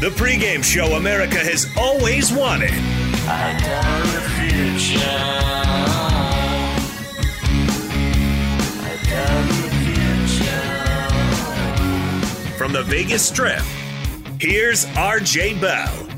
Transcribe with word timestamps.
The 0.00 0.10
pregame 0.10 0.62
show 0.62 0.96
America 0.96 1.38
has 1.38 1.66
always 1.78 2.32
wanted. 2.32 2.70
From 12.58 12.72
the 12.72 12.82
Vegas 12.82 13.26
Strip, 13.26 13.62
here's 14.40 14.84
RJ 14.86 15.60
Bell. 15.60 16.08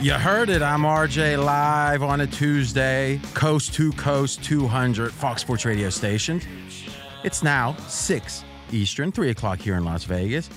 You 0.00 0.12
heard 0.12 0.48
it. 0.50 0.62
I'm 0.62 0.82
RJ 0.82 1.42
live 1.42 2.02
on 2.02 2.20
a 2.20 2.26
Tuesday, 2.26 3.20
coast 3.34 3.72
to 3.74 3.92
coast 3.92 4.44
200 4.44 5.12
Fox 5.12 5.42
Sports 5.42 5.64
radio 5.64 5.90
station. 5.90 6.40
It's 7.24 7.42
now 7.42 7.76
6 7.88 8.44
Eastern, 8.72 9.10
3 9.10 9.30
o'clock 9.30 9.58
here 9.58 9.76
in 9.76 9.84
Las 9.84 10.04
Vegas. 10.04 10.50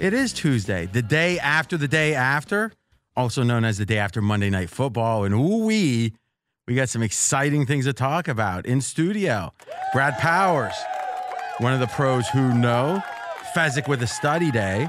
It 0.00 0.14
is 0.14 0.32
Tuesday, 0.32 0.86
the 0.86 1.02
day 1.02 1.38
after 1.38 1.76
the 1.76 1.86
day 1.86 2.14
after, 2.14 2.72
also 3.18 3.42
known 3.42 3.66
as 3.66 3.76
the 3.76 3.84
day 3.84 3.98
after 3.98 4.22
Monday 4.22 4.48
Night 4.48 4.70
Football. 4.70 5.24
And 5.24 5.34
ooh 5.34 5.66
wee, 5.66 6.14
we 6.66 6.74
got 6.74 6.88
some 6.88 7.02
exciting 7.02 7.66
things 7.66 7.84
to 7.84 7.92
talk 7.92 8.26
about 8.26 8.64
in 8.64 8.80
studio. 8.80 9.52
Brad 9.92 10.16
Powers, 10.16 10.72
one 11.58 11.74
of 11.74 11.80
the 11.80 11.86
pros 11.88 12.26
who 12.28 12.54
know. 12.54 13.02
Fezzik 13.54 13.88
with 13.88 14.02
a 14.02 14.06
study 14.06 14.50
day. 14.50 14.88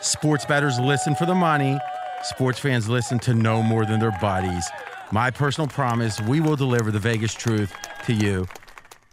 Sports 0.00 0.44
bettors 0.44 0.76
listen 0.80 1.14
for 1.14 1.24
the 1.24 1.36
money. 1.36 1.78
Sports 2.24 2.58
fans 2.58 2.88
listen 2.88 3.20
to 3.20 3.34
no 3.34 3.62
more 3.62 3.86
than 3.86 4.00
their 4.00 4.18
buddies. 4.20 4.68
My 5.12 5.30
personal 5.30 5.68
promise 5.68 6.20
we 6.20 6.40
will 6.40 6.56
deliver 6.56 6.90
the 6.90 6.98
Vegas 6.98 7.32
truth 7.32 7.72
to 8.06 8.12
you. 8.12 8.48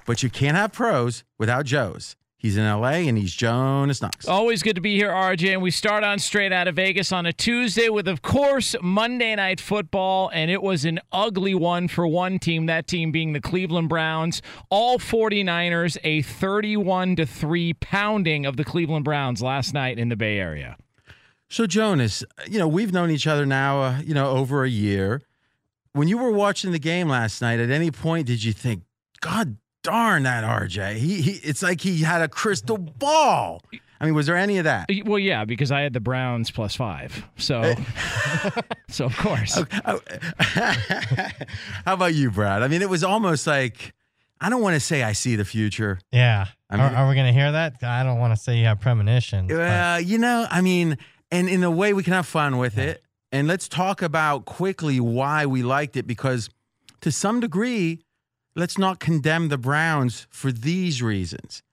But 0.07 0.23
you 0.23 0.31
can't 0.31 0.57
have 0.57 0.71
pros 0.73 1.23
without 1.37 1.65
Joe's. 1.65 2.15
He's 2.39 2.55
in 2.55 2.63
LA 2.63 3.03
and 3.09 3.17
he's 3.17 3.33
Jonas 3.33 4.01
Knox. 4.01 4.25
Always 4.25 4.63
good 4.63 4.75
to 4.75 4.81
be 4.81 4.95
here, 4.95 5.09
RJ. 5.09 5.51
And 5.51 5.61
we 5.61 5.71
start 5.71 6.05
on 6.05 6.19
straight 6.19 6.53
out 6.53 6.69
of 6.69 6.75
Vegas 6.77 7.11
on 7.11 7.25
a 7.25 7.33
Tuesday 7.33 7.89
with, 7.89 8.07
of 8.07 8.21
course, 8.21 8.77
Monday 8.81 9.35
Night 9.35 9.59
Football. 9.59 10.31
And 10.33 10.49
it 10.49 10.61
was 10.61 10.85
an 10.85 11.01
ugly 11.11 11.53
one 11.53 11.89
for 11.89 12.07
one 12.07 12.39
team, 12.39 12.65
that 12.67 12.87
team 12.87 13.11
being 13.11 13.33
the 13.33 13.41
Cleveland 13.41 13.89
Browns. 13.89 14.41
All 14.69 14.97
49ers, 14.97 15.97
a 16.05 16.21
31 16.21 17.17
to 17.17 17.25
3 17.25 17.73
pounding 17.73 18.45
of 18.45 18.55
the 18.55 18.63
Cleveland 18.63 19.03
Browns 19.03 19.41
last 19.41 19.73
night 19.73 19.99
in 19.99 20.07
the 20.07 20.15
Bay 20.15 20.39
Area. 20.39 20.77
So, 21.49 21.67
Jonas, 21.67 22.23
you 22.47 22.57
know, 22.57 22.69
we've 22.69 22.93
known 22.93 23.11
each 23.11 23.27
other 23.27 23.45
now, 23.45 23.81
uh, 23.81 23.99
you 23.99 24.13
know, 24.13 24.29
over 24.29 24.63
a 24.63 24.69
year. 24.69 25.23
When 25.91 26.07
you 26.07 26.17
were 26.17 26.31
watching 26.31 26.71
the 26.71 26.79
game 26.79 27.09
last 27.09 27.41
night, 27.41 27.59
at 27.59 27.69
any 27.69 27.91
point 27.91 28.27
did 28.27 28.45
you 28.45 28.53
think, 28.53 28.83
God 29.19 29.57
darn 29.83 30.23
that 30.23 30.43
RJ. 30.43 30.95
He, 30.97 31.21
he 31.21 31.31
it's 31.43 31.61
like 31.63 31.81
he 31.81 31.99
had 31.99 32.21
a 32.21 32.27
crystal 32.27 32.77
ball. 32.77 33.61
I 34.01 34.05
mean, 34.05 34.13
was 34.13 34.27
there 34.27 34.37
any 34.37 34.57
of 34.59 34.63
that? 34.63 34.89
Well, 35.05 35.19
yeah, 35.19 35.43
because 35.43 35.71
I 35.73 35.81
had 35.81 35.91
the 35.91 35.99
Browns 35.99 36.51
plus 36.51 36.73
five. 36.73 37.25
So, 37.35 37.61
eh. 37.61 37.75
so 38.89 39.05
of 39.05 39.17
course. 39.17 39.61
Oh, 39.85 39.99
how 41.85 41.93
about 41.93 42.13
you, 42.13 42.31
Brad? 42.31 42.63
I 42.63 42.67
mean, 42.67 42.81
it 42.81 42.89
was 42.89 43.03
almost 43.03 43.45
like 43.47 43.93
I 44.41 44.49
don't 44.49 44.61
want 44.61 44.75
to 44.75 44.79
say 44.79 45.03
I 45.03 45.11
see 45.11 45.35
the 45.35 45.43
future. 45.45 45.99
Yeah. 46.11 46.45
I 46.69 46.77
mean- 46.77 46.85
are, 46.85 46.95
are 46.95 47.09
we 47.09 47.15
going 47.15 47.27
to 47.27 47.33
hear 47.33 47.51
that? 47.51 47.83
I 47.83 48.03
don't 48.03 48.19
want 48.19 48.33
to 48.33 48.41
say 48.41 48.57
you 48.57 48.65
have 48.65 48.79
premonitions. 48.79 49.49
but- 49.49 49.57
Well, 49.57 49.99
you 50.01 50.17
know, 50.17 50.47
I 50.49 50.61
mean, 50.61 50.97
and 51.31 51.49
in 51.49 51.63
a 51.63 51.71
way 51.71 51.93
we 51.93 52.03
can 52.03 52.13
have 52.13 52.25
fun 52.27 52.57
with 52.57 52.77
it. 52.77 53.03
And 53.31 53.47
let's 53.47 53.67
talk 53.67 54.01
about 54.01 54.45
quickly 54.45 54.99
why 54.99 55.45
we 55.45 55.61
liked 55.61 55.95
it 55.97 56.07
because 56.07 56.49
to 57.01 57.11
some 57.11 57.39
degree, 57.41 57.99
let's 58.55 58.77
not 58.77 58.99
condemn 58.99 59.49
the 59.49 59.57
Browns 59.57 60.27
for 60.29 60.51
these 60.51 61.01
reasons. 61.01 61.63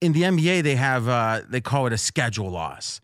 In 0.00 0.12
the 0.12 0.22
NBA, 0.22 0.62
they 0.62 0.74
have 0.74 1.08
uh, 1.08 1.42
they 1.48 1.60
call 1.60 1.86
it 1.86 1.92
a 1.92 1.98
schedule 1.98 2.50
loss, 2.50 3.00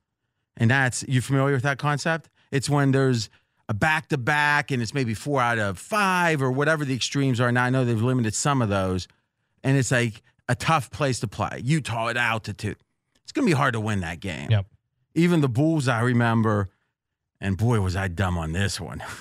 and 0.56 0.70
that's 0.70 1.04
you 1.06 1.20
familiar 1.20 1.54
with 1.54 1.62
that 1.62 1.78
concept? 1.78 2.28
It's 2.50 2.68
when 2.68 2.90
there's 2.90 3.30
a 3.68 3.74
back 3.74 4.08
to 4.08 4.18
back, 4.18 4.70
and 4.70 4.82
it's 4.82 4.94
maybe 4.94 5.14
four 5.14 5.40
out 5.40 5.58
of 5.58 5.78
five 5.78 6.42
or 6.42 6.50
whatever 6.50 6.84
the 6.84 6.94
extremes 6.94 7.40
are. 7.40 7.52
Now 7.52 7.64
I 7.64 7.70
know 7.70 7.84
they've 7.84 8.00
limited 8.00 8.34
some 8.34 8.62
of 8.62 8.68
those, 8.68 9.06
and 9.62 9.76
it's 9.76 9.92
like 9.92 10.22
a 10.48 10.56
tough 10.56 10.90
place 10.90 11.20
to 11.20 11.28
play. 11.28 11.60
Utah 11.62 12.08
at 12.08 12.16
altitude, 12.16 12.78
it's 13.22 13.32
gonna 13.32 13.46
be 13.46 13.52
hard 13.52 13.74
to 13.74 13.80
win 13.80 14.00
that 14.00 14.18
game. 14.18 14.50
Yep. 14.50 14.66
Even 15.14 15.40
the 15.40 15.48
Bulls, 15.48 15.86
I 15.86 16.00
remember, 16.00 16.68
and 17.40 17.56
boy 17.56 17.80
was 17.80 17.94
I 17.94 18.08
dumb 18.08 18.36
on 18.38 18.52
this 18.52 18.80
one. 18.80 19.02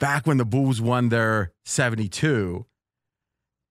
Back 0.00 0.26
when 0.26 0.36
the 0.38 0.44
Bulls 0.44 0.80
won 0.80 1.08
their 1.08 1.52
72, 1.64 2.66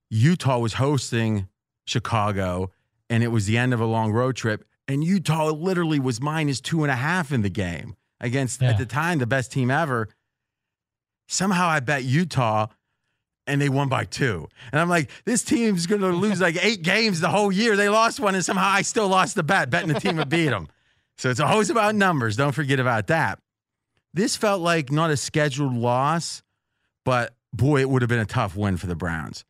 Utah 0.09 0.59
was 0.59 0.73
hosting 0.73 1.47
Chicago, 1.85 2.71
and 3.09 3.23
it 3.23 3.27
was 3.27 3.45
the 3.45 3.57
end 3.57 3.73
of 3.73 3.79
a 3.79 3.85
long 3.85 4.11
road 4.11 4.35
trip. 4.35 4.65
And 4.87 5.03
Utah 5.03 5.49
literally 5.51 5.99
was 5.99 6.21
minus 6.21 6.59
two 6.61 6.83
and 6.83 6.91
a 6.91 6.95
half 6.95 7.31
in 7.31 7.41
the 7.41 7.49
game. 7.49 7.95
against 8.19 8.61
Yeah. 8.61 8.69
at 8.69 8.77
the 8.77 8.85
time 8.85 9.19
the 9.19 9.27
best 9.27 9.51
team 9.51 9.69
ever. 9.69 10.07
Somehow 11.27 11.67
I 11.67 11.81
bet 11.81 12.05
Utah 12.05 12.67
and 13.45 13.61
they 13.61 13.67
won 13.67 13.89
by 13.89 14.05
two. 14.05 14.47
And 14.71 14.79
I'm 14.79 14.87
like, 14.87 15.09
this 15.25 15.43
team's 15.43 15.87
going 15.87 15.99
to 15.99 16.07
lose 16.07 16.39
like 16.39 16.57
eight 16.63 16.83
games 16.83 17.19
the 17.19 17.27
whole 17.27 17.51
year. 17.51 17.75
They 17.75 17.89
lost 17.89 18.21
one, 18.21 18.33
and 18.33 18.45
somehow 18.45 18.69
I 18.69 18.81
still 18.83 19.09
lost 19.09 19.35
the 19.35 19.43
bet, 19.43 19.69
betting 19.69 19.89
the 19.91 19.99
team 19.99 20.15
would 20.15 20.29
beat 20.29 20.47
them. 20.47 20.69
So 21.17 21.29
it's 21.29 21.41
always 21.41 21.69
about 21.69 21.95
numbers. 21.95 22.37
Don't 22.37 22.53
forget 22.53 22.79
about 22.79 23.07
that. 23.07 23.39
This 24.13 24.35
felt 24.35 24.61
like 24.61 24.91
not 24.91 25.09
a 25.11 25.17
scheduled 25.17 25.73
loss, 25.73 26.43
but 27.03 27.35
boy, 27.51 27.81
it 27.81 27.89
would 27.89 28.01
have 28.01 28.09
been 28.09 28.19
a 28.19 28.25
tough 28.25 28.55
win 28.55 28.77
for 28.77 28.87
the 28.87 28.95
Browns. 28.95 29.43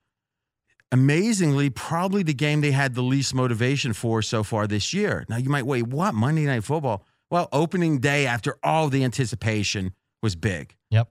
Amazingly, 0.92 1.70
probably 1.70 2.22
the 2.22 2.34
game 2.36 2.62
they 2.62 2.72
had 2.72 2.94
the 2.94 3.02
least 3.02 3.34
motivation 3.34 3.94
for 3.94 4.22
so 4.22 4.44
far 4.44 4.68
this 4.68 4.94
year. 4.94 5.26
Now 5.28 5.38
you 5.38 5.50
might 5.50 5.66
wait, 5.66 5.88
what? 5.88 6.14
Monday 6.14 6.46
Night 6.46 6.64
Football? 6.64 7.04
Well, 7.32 7.50
opening 7.52 8.00
day 8.00 8.28
after 8.28 8.58
all 8.62 8.90
the 8.90 9.04
anticipation 9.04 9.94
was 10.22 10.36
big. 10.36 10.76
Yep. 10.92 11.10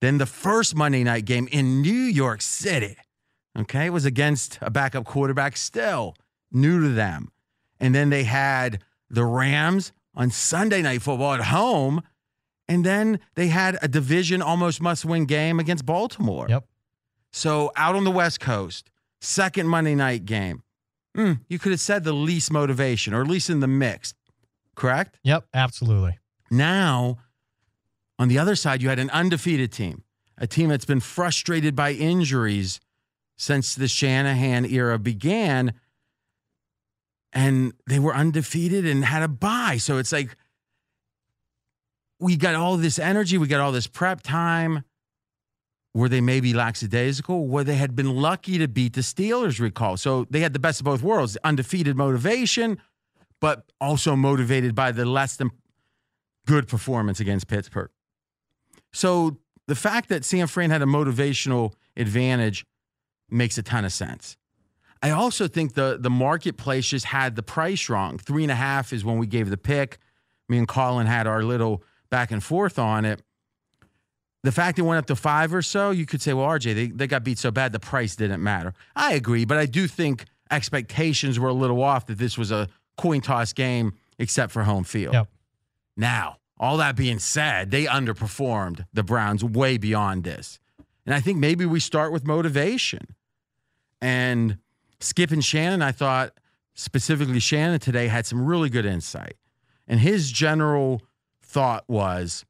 Then 0.00 0.18
the 0.18 0.26
first 0.26 0.74
Monday 0.74 1.04
night 1.04 1.24
game 1.24 1.48
in 1.52 1.80
New 1.80 1.92
York 1.92 2.42
City, 2.42 2.96
okay, 3.56 3.88
was 3.88 4.04
against 4.04 4.58
a 4.60 4.70
backup 4.70 5.04
quarterback 5.04 5.56
still, 5.56 6.16
new 6.50 6.80
to 6.80 6.88
them. 6.88 7.28
And 7.78 7.94
then 7.94 8.10
they 8.10 8.24
had 8.24 8.82
the 9.08 9.24
Rams 9.24 9.92
on 10.16 10.32
Sunday 10.32 10.82
Night 10.82 11.02
Football 11.02 11.34
at 11.34 11.42
home. 11.42 12.02
And 12.68 12.84
then 12.84 13.20
they 13.34 13.48
had 13.48 13.78
a 13.82 13.88
division 13.88 14.40
almost 14.40 14.80
must 14.80 15.04
win 15.04 15.26
game 15.26 15.58
against 15.58 15.84
Baltimore. 15.84 16.46
Yep. 16.48 16.64
So 17.32 17.72
out 17.76 17.94
on 17.94 18.04
the 18.04 18.10
West 18.10 18.40
Coast, 18.40 18.90
second 19.20 19.68
Monday 19.68 19.94
night 19.94 20.24
game. 20.24 20.62
Hmm, 21.14 21.32
you 21.48 21.58
could 21.58 21.72
have 21.72 21.80
said 21.80 22.04
the 22.04 22.12
least 22.12 22.50
motivation, 22.50 23.12
or 23.12 23.20
at 23.20 23.28
least 23.28 23.50
in 23.50 23.60
the 23.60 23.66
mix, 23.66 24.14
correct? 24.74 25.18
Yep. 25.24 25.44
Absolutely. 25.52 26.18
Now, 26.50 27.18
on 28.18 28.28
the 28.28 28.38
other 28.38 28.56
side, 28.56 28.82
you 28.82 28.88
had 28.88 28.98
an 28.98 29.10
undefeated 29.10 29.72
team, 29.72 30.04
a 30.38 30.46
team 30.46 30.68
that's 30.70 30.84
been 30.84 31.00
frustrated 31.00 31.76
by 31.76 31.92
injuries 31.92 32.80
since 33.36 33.74
the 33.74 33.88
Shanahan 33.88 34.64
era 34.64 34.98
began. 34.98 35.74
And 37.32 37.72
they 37.88 37.98
were 37.98 38.14
undefeated 38.14 38.86
and 38.86 39.04
had 39.04 39.22
a 39.22 39.28
bye. 39.28 39.78
So 39.78 39.98
it's 39.98 40.12
like 40.12 40.36
we 42.22 42.36
got 42.36 42.54
all 42.54 42.76
this 42.76 42.98
energy, 42.98 43.36
we 43.36 43.48
got 43.48 43.60
all 43.60 43.72
this 43.72 43.88
prep 43.88 44.22
time. 44.22 44.84
Were 45.92 46.08
they 46.08 46.20
maybe 46.20 46.54
lackadaisical? 46.54 47.46
Where 47.48 47.64
they 47.64 47.74
had 47.74 47.94
been 47.94 48.14
lucky 48.14 48.56
to 48.58 48.68
beat 48.68 48.94
the 48.94 49.02
Steelers, 49.02 49.60
recall. 49.60 49.96
So 49.96 50.26
they 50.30 50.40
had 50.40 50.52
the 50.52 50.58
best 50.58 50.80
of 50.80 50.84
both 50.84 51.02
worlds 51.02 51.36
undefeated 51.44 51.96
motivation, 51.96 52.78
but 53.40 53.70
also 53.80 54.16
motivated 54.16 54.74
by 54.74 54.92
the 54.92 55.04
less 55.04 55.36
than 55.36 55.50
good 56.46 56.68
performance 56.68 57.20
against 57.20 57.48
Pittsburgh. 57.48 57.90
So 58.92 59.38
the 59.66 59.74
fact 59.74 60.08
that 60.08 60.24
San 60.24 60.46
Fran 60.46 60.70
had 60.70 60.80
a 60.80 60.86
motivational 60.86 61.74
advantage 61.96 62.64
makes 63.28 63.58
a 63.58 63.62
ton 63.62 63.84
of 63.84 63.92
sense. 63.92 64.36
I 65.02 65.10
also 65.10 65.48
think 65.48 65.74
the 65.74 65.98
the 66.00 66.10
marketplace 66.10 66.86
just 66.86 67.06
had 67.06 67.34
the 67.34 67.42
price 67.42 67.88
wrong. 67.88 68.18
Three 68.18 68.44
and 68.44 68.52
a 68.52 68.56
half 68.56 68.92
is 68.92 69.04
when 69.04 69.18
we 69.18 69.26
gave 69.26 69.50
the 69.50 69.56
pick. 69.56 69.98
Me 70.48 70.58
and 70.58 70.68
Colin 70.68 71.06
had 71.08 71.26
our 71.26 71.42
little 71.42 71.82
back 72.12 72.30
and 72.30 72.44
forth 72.44 72.78
on 72.78 73.06
it. 73.06 73.22
The 74.44 74.52
fact 74.52 74.78
it 74.78 74.82
went 74.82 74.98
up 74.98 75.06
to 75.06 75.16
five 75.16 75.54
or 75.54 75.62
so, 75.62 75.90
you 75.92 76.04
could 76.04 76.20
say, 76.20 76.34
well, 76.34 76.46
RJ, 76.46 76.74
they, 76.74 76.86
they 76.88 77.06
got 77.06 77.24
beat 77.24 77.38
so 77.38 77.50
bad 77.50 77.72
the 77.72 77.80
price 77.80 78.14
didn't 78.16 78.42
matter. 78.42 78.74
I 78.94 79.14
agree, 79.14 79.46
but 79.46 79.56
I 79.56 79.66
do 79.66 79.88
think 79.88 80.26
expectations 80.50 81.40
were 81.40 81.48
a 81.48 81.54
little 81.54 81.82
off 81.82 82.06
that 82.06 82.18
this 82.18 82.36
was 82.36 82.52
a 82.52 82.68
coin 82.98 83.22
toss 83.22 83.54
game 83.54 83.94
except 84.18 84.52
for 84.52 84.64
home 84.64 84.84
field. 84.84 85.14
Yep. 85.14 85.28
Now, 85.96 86.36
all 86.58 86.76
that 86.76 86.96
being 86.96 87.18
said, 87.18 87.70
they 87.70 87.86
underperformed 87.86 88.84
the 88.92 89.02
Browns 89.02 89.42
way 89.42 89.78
beyond 89.78 90.24
this. 90.24 90.60
And 91.06 91.14
I 91.14 91.20
think 91.20 91.38
maybe 91.38 91.64
we 91.64 91.80
start 91.80 92.12
with 92.12 92.26
motivation. 92.26 93.14
And 94.02 94.58
Skip 95.00 95.30
and 95.30 95.44
Shannon, 95.44 95.80
I 95.80 95.92
thought 95.92 96.34
specifically 96.74 97.40
Shannon 97.40 97.80
today 97.80 98.08
had 98.08 98.26
some 98.26 98.44
really 98.44 98.68
good 98.68 98.84
insight. 98.84 99.36
And 99.88 99.98
his 99.98 100.30
general 100.30 101.02
thought 101.52 101.84
was 101.86 102.44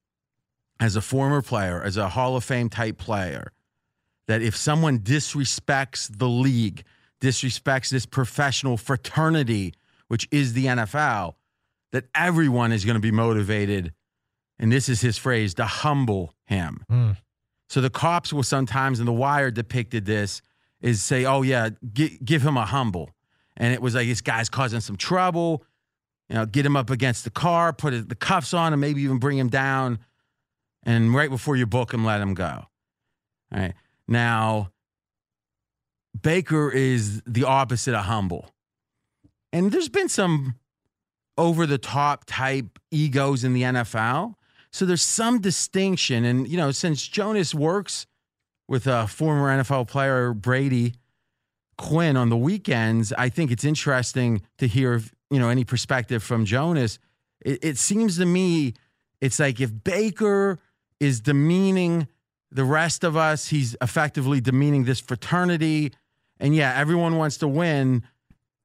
as 0.78 0.96
a 0.96 1.00
former 1.00 1.42
player, 1.42 1.82
as 1.82 1.96
a 1.96 2.10
Hall 2.10 2.36
of 2.36 2.44
Fame 2.44 2.68
type 2.68 2.98
player, 2.98 3.52
that 4.28 4.42
if 4.42 4.56
someone 4.56 5.00
disrespects 5.00 6.08
the 6.18 6.28
league, 6.28 6.84
disrespects 7.20 7.90
this 7.90 8.06
professional 8.06 8.76
fraternity, 8.76 9.74
which 10.08 10.28
is 10.30 10.52
the 10.52 10.66
NFL, 10.66 11.34
that 11.92 12.04
everyone 12.14 12.72
is 12.72 12.84
going 12.84 12.94
to 12.94 13.00
be 13.00 13.10
motivated. 13.10 13.92
And 14.58 14.72
this 14.72 14.88
is 14.88 15.00
his 15.00 15.18
phrase 15.18 15.54
to 15.54 15.64
humble 15.64 16.34
him. 16.46 16.84
Mm. 16.90 17.16
So 17.68 17.80
the 17.80 17.90
cops 17.90 18.32
will 18.32 18.42
sometimes, 18.42 18.98
and 18.98 19.08
The 19.08 19.12
Wire 19.12 19.50
depicted 19.50 20.04
this, 20.04 20.42
is 20.80 21.02
say, 21.02 21.24
oh, 21.24 21.42
yeah, 21.42 21.70
gi- 21.92 22.18
give 22.24 22.42
him 22.42 22.56
a 22.56 22.66
humble. 22.66 23.10
And 23.56 23.72
it 23.72 23.82
was 23.82 23.94
like 23.94 24.08
this 24.08 24.20
guy's 24.20 24.48
causing 24.48 24.80
some 24.80 24.96
trouble. 24.96 25.64
You 26.32 26.38
know, 26.38 26.46
get 26.46 26.64
him 26.64 26.76
up 26.76 26.88
against 26.88 27.24
the 27.24 27.30
car, 27.30 27.74
put 27.74 28.08
the 28.08 28.14
cuffs 28.14 28.54
on 28.54 28.72
him, 28.72 28.80
maybe 28.80 29.02
even 29.02 29.18
bring 29.18 29.36
him 29.36 29.50
down. 29.50 29.98
And 30.82 31.14
right 31.14 31.28
before 31.28 31.56
you 31.56 31.66
book 31.66 31.92
him, 31.92 32.06
let 32.06 32.22
him 32.22 32.32
go. 32.32 32.64
All 33.54 33.60
right. 33.60 33.74
Now, 34.08 34.70
Baker 36.22 36.70
is 36.70 37.20
the 37.26 37.44
opposite 37.44 37.94
of 37.94 38.06
humble. 38.06 38.48
And 39.52 39.70
there's 39.72 39.90
been 39.90 40.08
some 40.08 40.54
over 41.36 41.66
the 41.66 41.76
top 41.76 42.24
type 42.24 42.78
egos 42.90 43.44
in 43.44 43.52
the 43.52 43.64
NFL. 43.64 44.36
So 44.70 44.86
there's 44.86 45.02
some 45.02 45.38
distinction. 45.38 46.24
And, 46.24 46.48
you 46.48 46.56
know, 46.56 46.70
since 46.70 47.06
Jonas 47.06 47.54
works 47.54 48.06
with 48.66 48.86
a 48.86 49.06
former 49.06 49.62
NFL 49.62 49.86
player, 49.86 50.32
Brady 50.32 50.94
Quinn, 51.76 52.16
on 52.16 52.30
the 52.30 52.38
weekends, 52.38 53.12
I 53.12 53.28
think 53.28 53.50
it's 53.50 53.64
interesting 53.64 54.40
to 54.56 54.66
hear, 54.66 55.02
you 55.32 55.40
know, 55.40 55.48
any 55.48 55.64
perspective 55.64 56.22
from 56.22 56.44
Jonas. 56.44 56.98
It, 57.40 57.64
it 57.64 57.78
seems 57.78 58.18
to 58.18 58.26
me 58.26 58.74
it's 59.22 59.38
like 59.38 59.60
if 59.60 59.72
Baker 59.82 60.58
is 61.00 61.20
demeaning 61.20 62.06
the 62.50 62.64
rest 62.64 63.02
of 63.02 63.16
us, 63.16 63.48
he's 63.48 63.74
effectively 63.80 64.42
demeaning 64.42 64.84
this 64.84 65.00
fraternity. 65.00 65.92
And 66.38 66.54
yeah, 66.54 66.74
everyone 66.76 67.16
wants 67.16 67.38
to 67.38 67.48
win, 67.48 68.02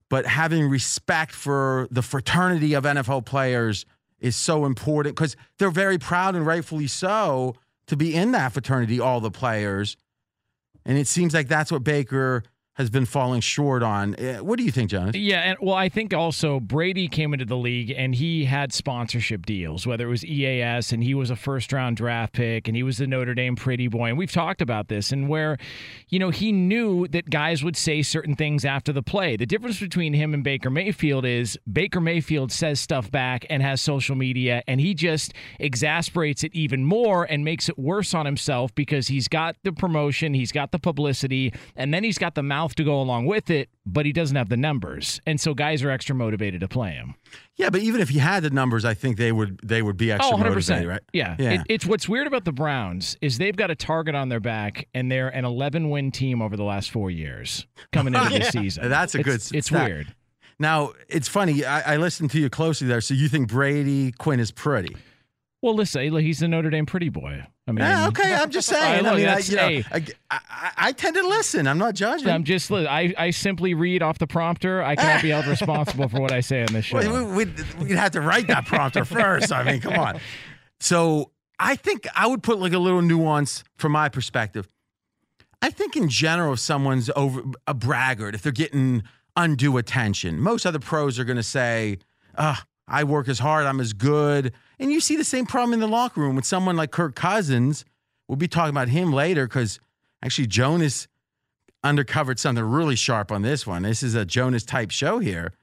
but 0.09 0.25
having 0.25 0.67
respect 0.69 1.31
for 1.31 1.87
the 1.89 2.01
fraternity 2.01 2.73
of 2.73 2.83
NFL 2.83 3.25
players 3.25 3.85
is 4.19 4.35
so 4.35 4.65
important 4.65 5.15
because 5.15 5.37
they're 5.59 5.71
very 5.71 5.97
proud 5.97 6.35
and 6.35 6.45
rightfully 6.45 6.87
so 6.87 7.55
to 7.85 7.95
be 7.95 8.13
in 8.13 8.33
that 8.33 8.51
fraternity, 8.51 8.99
all 8.99 9.21
the 9.21 9.31
players. 9.31 9.95
And 10.85 10.97
it 10.97 11.07
seems 11.07 11.33
like 11.33 11.47
that's 11.47 11.71
what 11.71 11.83
Baker 11.83 12.43
has 12.77 12.91
been 12.91 13.05
falling 13.05 13.41
short 13.41 13.81
on. 13.81 14.13
Eh, 14.19 14.37
What 14.39 14.59
do 14.59 14.63
you 14.63 14.71
think, 14.71 14.91
Jonas? 14.91 15.15
Yeah, 15.15 15.41
and 15.41 15.57
well, 15.59 15.73
I 15.73 15.89
think 15.89 16.13
also 16.13 16.59
Brady 16.59 17.07
came 17.07 17.33
into 17.33 17.43
the 17.45 17.57
league 17.57 17.89
and 17.89 18.13
he 18.13 18.45
had 18.45 18.71
sponsorship 18.71 19.47
deals, 19.47 19.87
whether 19.87 20.05
it 20.05 20.09
was 20.09 20.23
EAS 20.23 20.91
and 20.91 21.03
he 21.03 21.15
was 21.15 21.31
a 21.31 21.35
first 21.35 21.73
round 21.73 21.97
draft 21.97 22.33
pick 22.33 22.67
and 22.67 22.77
he 22.77 22.83
was 22.83 22.99
the 22.99 23.07
Notre 23.07 23.33
Dame 23.33 23.55
pretty 23.55 23.87
boy. 23.87 24.09
And 24.09 24.17
we've 24.17 24.31
talked 24.31 24.61
about 24.61 24.89
this 24.89 25.11
and 25.11 25.27
where, 25.27 25.57
you 26.09 26.19
know, 26.19 26.29
he 26.29 26.51
knew 26.51 27.07
that 27.07 27.31
guys 27.31 27.63
would 27.63 27.75
say 27.75 28.03
certain 28.03 28.35
things 28.35 28.63
after 28.63 28.93
the 28.93 29.01
play. 29.01 29.35
The 29.37 29.47
difference 29.47 29.79
between 29.79 30.13
him 30.13 30.35
and 30.35 30.43
Baker 30.43 30.69
Mayfield 30.69 31.25
is 31.25 31.57
Baker 31.71 31.99
Mayfield 31.99 32.51
says 32.51 32.79
stuff 32.79 33.09
back 33.09 33.45
and 33.49 33.63
has 33.63 33.81
social 33.81 34.15
media 34.15 34.61
and 34.67 34.79
he 34.79 34.93
just 34.93 35.33
exasperates 35.59 36.43
it 36.43 36.53
even 36.53 36.83
more 36.83 37.23
and 37.23 37.43
makes 37.43 37.69
it 37.69 37.79
worse 37.79 38.13
on 38.13 38.27
himself 38.27 38.73
because 38.75 39.07
he's 39.07 39.27
got 39.27 39.55
the 39.63 39.71
promotion, 39.71 40.35
he's 40.35 40.51
got 40.51 40.71
the 40.71 40.79
publicity, 40.79 41.51
and 41.75 41.91
then 41.91 42.03
he's 42.03 42.19
got 42.19 42.35
the 42.35 42.43
mouth 42.43 42.66
to 42.75 42.83
go 42.83 43.01
along 43.01 43.25
with 43.25 43.49
it, 43.49 43.69
but 43.85 44.05
he 44.05 44.11
doesn't 44.13 44.35
have 44.35 44.49
the 44.49 44.57
numbers. 44.57 45.19
And 45.25 45.39
so 45.39 45.53
guys 45.53 45.83
are 45.83 45.89
extra 45.89 46.15
motivated 46.15 46.61
to 46.61 46.67
play 46.67 46.91
him. 46.91 47.15
Yeah, 47.55 47.69
but 47.69 47.81
even 47.81 48.01
if 48.01 48.09
he 48.09 48.19
had 48.19 48.43
the 48.43 48.49
numbers, 48.49 48.85
I 48.85 48.93
think 48.93 49.17
they 49.17 49.31
would 49.31 49.59
they 49.63 49.81
would 49.81 49.97
be 49.97 50.11
oh, 50.11 50.15
extra 50.15 50.35
Oh, 50.35 50.39
100%. 50.39 50.43
motivated, 50.43 50.87
right? 50.87 51.01
Yeah. 51.13 51.35
Yeah. 51.39 51.51
It, 51.53 51.61
it's 51.69 51.85
what's 51.85 52.07
weird 52.07 52.27
about 52.27 52.45
the 52.45 52.51
Browns 52.51 53.17
is 53.21 53.37
they've 53.37 53.55
got 53.55 53.71
a 53.71 53.75
target 53.75 54.15
on 54.15 54.29
their 54.29 54.39
back 54.39 54.87
and 54.93 55.11
they're 55.11 55.29
an 55.29 55.45
11 55.45 55.89
win 55.89 56.11
team 56.11 56.41
over 56.41 56.55
the 56.55 56.63
last 56.63 56.91
four 56.91 57.09
years 57.11 57.65
coming 57.91 58.13
into 58.13 58.29
the 58.39 58.43
season. 58.45 58.89
That's 58.89 59.15
a 59.15 59.19
It's- 59.19 59.49
good 59.49 59.57
It's 59.57 59.71
weird. 59.71 60.13
Now 60.59 60.93
it's 61.07 61.27
funny. 61.27 61.63
I, 61.65 61.93
I 61.93 61.97
listened 61.97 62.31
to 62.31 62.39
you 62.39 62.49
closely 62.49 62.87
there. 62.87 62.99
So 63.01 63.13
you 63.13 63.29
think 63.29 63.47
Brady 63.49 64.11
Quinn 64.11 64.39
is 64.39 64.51
pretty? 64.51 64.95
Well, 65.61 65.73
listen, 65.75 66.15
he's 66.19 66.39
the 66.39 66.47
Notre 66.47 66.69
Dame 66.69 66.85
pretty 66.85 67.09
boy. 67.09 67.43
I 67.67 67.71
mean, 67.71 67.83
Yeah, 67.83 68.07
okay. 68.09 68.33
I'm 68.33 68.51
just 68.51 68.67
saying. 68.69 69.03
look, 69.03 69.13
I 69.13 69.15
mean, 69.15 69.27
I, 69.27 69.37
you 69.39 69.55
know, 69.55 69.67
hey. 69.67 69.83
I, 69.91 70.05
I, 70.29 70.71
I 70.77 70.91
tend 70.91 71.15
to 71.15 71.27
listen. 71.27 71.67
I'm 71.67 71.79
not 71.79 71.95
judging. 71.95 72.29
I'm 72.29 72.43
just, 72.43 72.71
I, 72.71 73.13
I 73.17 73.31
simply 73.31 73.73
read 73.73 74.03
off 74.03 74.19
the 74.19 74.27
prompter. 74.27 74.83
I 74.83 74.95
cannot 74.95 75.23
be 75.23 75.29
held 75.29 75.47
responsible 75.47 76.07
for 76.09 76.21
what 76.21 76.31
I 76.31 76.41
say 76.41 76.61
on 76.61 76.67
this 76.73 76.85
show. 76.85 76.97
Well, 76.97 77.25
we, 77.25 77.45
we'd, 77.45 77.59
we'd 77.79 77.97
have 77.97 78.11
to 78.11 78.21
write 78.21 78.47
that 78.47 78.65
prompter 78.67 79.03
first. 79.05 79.51
I 79.51 79.63
mean, 79.63 79.81
come 79.81 79.95
on. 79.95 80.19
So 80.79 81.31
I 81.59 81.75
think 81.75 82.05
I 82.15 82.27
would 82.27 82.43
put 82.43 82.59
like 82.59 82.73
a 82.73 82.79
little 82.79 83.01
nuance 83.01 83.63
from 83.77 83.93
my 83.93 84.09
perspective. 84.09 84.67
I 85.61 85.71
think 85.71 85.95
in 85.95 86.07
general, 86.07 86.53
if 86.53 86.59
someone's 86.59 87.09
over 87.15 87.41
a 87.65 87.73
braggart, 87.73 88.35
if 88.35 88.43
they're 88.43 88.51
getting 88.51 89.01
undue 89.35 89.77
attention, 89.77 90.39
most 90.39 90.67
other 90.67 90.77
pros 90.77 91.17
are 91.17 91.23
going 91.23 91.37
to 91.37 91.43
say, 91.43 91.97
"Ah, 92.37 92.63
I 92.87 93.03
work 93.05 93.27
as 93.27 93.39
hard, 93.39 93.65
I'm 93.65 93.79
as 93.79 93.93
good," 93.93 94.53
And 94.79 94.91
you 94.91 94.99
see 94.99 95.15
the 95.15 95.23
same 95.23 95.45
problem 95.45 95.73
in 95.73 95.79
the 95.79 95.87
locker 95.87 96.21
room 96.21 96.35
with 96.35 96.45
someone 96.45 96.75
like 96.77 96.91
Kirk 96.91 97.15
Cousins. 97.15 97.83
We'll 98.27 98.35
be 98.35 98.47
talking 98.47 98.69
about 98.69 98.89
him 98.89 99.11
later 99.11 99.47
because 99.47 99.79
actually 100.23 100.47
Jonas 100.47 101.07
undercovered 101.83 102.37
something 102.39 102.63
really 102.63 102.95
sharp 102.95 103.31
on 103.31 103.41
this 103.41 103.65
one. 103.65 103.83
This 103.83 104.03
is 104.03 104.13
a 104.15 104.25
Jonas 104.25 104.63
type 104.63 104.91
show 104.91 105.19
here. 105.19 105.53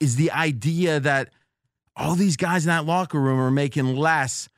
Is 0.00 0.16
the 0.16 0.30
idea 0.32 1.00
that 1.00 1.30
all 1.94 2.14
these 2.14 2.36
guys 2.36 2.64
in 2.64 2.68
that 2.68 2.84
locker 2.84 3.20
room 3.20 3.38
are 3.40 3.50
making 3.50 3.96
less 3.96 4.48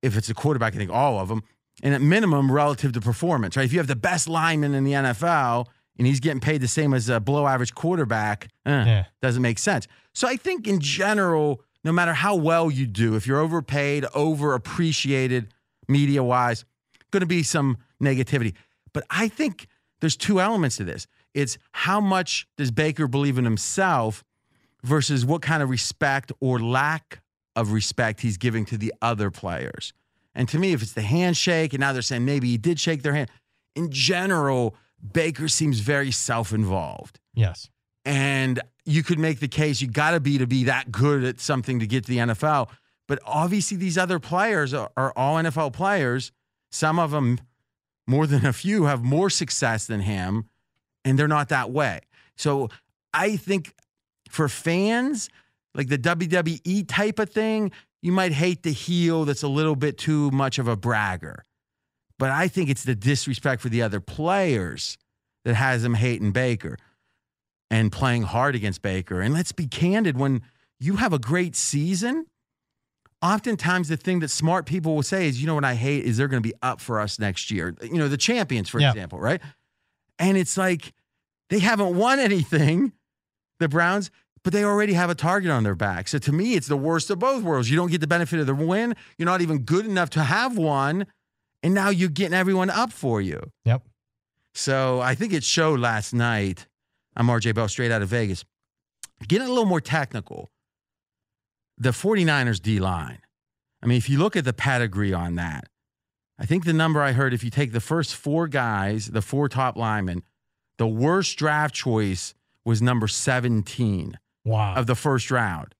if 0.00 0.16
it's 0.16 0.28
a 0.30 0.34
quarterback, 0.34 0.74
I 0.74 0.78
think 0.78 0.90
all 0.90 1.20
of 1.20 1.28
them, 1.28 1.42
and 1.82 1.94
at 1.94 2.00
minimum 2.00 2.50
relative 2.50 2.92
to 2.92 3.00
performance, 3.00 3.56
right? 3.56 3.64
If 3.64 3.72
you 3.72 3.78
have 3.78 3.86
the 3.86 3.94
best 3.94 4.28
lineman 4.28 4.74
in 4.74 4.82
the 4.84 4.92
NFL 4.92 5.66
and 5.96 6.06
he's 6.06 6.18
getting 6.20 6.40
paid 6.40 6.60
the 6.60 6.66
same 6.68 6.92
as 6.92 7.08
a 7.08 7.20
below 7.20 7.46
average 7.46 7.74
quarterback, 7.74 8.48
eh, 8.66 8.84
Yeah. 8.84 9.04
doesn't 9.20 9.42
make 9.42 9.58
sense. 9.60 9.86
So 10.12 10.26
I 10.26 10.36
think 10.36 10.66
in 10.66 10.80
general, 10.80 11.62
no 11.84 11.92
matter 11.92 12.12
how 12.12 12.36
well 12.36 12.70
you 12.70 12.86
do, 12.86 13.16
if 13.16 13.26
you're 13.26 13.40
overpaid, 13.40 14.04
overappreciated 14.04 15.48
media 15.88 16.22
wise, 16.22 16.64
going 17.10 17.20
to 17.20 17.26
be 17.26 17.42
some 17.42 17.78
negativity. 18.02 18.54
But 18.92 19.04
I 19.10 19.28
think 19.28 19.66
there's 20.00 20.16
two 20.16 20.40
elements 20.40 20.76
to 20.76 20.84
this. 20.84 21.06
It's 21.34 21.58
how 21.72 22.00
much 22.00 22.46
does 22.56 22.70
Baker 22.70 23.08
believe 23.08 23.38
in 23.38 23.44
himself 23.44 24.24
versus 24.82 25.24
what 25.24 25.42
kind 25.42 25.62
of 25.62 25.70
respect 25.70 26.32
or 26.40 26.58
lack 26.58 27.20
of 27.54 27.72
respect 27.72 28.20
he's 28.20 28.36
giving 28.36 28.64
to 28.66 28.76
the 28.76 28.92
other 29.02 29.30
players. 29.30 29.92
And 30.34 30.48
to 30.48 30.58
me, 30.58 30.72
if 30.72 30.82
it's 30.82 30.94
the 30.94 31.02
handshake, 31.02 31.72
and 31.72 31.80
now 31.80 31.92
they're 31.92 32.02
saying 32.02 32.24
maybe 32.24 32.48
he 32.48 32.56
did 32.56 32.80
shake 32.80 33.02
their 33.02 33.14
hand, 33.14 33.30
in 33.74 33.90
general, 33.90 34.74
Baker 35.12 35.48
seems 35.48 35.80
very 35.80 36.10
self 36.10 36.52
involved. 36.52 37.18
Yes. 37.34 37.68
And 38.04 38.60
you 38.84 39.02
could 39.02 39.18
make 39.18 39.40
the 39.40 39.48
case 39.48 39.80
you 39.80 39.88
got 39.88 40.12
to 40.12 40.20
be 40.20 40.38
to 40.38 40.46
be 40.46 40.64
that 40.64 40.90
good 40.90 41.24
at 41.24 41.40
something 41.40 41.78
to 41.78 41.86
get 41.86 42.04
to 42.04 42.10
the 42.10 42.18
NFL. 42.18 42.68
But 43.06 43.20
obviously, 43.24 43.76
these 43.76 43.98
other 43.98 44.18
players 44.18 44.74
are, 44.74 44.90
are 44.96 45.12
all 45.16 45.36
NFL 45.36 45.72
players. 45.72 46.32
Some 46.70 46.98
of 46.98 47.10
them, 47.10 47.38
more 48.06 48.26
than 48.26 48.46
a 48.46 48.52
few, 48.52 48.84
have 48.84 49.02
more 49.02 49.30
success 49.30 49.86
than 49.86 50.00
him, 50.00 50.48
and 51.04 51.18
they're 51.18 51.28
not 51.28 51.48
that 51.50 51.70
way. 51.70 52.00
So 52.36 52.70
I 53.12 53.36
think 53.36 53.74
for 54.28 54.48
fans, 54.48 55.28
like 55.74 55.88
the 55.88 55.98
WWE 55.98 56.86
type 56.88 57.18
of 57.18 57.30
thing, 57.30 57.70
you 58.00 58.12
might 58.12 58.32
hate 58.32 58.62
the 58.62 58.72
heel 58.72 59.24
that's 59.24 59.42
a 59.42 59.48
little 59.48 59.76
bit 59.76 59.98
too 59.98 60.30
much 60.30 60.58
of 60.58 60.66
a 60.66 60.76
bragger. 60.76 61.44
But 62.18 62.30
I 62.30 62.48
think 62.48 62.70
it's 62.70 62.84
the 62.84 62.94
disrespect 62.94 63.62
for 63.62 63.68
the 63.68 63.82
other 63.82 64.00
players 64.00 64.96
that 65.44 65.54
has 65.54 65.82
them 65.82 65.94
hating 65.94 66.32
Baker 66.32 66.78
and 67.72 67.90
playing 67.90 68.22
hard 68.22 68.54
against 68.54 68.82
Baker. 68.82 69.20
And 69.22 69.32
let's 69.34 69.50
be 69.50 69.66
candid 69.66 70.18
when 70.18 70.42
you 70.78 70.96
have 70.96 71.12
a 71.14 71.18
great 71.18 71.56
season, 71.56 72.26
oftentimes 73.22 73.88
the 73.88 73.96
thing 73.96 74.20
that 74.20 74.28
smart 74.28 74.66
people 74.66 74.94
will 74.94 75.02
say 75.02 75.26
is, 75.26 75.40
you 75.40 75.46
know 75.46 75.54
what 75.54 75.64
I 75.64 75.74
hate 75.74 76.04
is 76.04 76.16
they're 76.18 76.28
going 76.28 76.42
to 76.42 76.46
be 76.48 76.54
up 76.62 76.80
for 76.80 77.00
us 77.00 77.18
next 77.18 77.50
year. 77.50 77.74
You 77.82 77.94
know, 77.96 78.08
the 78.08 78.16
champions, 78.18 78.68
for 78.68 78.78
Yeah. 78.78 78.90
example, 78.90 79.18
right? 79.18 79.40
And 80.18 80.36
it's 80.36 80.56
like 80.58 80.92
they 81.48 81.60
haven't 81.60 81.96
won 81.96 82.18
anything, 82.18 82.92
the 83.58 83.68
Browns, 83.68 84.10
but 84.44 84.52
they 84.52 84.64
already 84.64 84.92
have 84.92 85.08
a 85.08 85.14
target 85.14 85.50
on 85.50 85.62
their 85.62 85.74
back. 85.74 86.08
So 86.08 86.18
to 86.18 86.32
me, 86.32 86.54
it's 86.54 86.66
the 86.66 86.76
worst 86.76 87.10
of 87.10 87.18
both 87.20 87.42
worlds. 87.42 87.70
You 87.70 87.76
don't 87.76 87.90
get 87.90 88.00
the 88.02 88.06
benefit 88.06 88.38
of 88.38 88.46
the 88.46 88.54
win. 88.54 88.94
You're 89.16 89.26
not 89.26 89.40
even 89.40 89.60
good 89.60 89.86
enough 89.86 90.10
to 90.10 90.22
have 90.24 90.58
one. 90.58 91.06
And 91.62 91.72
now 91.74 91.88
you're 91.90 92.08
getting 92.10 92.34
everyone 92.34 92.68
up 92.68 92.92
for 92.92 93.20
you. 93.22 93.40
Yep. 93.64 93.82
So 94.54 95.00
I 95.00 95.14
think 95.14 95.32
it 95.32 95.44
showed 95.44 95.80
last 95.80 96.12
night. 96.12 96.66
I'm 97.16 97.26
RJ 97.26 97.54
Bell, 97.54 97.68
straight 97.68 97.90
out 97.92 98.02
of 98.02 98.08
Vegas. 98.08 98.44
Getting 99.26 99.46
a 99.46 99.50
little 99.50 99.66
more 99.66 99.80
technical. 99.80 100.50
The 101.78 101.90
49ers 101.90 102.60
D 102.60 102.78
line. 102.80 103.18
I 103.82 103.86
mean, 103.86 103.98
if 103.98 104.08
you 104.08 104.18
look 104.18 104.36
at 104.36 104.44
the 104.44 104.52
pedigree 104.52 105.12
on 105.12 105.34
that, 105.36 105.68
I 106.38 106.46
think 106.46 106.64
the 106.64 106.72
number 106.72 107.00
I 107.02 107.12
heard, 107.12 107.34
if 107.34 107.44
you 107.44 107.50
take 107.50 107.72
the 107.72 107.80
first 107.80 108.14
four 108.14 108.48
guys, 108.48 109.06
the 109.08 109.22
four 109.22 109.48
top 109.48 109.76
linemen, 109.76 110.22
the 110.78 110.86
worst 110.86 111.36
draft 111.36 111.74
choice 111.74 112.34
was 112.64 112.80
number 112.80 113.06
17 113.08 114.18
Wow. 114.44 114.74
of 114.74 114.86
the 114.86 114.94
first 114.94 115.30
round. 115.30 115.74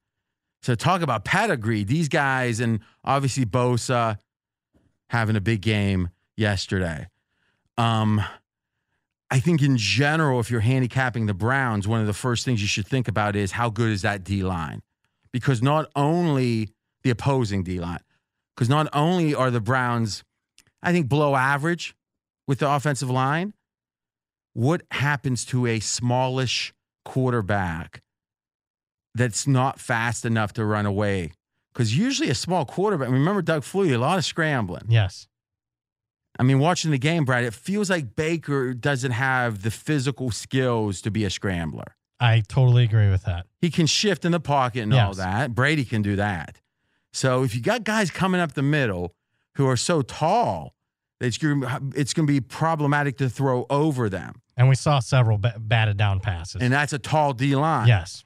So 0.62 0.74
talk 0.76 1.02
about 1.02 1.24
pedigree. 1.24 1.82
These 1.82 2.08
guys, 2.08 2.60
and 2.60 2.80
obviously 3.04 3.44
Bosa 3.44 4.18
having 5.10 5.34
a 5.34 5.40
big 5.40 5.60
game 5.62 6.10
yesterday. 6.36 7.08
Um, 7.76 8.22
I 9.32 9.40
think 9.40 9.62
in 9.62 9.78
general, 9.78 10.40
if 10.40 10.50
you're 10.50 10.60
handicapping 10.60 11.24
the 11.24 11.32
Browns, 11.32 11.88
one 11.88 12.02
of 12.02 12.06
the 12.06 12.12
first 12.12 12.44
things 12.44 12.60
you 12.60 12.68
should 12.68 12.86
think 12.86 13.08
about 13.08 13.34
is 13.34 13.52
how 13.52 13.70
good 13.70 13.90
is 13.90 14.02
that 14.02 14.24
D 14.24 14.42
line? 14.42 14.82
Because 15.32 15.62
not 15.62 15.90
only 15.96 16.68
the 17.02 17.08
opposing 17.08 17.62
D 17.62 17.80
line, 17.80 18.00
because 18.54 18.68
not 18.68 18.88
only 18.92 19.34
are 19.34 19.50
the 19.50 19.58
Browns, 19.58 20.22
I 20.82 20.92
think, 20.92 21.08
below 21.08 21.34
average 21.34 21.94
with 22.46 22.58
the 22.58 22.70
offensive 22.70 23.08
line, 23.08 23.54
what 24.52 24.82
happens 24.90 25.46
to 25.46 25.66
a 25.66 25.80
smallish 25.80 26.74
quarterback 27.06 28.02
that's 29.14 29.46
not 29.46 29.80
fast 29.80 30.26
enough 30.26 30.52
to 30.52 30.64
run 30.66 30.84
away? 30.84 31.32
Because 31.72 31.96
usually 31.96 32.28
a 32.28 32.34
small 32.34 32.66
quarterback, 32.66 33.08
remember 33.08 33.40
Doug 33.40 33.62
Flutie, 33.62 33.94
a 33.94 33.98
lot 33.98 34.18
of 34.18 34.26
scrambling. 34.26 34.84
yes. 34.90 35.26
I 36.42 36.44
mean, 36.44 36.58
watching 36.58 36.90
the 36.90 36.98
game, 36.98 37.24
Brad, 37.24 37.44
it 37.44 37.54
feels 37.54 37.88
like 37.88 38.16
Baker 38.16 38.74
doesn't 38.74 39.12
have 39.12 39.62
the 39.62 39.70
physical 39.70 40.32
skills 40.32 41.00
to 41.02 41.10
be 41.12 41.24
a 41.24 41.30
scrambler. 41.30 41.94
I 42.18 42.42
totally 42.48 42.82
agree 42.82 43.08
with 43.08 43.22
that. 43.26 43.46
He 43.60 43.70
can 43.70 43.86
shift 43.86 44.24
in 44.24 44.32
the 44.32 44.40
pocket 44.40 44.80
and 44.80 44.92
all 44.92 45.14
that. 45.14 45.54
Brady 45.54 45.84
can 45.84 46.02
do 46.02 46.16
that. 46.16 46.60
So 47.12 47.44
if 47.44 47.54
you 47.54 47.60
got 47.62 47.84
guys 47.84 48.10
coming 48.10 48.40
up 48.40 48.54
the 48.54 48.62
middle 48.62 49.14
who 49.54 49.68
are 49.68 49.76
so 49.76 50.02
tall, 50.02 50.74
it's 51.20 51.38
going 51.38 51.62
it's 51.94 52.12
going 52.12 52.26
to 52.26 52.32
be 52.32 52.40
problematic 52.40 53.18
to 53.18 53.30
throw 53.30 53.64
over 53.70 54.08
them. 54.08 54.42
And 54.56 54.68
we 54.68 54.74
saw 54.74 54.98
several 54.98 55.38
ba- 55.38 55.54
batted 55.60 55.96
down 55.96 56.18
passes. 56.18 56.60
And 56.60 56.72
that's 56.72 56.92
a 56.92 56.98
tall 56.98 57.34
D 57.34 57.54
line. 57.54 57.86
yes. 57.86 58.24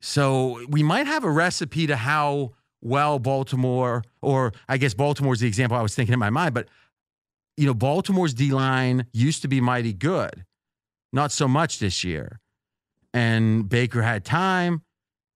So 0.00 0.64
we 0.70 0.82
might 0.82 1.06
have 1.06 1.22
a 1.22 1.30
recipe 1.30 1.86
to 1.86 1.96
how 1.96 2.52
well 2.80 3.18
Baltimore, 3.18 4.04
or 4.22 4.54
I 4.70 4.78
guess 4.78 4.94
Baltimore's 4.94 5.40
the 5.40 5.48
example 5.48 5.76
I 5.76 5.82
was 5.82 5.94
thinking 5.94 6.14
in 6.14 6.18
my 6.18 6.30
mind, 6.30 6.54
but 6.54 6.68
you 7.56 7.66
know, 7.66 7.74
Baltimore's 7.74 8.34
D 8.34 8.52
line 8.52 9.06
used 9.12 9.42
to 9.42 9.48
be 9.48 9.60
mighty 9.60 9.92
good, 9.92 10.44
not 11.12 11.32
so 11.32 11.48
much 11.48 11.78
this 11.78 12.04
year. 12.04 12.40
And 13.14 13.68
Baker 13.68 14.02
had 14.02 14.24
time. 14.24 14.82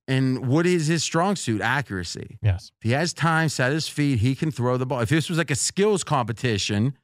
And 0.07 0.49
what 0.49 0.67
is 0.67 0.89
his 0.89 1.05
strong 1.05 1.37
suit? 1.37 1.61
Accuracy. 1.61 2.37
Yes. 2.43 2.73
If 2.81 2.83
he 2.83 2.91
has 2.93 3.12
time, 3.12 3.49
set 3.49 3.71
his 3.71 3.89
feet, 3.89 4.19
he 4.19 4.35
can 4.35 4.50
throw 4.50 4.77
the 4.77 4.85
ball. 4.85 5.00
If 5.00 5.09
this 5.09 5.29
was 5.29 5.39
like 5.39 5.53
a 5.53 5.55
skills 5.55 6.03
competition, 6.03 6.95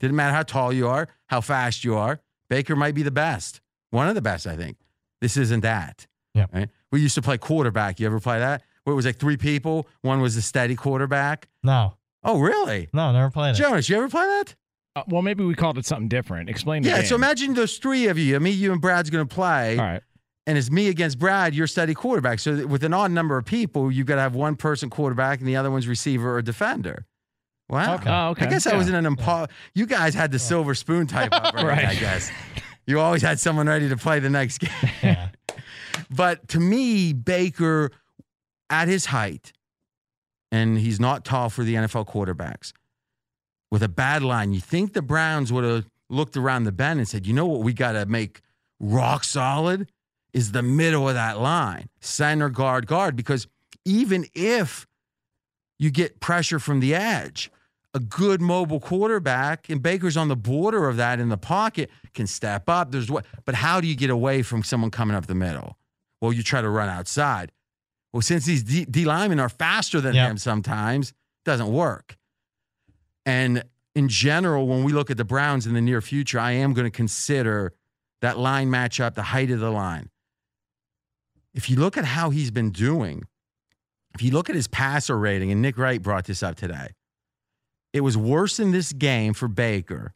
didn't 0.00 0.16
matter 0.16 0.34
how 0.34 0.42
tall 0.42 0.72
you 0.72 0.86
are, 0.86 1.08
how 1.28 1.40
fast 1.40 1.82
you 1.82 1.96
are, 1.96 2.20
Baker 2.50 2.76
might 2.76 2.94
be 2.94 3.02
the 3.02 3.10
best. 3.10 3.60
One 3.90 4.08
of 4.08 4.14
the 4.14 4.20
best, 4.20 4.46
I 4.46 4.56
think. 4.56 4.76
This 5.22 5.36
isn't 5.38 5.60
that. 5.60 6.06
Yeah. 6.34 6.46
Right? 6.52 6.68
We 6.90 7.00
used 7.00 7.14
to 7.14 7.22
play 7.22 7.38
quarterback. 7.38 7.98
You 7.98 8.06
ever 8.06 8.20
play 8.20 8.38
that? 8.38 8.62
Where 8.84 8.92
it 8.92 8.96
was 8.96 9.06
like 9.06 9.16
three 9.16 9.36
people. 9.38 9.88
One 10.02 10.20
was 10.20 10.36
a 10.36 10.42
steady 10.42 10.76
quarterback. 10.76 11.48
No. 11.62 11.94
Oh, 12.24 12.38
really? 12.40 12.88
No, 12.92 13.12
never 13.12 13.30
played 13.30 13.50
it. 13.50 13.54
Jonas, 13.54 13.88
you 13.88 13.96
ever 13.96 14.08
play 14.08 14.24
that? 14.24 14.54
Uh, 14.94 15.02
well, 15.08 15.22
maybe 15.22 15.44
we 15.44 15.54
called 15.54 15.78
it 15.78 15.86
something 15.86 16.08
different. 16.08 16.48
Explain 16.50 16.82
the 16.82 16.90
Yeah. 16.90 16.98
game. 16.98 17.06
So 17.06 17.14
imagine 17.14 17.54
those 17.54 17.78
three 17.78 18.08
of 18.08 18.18
you. 18.18 18.38
Me, 18.40 18.50
you, 18.50 18.72
and 18.72 18.80
Brad's 18.80 19.10
going 19.10 19.26
to 19.26 19.34
play. 19.34 19.78
All 19.78 19.84
right. 19.84 20.02
and 20.46 20.58
it's 20.58 20.70
me 20.70 20.88
against 20.88 21.18
Brad, 21.20 21.54
you're 21.54 21.66
steady 21.68 21.94
quarterback. 21.94 22.40
So 22.40 22.66
with 22.66 22.82
an 22.84 22.92
odd 22.92 23.10
number 23.12 23.38
of 23.38 23.44
people, 23.44 23.90
you've 23.92 24.06
got 24.06 24.16
to 24.16 24.20
have 24.22 24.34
one 24.34 24.56
person 24.56 24.90
quarterback 24.90 25.38
and 25.38 25.46
the 25.48 25.54
other 25.56 25.70
one's 25.70 25.86
receiver 25.86 26.36
or 26.36 26.42
defender. 26.42 27.06
Wow. 27.68 27.94
Okay. 27.94 28.10
Oh, 28.10 28.28
okay. 28.30 28.46
I 28.46 28.50
guess 28.50 28.66
I 28.66 28.74
wasn't 28.76 29.06
an 29.06 29.16
impo- 29.16 29.48
You 29.74 29.86
guys 29.86 30.14
had 30.14 30.30
the 30.32 30.38
silver 30.40 30.74
spoon 30.74 31.06
type 31.06 31.30
upbringing, 31.32 31.68
Right. 31.70 31.84
I 31.86 31.94
guess. 31.94 32.30
You 32.86 32.98
always 33.00 33.22
had 33.22 33.38
someone 33.40 33.66
ready 33.68 33.88
to 33.88 33.96
play 33.96 34.18
the 34.18 34.28
next 34.30 34.58
game. 34.58 34.70
Yeah. 35.02 35.28
But 36.10 36.48
to 36.48 36.60
me, 36.60 37.12
Baker, 37.12 37.90
at 38.68 38.88
his 38.88 39.06
height, 39.06 39.52
and 40.52 40.78
he's 40.78 41.00
not 41.00 41.24
tall 41.24 41.50
for 41.50 41.64
the 41.64 41.74
NFL 41.74 42.06
quarterbacks, 42.06 42.72
with 43.72 43.82
a 43.82 43.88
bad 43.88 44.22
line, 44.22 44.52
you 44.52 44.60
think 44.60 44.92
the 44.92 45.02
Browns 45.02 45.52
would 45.52 45.64
have 45.64 45.86
looked 46.10 46.36
around 46.36 46.64
the 46.64 46.72
bend 46.72 47.00
and 47.00 47.08
said, 47.08 47.26
you 47.26 47.32
know 47.32 47.46
what, 47.46 47.62
we 47.62 47.72
got 47.72 47.92
to 47.92 48.04
make 48.06 48.42
rock 48.78 49.24
solid 49.24 49.90
is 50.34 50.52
the 50.52 50.62
middle 50.62 51.08
of 51.08 51.14
that 51.14 51.40
line, 51.40 51.88
center, 52.00 52.50
guard, 52.50 52.86
guard, 52.86 53.16
because 53.16 53.46
even 53.84 54.26
if 54.34 54.86
you 55.78 55.90
get 55.90 56.20
pressure 56.20 56.58
from 56.58 56.80
the 56.80 56.94
edge, 56.94 57.50
a 57.94 58.00
good 58.00 58.40
mobile 58.40 58.80
quarterback, 58.80 59.68
and 59.68 59.82
Baker's 59.82 60.16
on 60.16 60.28
the 60.28 60.36
border 60.36 60.88
of 60.88 60.96
that 60.98 61.18
in 61.18 61.28
the 61.28 61.36
pocket, 61.36 61.90
can 62.14 62.26
step 62.26 62.68
up. 62.68 62.90
There's 62.90 63.10
what, 63.10 63.24
but 63.44 63.54
how 63.54 63.80
do 63.80 63.86
you 63.86 63.96
get 63.96 64.10
away 64.10 64.42
from 64.42 64.62
someone 64.62 64.90
coming 64.90 65.16
up 65.16 65.26
the 65.26 65.34
middle? 65.34 65.76
Well, 66.20 66.32
you 66.32 66.42
try 66.42 66.60
to 66.60 66.68
run 66.70 66.88
outside. 66.88 67.52
Well, 68.12 68.22
since 68.22 68.44
these 68.44 68.62
D, 68.62 68.84
D 68.84 69.04
linemen 69.04 69.40
are 69.40 69.48
faster 69.48 70.00
than 70.00 70.14
Yeah. 70.14 70.28
him 70.30 70.38
sometimes, 70.38 71.10
it 71.10 71.16
doesn't 71.44 71.72
work. 71.72 72.16
And 73.24 73.64
in 73.94 74.08
general, 74.08 74.66
when 74.66 74.84
we 74.84 74.92
look 74.92 75.10
at 75.10 75.16
the 75.16 75.24
Browns 75.24 75.66
in 75.66 75.74
the 75.74 75.80
near 75.80 76.00
future, 76.00 76.38
I 76.38 76.52
am 76.52 76.72
going 76.74 76.84
to 76.86 76.90
consider 76.96 77.72
that 78.20 78.38
line 78.38 78.68
matchup, 78.70 79.14
the 79.14 79.22
height 79.22 79.50
of 79.50 79.60
the 79.60 79.70
line. 79.70 80.10
If 81.54 81.68
you 81.68 81.76
look 81.76 81.96
at 81.98 82.04
how 82.04 82.30
he's 82.30 82.50
been 82.50 82.70
doing, 82.70 83.24
if 84.14 84.22
you 84.22 84.30
look 84.30 84.48
at 84.48 84.56
his 84.56 84.68
passer 84.68 85.18
rating, 85.18 85.50
and 85.50 85.60
Nick 85.62 85.76
Wright 85.78 86.00
brought 86.00 86.24
this 86.24 86.42
up 86.42 86.56
today, 86.56 86.88
it 87.92 88.00
was 88.00 88.16
worse 88.16 88.58
in 88.58 88.72
this 88.72 88.92
game 88.92 89.34
for 89.34 89.48
Baker 89.48 90.14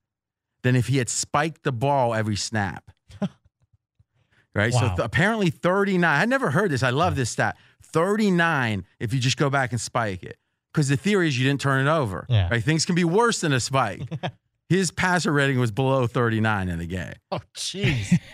than 0.62 0.76
if 0.76 0.86
he 0.88 0.96
had 0.96 1.08
spiked 1.08 1.62
the 1.62 1.72
ball 1.72 2.14
every 2.14 2.36
snap. 2.36 2.90
right? 4.54 4.72
Wow. 4.72 4.80
So 4.80 4.88
th- 4.88 4.98
apparently 5.00 5.50
39. 5.50 6.20
I 6.20 6.24
never 6.24 6.50
heard 6.50 6.70
this. 6.70 6.82
I 6.82 6.90
love 6.90 7.16
this 7.16 7.30
stat. 7.30 7.56
39 7.96 8.84
if 9.00 9.14
you 9.14 9.20
just 9.20 9.38
go 9.38 9.48
back 9.48 9.72
and 9.72 9.80
spike 9.80 10.22
it. 10.22 10.36
Because 10.70 10.88
the 10.88 10.98
theory 10.98 11.28
is 11.28 11.38
you 11.38 11.46
didn't 11.46 11.62
turn 11.62 11.86
it 11.86 11.90
over. 11.90 12.26
Yeah. 12.28 12.50
Right? 12.50 12.62
Things 12.62 12.84
can 12.84 12.94
be 12.94 13.04
worse 13.04 13.40
than 13.40 13.54
a 13.54 13.60
spike. 13.60 14.02
His 14.68 14.90
passer 14.90 15.32
rating 15.32 15.58
was 15.58 15.70
below 15.70 16.06
39 16.06 16.68
in 16.68 16.78
the 16.78 16.86
game. 16.86 17.14
Oh, 17.32 17.40
jeez. 17.56 18.20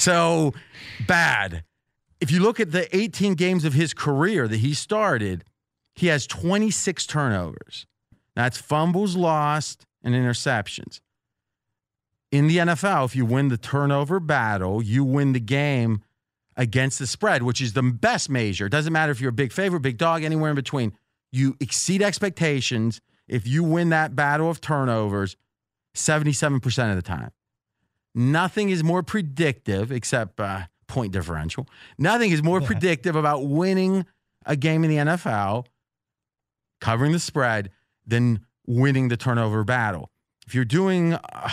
So 0.00 0.54
bad. 1.08 1.64
If 2.20 2.30
you 2.30 2.40
look 2.40 2.60
at 2.60 2.70
the 2.70 2.94
18 2.96 3.34
games 3.34 3.64
of 3.64 3.72
his 3.72 3.92
career 3.92 4.46
that 4.46 4.58
he 4.58 4.72
started, 4.72 5.42
he 5.96 6.06
has 6.06 6.24
26 6.28 7.04
turnovers. 7.06 7.84
That's 8.36 8.58
fumbles 8.58 9.16
lost 9.16 9.86
and 10.04 10.14
interceptions. 10.14 11.00
In 12.30 12.46
the 12.46 12.58
NFL, 12.58 13.06
if 13.06 13.16
you 13.16 13.26
win 13.26 13.48
the 13.48 13.56
turnover 13.56 14.20
battle, 14.20 14.80
you 14.80 15.02
win 15.02 15.32
the 15.32 15.40
game 15.40 16.04
against 16.58 16.98
the 16.98 17.06
spread, 17.06 17.42
which 17.44 17.62
is 17.62 17.72
the 17.72 17.82
best 17.82 18.28
measure. 18.28 18.66
It 18.66 18.70
doesn't 18.70 18.92
matter 18.92 19.12
if 19.12 19.20
you're 19.20 19.30
a 19.30 19.32
big 19.32 19.52
favorite, 19.52 19.80
big 19.80 19.96
dog, 19.96 20.24
anywhere 20.24 20.50
in 20.50 20.56
between. 20.56 20.92
You 21.32 21.56
exceed 21.60 22.02
expectations 22.02 23.00
if 23.28 23.46
you 23.46 23.62
win 23.62 23.90
that 23.90 24.16
battle 24.16 24.50
of 24.50 24.60
turnovers 24.60 25.36
77% 25.94 26.90
of 26.90 26.96
the 26.96 27.02
time. 27.02 27.30
Nothing 28.14 28.70
is 28.70 28.82
more 28.82 29.02
predictive 29.02 29.92
except 29.92 30.40
uh, 30.40 30.62
point 30.88 31.12
differential. 31.12 31.68
Nothing 31.96 32.32
is 32.32 32.42
more 32.42 32.60
predictive 32.60 33.14
about 33.14 33.46
winning 33.46 34.04
a 34.44 34.56
game 34.56 34.82
in 34.82 34.90
the 34.90 34.96
NFL, 34.96 35.66
covering 36.80 37.12
the 37.12 37.18
spread, 37.18 37.70
than 38.06 38.40
winning 38.66 39.08
the 39.08 39.16
turnover 39.16 39.62
battle. 39.62 40.10
If 40.46 40.54
you're 40.54 40.64
doing, 40.64 41.12
uh, 41.12 41.50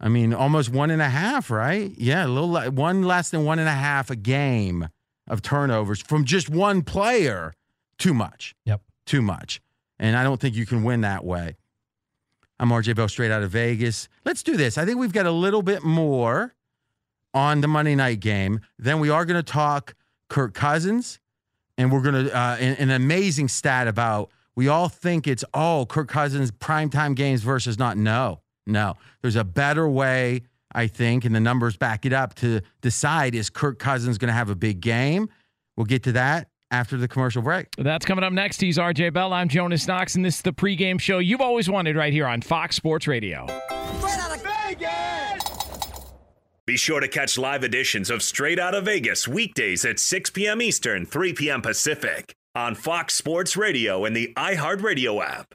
I 0.00 0.08
mean, 0.08 0.32
almost 0.32 0.70
one 0.70 0.90
and 0.90 1.02
a 1.02 1.08
half, 1.08 1.50
right? 1.50 1.92
Yeah, 1.96 2.24
a 2.24 2.28
little 2.28 2.50
le- 2.50 2.70
one 2.70 3.02
less 3.02 3.30
than 3.30 3.44
one 3.44 3.58
and 3.58 3.68
a 3.68 3.72
half 3.72 4.10
a 4.10 4.16
game 4.16 4.88
of 5.28 5.42
turnovers 5.42 6.00
from 6.00 6.24
just 6.24 6.48
one 6.48 6.82
player. 6.82 7.52
Too 7.98 8.14
much. 8.14 8.54
Yep. 8.64 8.80
Too 9.04 9.20
much. 9.20 9.60
And 9.98 10.16
I 10.16 10.22
don't 10.22 10.40
think 10.40 10.56
you 10.56 10.64
can 10.64 10.82
win 10.82 11.02
that 11.02 11.24
way. 11.24 11.56
I'm 12.58 12.70
RJ 12.70 12.96
Bell, 12.96 13.08
straight 13.08 13.30
out 13.30 13.42
of 13.42 13.50
Vegas. 13.50 14.08
Let's 14.24 14.42
do 14.42 14.56
this. 14.56 14.78
I 14.78 14.84
think 14.84 14.98
we've 14.98 15.12
got 15.12 15.26
a 15.26 15.30
little 15.30 15.62
bit 15.62 15.82
more 15.82 16.54
on 17.34 17.60
the 17.60 17.68
Monday 17.68 17.94
night 17.94 18.20
game. 18.20 18.60
Then 18.78 19.00
we 19.00 19.10
are 19.10 19.24
going 19.24 19.42
to 19.42 19.52
talk 19.52 19.94
Kirk 20.28 20.54
Cousins, 20.54 21.20
and 21.76 21.92
we're 21.92 22.02
going 22.02 22.26
to 22.26 22.36
uh, 22.36 22.56
an, 22.58 22.76
an 22.76 22.90
amazing 22.90 23.48
stat 23.48 23.88
about. 23.88 24.30
We 24.56 24.68
all 24.68 24.88
think 24.88 25.26
it's 25.26 25.44
oh 25.54 25.86
Kirk 25.88 26.08
Cousins 26.08 26.50
primetime 26.50 27.14
games 27.14 27.42
versus 27.42 27.78
not. 27.78 27.96
No, 27.96 28.40
no. 28.70 28.96
There's 29.22 29.36
a 29.36 29.44
better 29.44 29.88
way, 29.88 30.42
I 30.72 30.86
think, 30.86 31.24
and 31.24 31.34
the 31.34 31.40
numbers 31.40 31.76
back 31.76 32.06
it 32.06 32.12
up 32.12 32.34
to 32.36 32.60
decide 32.80 33.34
is 33.34 33.50
Kirk 33.50 33.78
Cousins 33.78 34.18
going 34.18 34.28
to 34.28 34.34
have 34.34 34.50
a 34.50 34.54
big 34.54 34.80
game. 34.80 35.28
We'll 35.76 35.86
get 35.86 36.02
to 36.04 36.12
that 36.12 36.48
after 36.70 36.96
the 36.96 37.08
commercial 37.08 37.42
break. 37.42 37.68
That's 37.76 38.06
coming 38.06 38.24
up 38.24 38.32
next. 38.32 38.60
He's 38.60 38.78
RJ 38.78 39.12
Bell. 39.12 39.32
I'm 39.32 39.48
Jonas 39.48 39.86
Knox, 39.86 40.14
and 40.14 40.24
this 40.24 40.36
is 40.36 40.42
the 40.42 40.52
pregame 40.52 41.00
show 41.00 41.18
you've 41.18 41.40
always 41.40 41.68
wanted 41.68 41.96
right 41.96 42.12
here 42.12 42.26
on 42.26 42.40
Fox 42.42 42.76
Sports 42.76 43.06
Radio. 43.06 43.46
Straight 43.98 44.20
out 44.20 44.36
of 44.36 44.42
Vegas. 44.42 45.44
Be 46.66 46.76
sure 46.76 47.00
to 47.00 47.08
catch 47.08 47.36
live 47.36 47.64
editions 47.64 48.10
of 48.10 48.22
Straight 48.22 48.60
Outta 48.60 48.80
Vegas 48.82 49.26
weekdays 49.26 49.84
at 49.84 49.98
6 49.98 50.30
p.m. 50.30 50.62
Eastern, 50.62 51.04
3 51.04 51.32
p.m. 51.32 51.62
Pacific 51.62 52.34
on 52.54 52.74
Fox 52.74 53.14
Sports 53.14 53.56
Radio 53.56 54.04
and 54.04 54.14
the 54.14 54.32
iHeartRadio 54.36 55.24
app. 55.24 55.54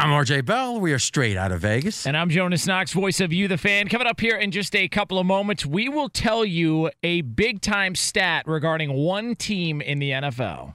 I'm 0.00 0.08
RJ 0.08 0.46
Bell. 0.46 0.80
We 0.80 0.94
are 0.94 0.98
straight 0.98 1.36
out 1.36 1.52
of 1.52 1.60
Vegas. 1.60 2.06
And 2.06 2.16
I'm 2.16 2.30
Jonas 2.30 2.66
Knox, 2.66 2.94
voice 2.94 3.20
of 3.20 3.34
You, 3.34 3.48
the 3.48 3.58
fan. 3.58 3.86
Coming 3.86 4.06
up 4.06 4.18
here 4.18 4.34
in 4.34 4.50
just 4.50 4.74
a 4.74 4.88
couple 4.88 5.18
of 5.18 5.26
moments, 5.26 5.66
we 5.66 5.90
will 5.90 6.08
tell 6.08 6.42
you 6.42 6.90
a 7.02 7.20
big 7.20 7.60
time 7.60 7.94
stat 7.94 8.44
regarding 8.46 8.94
one 8.94 9.34
team 9.34 9.82
in 9.82 9.98
the 9.98 10.12
NFL. 10.12 10.74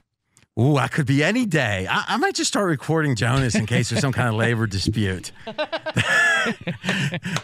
Ooh, 0.60 0.76
I 0.76 0.86
could 0.86 1.06
be 1.06 1.24
any 1.24 1.44
day. 1.44 1.88
I, 1.90 2.04
I, 2.10 2.16
might 2.18 2.36
just 2.36 2.46
start 2.46 2.68
recording 2.68 3.16
Jonas 3.16 3.56
in 3.56 3.66
case 3.66 3.90
there's 3.90 4.00
some 4.00 4.12
kind 4.12 4.28
of 4.28 4.36
labor 4.36 4.68
dispute. 4.68 5.32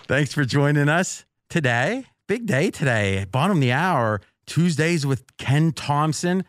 Thanks 0.07 0.33
for 0.33 0.45
joining 0.45 0.89
us 0.89 1.25
today. 1.51 2.07
Big 2.29 2.47
day 2.47 2.71
today. 2.71 3.27
Bottom 3.29 3.57
of 3.57 3.61
the 3.61 3.73
hour, 3.73 4.21
Tuesdays 4.47 5.05
with 5.05 5.25
Ken 5.37 5.73
Thompson, 5.73 6.45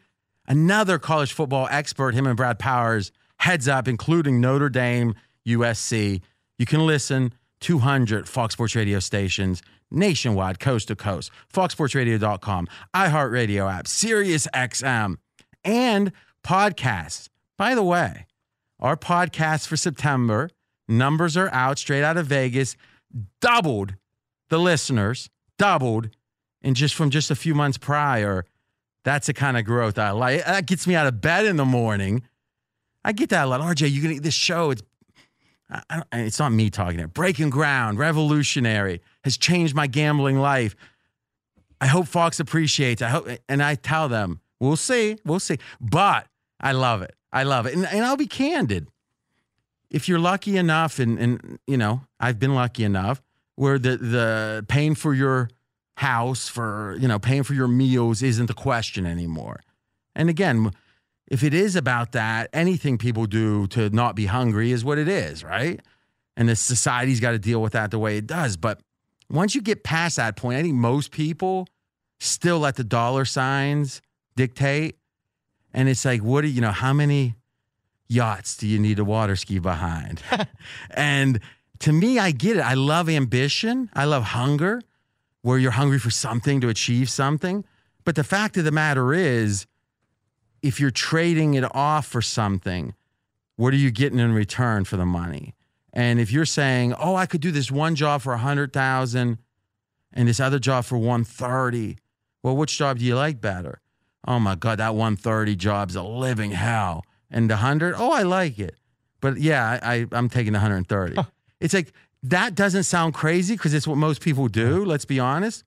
another 0.48 1.00
college 1.00 1.34
football 1.34 1.68
expert, 1.72 2.14
him 2.14 2.28
and 2.28 2.38
Brad 2.38 2.60
Powers, 2.60 3.12
heads 3.44 3.68
up, 3.68 3.90
including 3.90 4.40
Notre 4.40 4.70
Dame, 4.70 5.16
USC. 5.46 6.22
You 6.58 6.66
can 6.66 6.86
listen 6.86 7.34
200 7.60 8.30
Fox 8.30 8.54
Sports 8.54 8.74
radio 8.74 9.00
stations 9.00 9.62
nationwide, 9.92 10.60
coast 10.62 10.88
to 10.88 10.96
coast, 10.96 11.30
foxsportsradio.com, 11.54 12.68
iHeartRadio 12.96 13.72
app, 13.72 13.88
Sirius 13.88 14.48
XM, 14.56 15.18
and 15.64 16.14
podcasts. 16.44 17.28
By 17.58 17.76
the 17.76 17.84
way, 17.84 18.28
our 18.80 18.96
podcast 18.96 19.68
for 19.68 19.76
September, 19.76 20.50
numbers 20.88 21.36
are 21.36 21.50
out 21.50 21.78
straight 21.78 22.04
out 22.04 22.16
of 22.16 22.28
Vegas, 22.28 22.78
doubled 23.42 23.96
the 24.50 24.58
listeners, 24.58 25.30
doubled 25.60 26.10
and 26.62 26.78
just 26.78 26.96
from 26.96 27.10
just 27.10 27.30
a 27.30 27.36
few 27.36 27.54
months 27.54 27.78
prior. 27.78 28.46
That's 29.04 29.28
the 29.28 29.34
kind 29.34 29.58
of 29.58 29.66
growth 29.66 30.00
I 30.00 30.12
like. 30.12 30.46
That 30.46 30.66
gets 30.66 30.88
me 30.88 30.96
out 30.96 31.08
of 31.08 31.20
bed 31.20 31.46
in 31.46 31.58
the 31.58 31.66
morning. 31.66 32.24
I 33.04 33.12
get 33.12 33.30
that 33.30 33.46
a 33.46 33.48
lot. 33.48 33.62
RJ, 33.62 33.94
you're 33.94 34.04
gonna 34.04 34.20
this 34.20 34.34
show? 34.34 34.72
It's 34.72 34.84
it's 36.12 36.40
not 36.40 36.52
me 36.52 36.70
talking 36.70 37.00
it. 37.00 37.14
Breaking 37.14 37.50
ground, 37.50 37.98
revolutionary, 37.98 39.02
has 39.24 39.38
changed 39.38 39.76
my 39.76 39.88
gambling 39.88 40.40
life. 40.40 40.76
I 41.82 41.88
hope 41.88 42.08
Fox 42.08 42.40
appreciates. 42.40 43.02
I 43.02 43.10
hope, 43.10 43.28
and 43.50 43.62
I 43.62 43.76
tell 43.76 44.08
them, 44.08 44.40
we'll 44.60 44.76
see, 44.76 45.18
we'll 45.26 45.40
see. 45.40 45.58
But 45.82 46.28
I 46.60 46.72
love 46.72 47.02
it. 47.02 47.16
I 47.32 47.44
love 47.44 47.66
it. 47.66 47.74
And, 47.74 47.86
and 47.86 48.06
I'll 48.06 48.18
be 48.18 48.28
candid. 48.28 48.88
If 49.90 50.08
you're 50.08 50.20
lucky 50.20 50.58
enough, 50.58 51.00
and, 51.00 51.20
and 51.20 51.60
you 51.68 51.78
know, 51.78 52.02
I've 52.20 52.40
been 52.40 52.56
lucky 52.56 52.84
enough 52.84 53.22
where 53.56 53.78
the, 53.78 53.98
the 53.98 54.66
paying 54.68 54.96
for 54.96 55.14
your 55.14 55.50
house, 55.98 56.48
for, 56.48 56.96
you 57.00 57.08
know, 57.08 57.20
paying 57.20 57.44
for 57.44 57.54
your 57.54 57.68
meals 57.68 58.24
isn't 58.24 58.46
the 58.48 58.54
question 58.54 59.06
anymore. 59.06 59.62
And 60.16 60.30
again, 60.30 60.72
if 61.28 61.44
it 61.44 61.54
is 61.54 61.76
about 61.76 62.12
that, 62.12 62.50
anything 62.54 62.98
people 62.98 63.26
do 63.26 63.68
to 63.68 63.90
not 63.90 64.16
be 64.16 64.26
hungry 64.26 64.72
is 64.72 64.84
what 64.84 64.98
it 64.98 65.08
is, 65.08 65.44
right? 65.44 65.80
And 66.36 66.50
the 66.50 66.56
society's 66.56 67.20
got 67.20 67.32
to 67.32 67.40
deal 67.40 67.62
with 67.62 67.74
that 67.74 67.92
the 67.92 68.00
way 68.00 68.18
it 68.18 68.28
does. 68.28 68.58
But 68.58 68.82
once 69.30 69.56
you 69.56 69.62
get 69.62 69.84
past 69.84 70.18
that 70.18 70.36
point, 70.36 70.58
I 70.58 70.62
think 70.62 70.76
most 70.76 71.12
people 71.12 71.68
still 72.20 72.60
let 72.60 72.76
the 72.76 72.84
dollar 72.84 73.26
signs 73.26 74.02
dictate. 74.36 74.98
And 75.74 75.90
it's 75.90 76.06
like, 76.06 76.22
what 76.22 76.42
do 76.42 76.48
you 76.48 76.62
know, 76.62 76.72
how 76.72 76.94
many 76.94 77.36
yachts 78.08 78.58
do 78.58 78.68
you 78.68 78.80
need 78.80 78.98
to 78.98 79.06
water 79.06 79.36
ski 79.36 79.60
behind? 79.60 80.22
and 80.92 81.40
to 81.80 81.92
me, 81.92 82.20
I 82.20 82.32
get 82.32 82.58
it. 82.58 82.62
I 82.62 82.76
love 82.76 83.10
ambition. 83.10 83.90
I 83.94 84.06
love 84.06 84.24
hunger, 84.24 84.82
where 85.42 85.58
you're 85.58 85.72
hungry 85.72 86.00
for 86.00 86.12
something 86.12 86.62
to 86.62 86.70
achieve 86.70 87.10
something. 87.10 87.66
But 88.06 88.16
the 88.16 88.24
fact 88.24 88.58
of 88.58 88.66
the 88.66 88.72
matter 88.72 89.14
is, 89.14 89.66
if 90.64 90.80
you're 90.80 90.92
trading 90.92 91.54
it 91.54 91.64
off 91.76 92.08
for 92.08 92.22
something, 92.22 92.96
what 93.56 93.74
are 93.74 93.78
you 93.78 93.92
getting 93.92 94.18
in 94.18 94.34
return 94.34 94.86
for 94.86 94.98
the 94.98 95.06
money? 95.06 95.54
And 95.94 96.20
if 96.20 96.32
you're 96.32 96.46
saying, 96.46 96.96
"Oh, 96.96 97.16
I 97.16 97.28
could 97.28 97.42
do 97.42 97.52
this 97.52 97.70
one 97.70 97.94
job 97.94 98.22
for 98.22 98.34
a 98.34 98.40
hundred 98.40 98.74
thousand, 98.74 99.38
and 100.12 100.28
this 100.28 100.40
other 100.40 100.58
job 100.58 100.86
for 100.86 100.98
one 100.98 101.24
thirty, 101.24 102.00
well, 102.42 102.56
which 102.56 102.76
job 102.78 102.98
do 102.98 103.06
you 103.06 103.16
like 103.16 103.40
better? 103.40 103.80
oh 104.28 104.40
my 104.40 104.56
God, 104.56 104.80
that 104.80 104.96
130 104.96 105.56
job's 105.56 105.96
a 105.96 106.04
living 106.04 106.52
hell. 106.52 107.06
And 107.30 107.50
the 107.50 107.56
100, 107.56 107.96
oh, 107.98 108.12
I 108.12 108.24
like 108.24 108.60
it. 108.60 108.76
But 109.22 109.38
yeah, 109.38 109.80
I, 109.82 110.08
I, 110.12 110.18
am 110.18 110.30
taking 110.30 110.54
the 110.54 110.60
130. 110.60 111.18
it's 111.60 111.74
like, 111.74 111.92
that 112.24 112.56
doesn't 112.56 112.84
sound 112.84 113.14
crazy 113.14 113.56
because 113.56 113.74
it's 113.74 113.88
what 113.88 113.98
most 113.98 114.22
people 114.22 114.48
do, 114.48 114.86
let's 114.86 115.06
be 115.06 115.20
honest. 115.20 115.64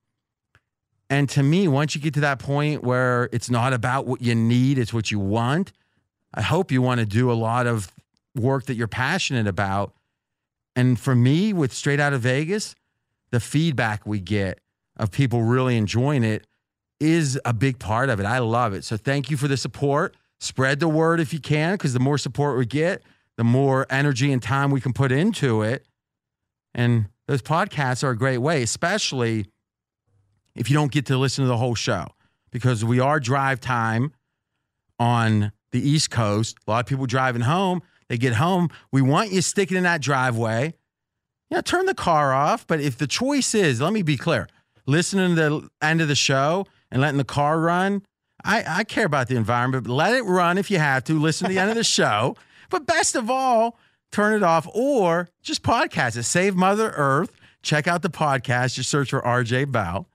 And 1.08 1.28
to 1.30 1.42
me, 1.42 1.68
once 1.68 1.94
you 1.94 2.00
get 2.00 2.14
to 2.14 2.20
that 2.20 2.38
point 2.38 2.82
where 2.82 3.28
it's 3.32 3.48
not 3.48 3.72
about 3.72 4.06
what 4.06 4.20
you 4.22 4.34
need, 4.34 4.78
it's 4.78 4.92
what 4.92 5.10
you 5.10 5.20
want, 5.20 5.72
I 6.34 6.42
hope 6.42 6.72
you 6.72 6.82
want 6.82 7.00
to 7.00 7.06
do 7.06 7.30
a 7.30 7.34
lot 7.34 7.66
of 7.66 7.92
work 8.34 8.66
that 8.66 8.74
you're 8.74 8.88
passionate 8.88 9.46
about. 9.46 9.94
And 10.74 10.98
for 10.98 11.14
me, 11.14 11.52
with 11.52 11.72
Straight 11.72 12.00
Out 12.00 12.12
of 12.12 12.22
Vegas, 12.22 12.74
the 13.30 13.40
feedback 13.40 14.06
we 14.06 14.20
get 14.20 14.60
of 14.96 15.10
people 15.10 15.42
really 15.42 15.76
enjoying 15.76 16.24
it 16.24 16.46
is 16.98 17.38
a 17.44 17.52
big 17.52 17.78
part 17.78 18.10
of 18.10 18.20
it. 18.20 18.26
I 18.26 18.38
love 18.38 18.74
it. 18.74 18.84
So 18.84 18.96
thank 18.96 19.30
you 19.30 19.36
for 19.36 19.48
the 19.48 19.56
support. 19.56 20.16
Spread 20.40 20.80
the 20.80 20.88
word 20.88 21.20
if 21.20 21.32
you 21.32 21.40
can, 21.40 21.74
because 21.74 21.92
the 21.92 22.00
more 22.00 22.18
support 22.18 22.58
we 22.58 22.66
get, 22.66 23.02
the 23.36 23.44
more 23.44 23.86
energy 23.90 24.32
and 24.32 24.42
time 24.42 24.70
we 24.70 24.80
can 24.80 24.92
put 24.92 25.12
into 25.12 25.62
it. 25.62 25.86
And 26.74 27.08
those 27.26 27.42
podcasts 27.42 28.02
are 28.02 28.10
a 28.10 28.16
great 28.16 28.38
way, 28.38 28.62
especially 28.62 29.46
if 30.56 30.70
you 30.70 30.74
don't 30.74 30.90
get 30.90 31.06
to 31.06 31.16
listen 31.16 31.44
to 31.44 31.48
the 31.48 31.56
whole 31.56 31.74
show, 31.74 32.06
because 32.50 32.84
we 32.84 33.00
are 33.00 33.20
drive 33.20 33.60
time 33.60 34.12
on 34.98 35.52
the 35.72 35.88
East 35.88 36.10
Coast. 36.10 36.56
A 36.66 36.70
lot 36.70 36.80
of 36.80 36.86
people 36.86 37.06
driving 37.06 37.42
home, 37.42 37.82
they 38.08 38.16
get 38.16 38.34
home. 38.34 38.70
We 38.92 39.02
want 39.02 39.32
you 39.32 39.42
sticking 39.42 39.76
in 39.76 39.82
that 39.82 40.00
driveway. 40.00 40.74
Yeah, 41.50 41.60
turn 41.60 41.86
the 41.86 41.94
car 41.94 42.32
off. 42.32 42.66
But 42.66 42.80
if 42.80 42.98
the 42.98 43.06
choice 43.06 43.54
is, 43.54 43.80
let 43.80 43.92
me 43.92 44.02
be 44.02 44.16
clear, 44.16 44.48
listening 44.86 45.34
to 45.34 45.34
the 45.34 45.68
end 45.80 46.00
of 46.00 46.08
the 46.08 46.14
show 46.14 46.66
and 46.90 47.00
letting 47.00 47.18
the 47.18 47.24
car 47.24 47.60
run. 47.60 48.02
I, 48.44 48.64
I 48.66 48.84
care 48.84 49.06
about 49.06 49.28
the 49.28 49.36
environment, 49.36 49.84
but 49.84 49.92
let 49.92 50.14
it 50.14 50.22
run 50.22 50.58
if 50.58 50.70
you 50.70 50.78
have 50.78 51.04
to. 51.04 51.18
Listen 51.18 51.48
to 51.48 51.52
the 51.52 51.58
end 51.58 51.70
of 51.70 51.76
the 51.76 51.84
show. 51.98 52.36
But 52.70 52.86
best 52.86 53.16
of 53.16 53.30
all, 53.30 53.78
turn 54.12 54.34
it 54.34 54.42
off 54.42 54.68
or 54.74 55.28
just 55.42 55.62
podcast 55.62 56.16
it. 56.16 56.24
Save 56.24 56.54
Mother 56.56 56.92
Earth. 56.96 57.32
Check 57.62 57.88
out 57.88 58.02
the 58.02 58.10
podcast. 58.10 58.74
Just 58.74 58.90
search 58.90 59.10
for 59.10 59.20
RJ 59.20 59.70
Bell. 59.72 60.08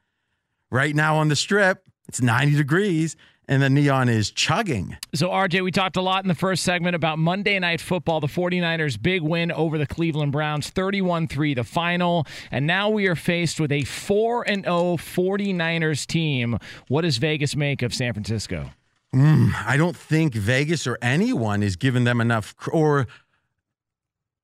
Right 0.72 0.96
now 0.96 1.18
on 1.18 1.28
the 1.28 1.36
strip, 1.36 1.84
it's 2.08 2.22
90 2.22 2.56
degrees 2.56 3.16
and 3.52 3.62
the 3.62 3.70
neon 3.70 4.08
is 4.08 4.32
chugging. 4.32 4.96
So, 5.14 5.28
RJ, 5.28 5.62
we 5.62 5.72
talked 5.72 5.98
a 5.98 6.02
lot 6.02 6.24
in 6.24 6.30
the 6.30 6.36
first 6.36 6.64
segment 6.64 6.96
about 6.96 7.20
Monday 7.20 7.60
Night 7.60 7.82
Football, 7.82 8.22
the 8.22 8.28
49ers' 8.28 9.00
big 9.02 9.22
win 9.22 9.52
over 9.52 9.78
the 9.78 9.86
Cleveland 9.86 10.32
Browns, 10.32 10.70
31 10.70 11.28
3, 11.28 11.56
the 11.56 11.66
final. 11.66 12.26
And 12.50 12.66
now 12.66 12.90
we 12.90 13.08
are 13.08 13.16
faced 13.16 13.60
with 13.60 13.74
a 13.74 13.84
4 13.84 14.46
0 14.48 14.64
49ers 14.64 16.08
team. 16.08 16.58
What 16.88 17.02
does 17.02 17.18
Vegas 17.18 17.56
make 17.58 17.82
of 17.82 17.94
San 17.94 18.14
Francisco? 18.14 18.70
Mm, 19.14 19.54
I 19.66 19.76
don't 19.76 19.98
think 19.98 20.34
Vegas 20.34 20.88
or 20.88 20.98
anyone 21.02 21.62
is 21.62 21.76
giving 21.76 22.06
them 22.06 22.22
enough, 22.22 22.56
or 22.72 23.08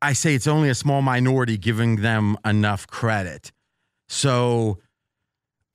I 0.01 0.11
say 0.11 0.35
it's 0.35 0.47
only 0.47 0.67
a 0.67 0.75
small 0.75 1.01
minority 1.01 1.57
giving 1.57 2.01
them 2.01 2.35
enough 2.43 2.85
credit. 2.87 3.53
So 4.09 4.79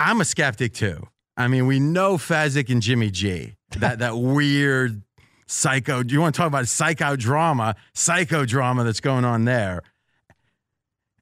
I'm 0.03 0.21
a 0.21 0.25
skeptic 0.25 0.75
too. 0.75 1.07
I 1.37 1.47
mean, 1.47 1.67
we 1.67 1.79
know 1.79 2.17
Fezzik 2.17 2.71
and 2.71 2.83
Jimmy 2.83 3.11
G. 3.11 3.55
That 3.79 4.01
that 4.01 4.17
weird 4.17 5.03
psycho. 5.47 6.03
Do 6.03 6.13
you 6.13 6.21
want 6.21 6.35
to 6.35 6.39
talk 6.39 6.49
about 6.49 6.67
psycho 6.67 7.15
drama, 7.15 7.77
psycho 7.95 8.45
drama 8.45 8.83
that's 8.83 9.01
going 9.01 9.25
on 9.25 9.45
there? 9.45 9.83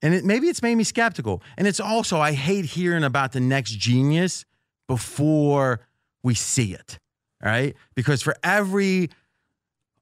And 0.02 0.14
it, 0.14 0.24
maybe 0.24 0.48
it's 0.48 0.62
made 0.62 0.76
me 0.76 0.84
skeptical. 0.84 1.42
And 1.58 1.68
it's 1.68 1.78
also 1.78 2.20
I 2.20 2.32
hate 2.32 2.64
hearing 2.64 3.04
about 3.04 3.32
the 3.32 3.40
next 3.40 3.72
genius 3.72 4.46
before 4.88 5.80
we 6.22 6.34
see 6.34 6.72
it. 6.72 6.98
Right? 7.42 7.76
Because 7.94 8.22
for 8.22 8.34
every 8.42 9.10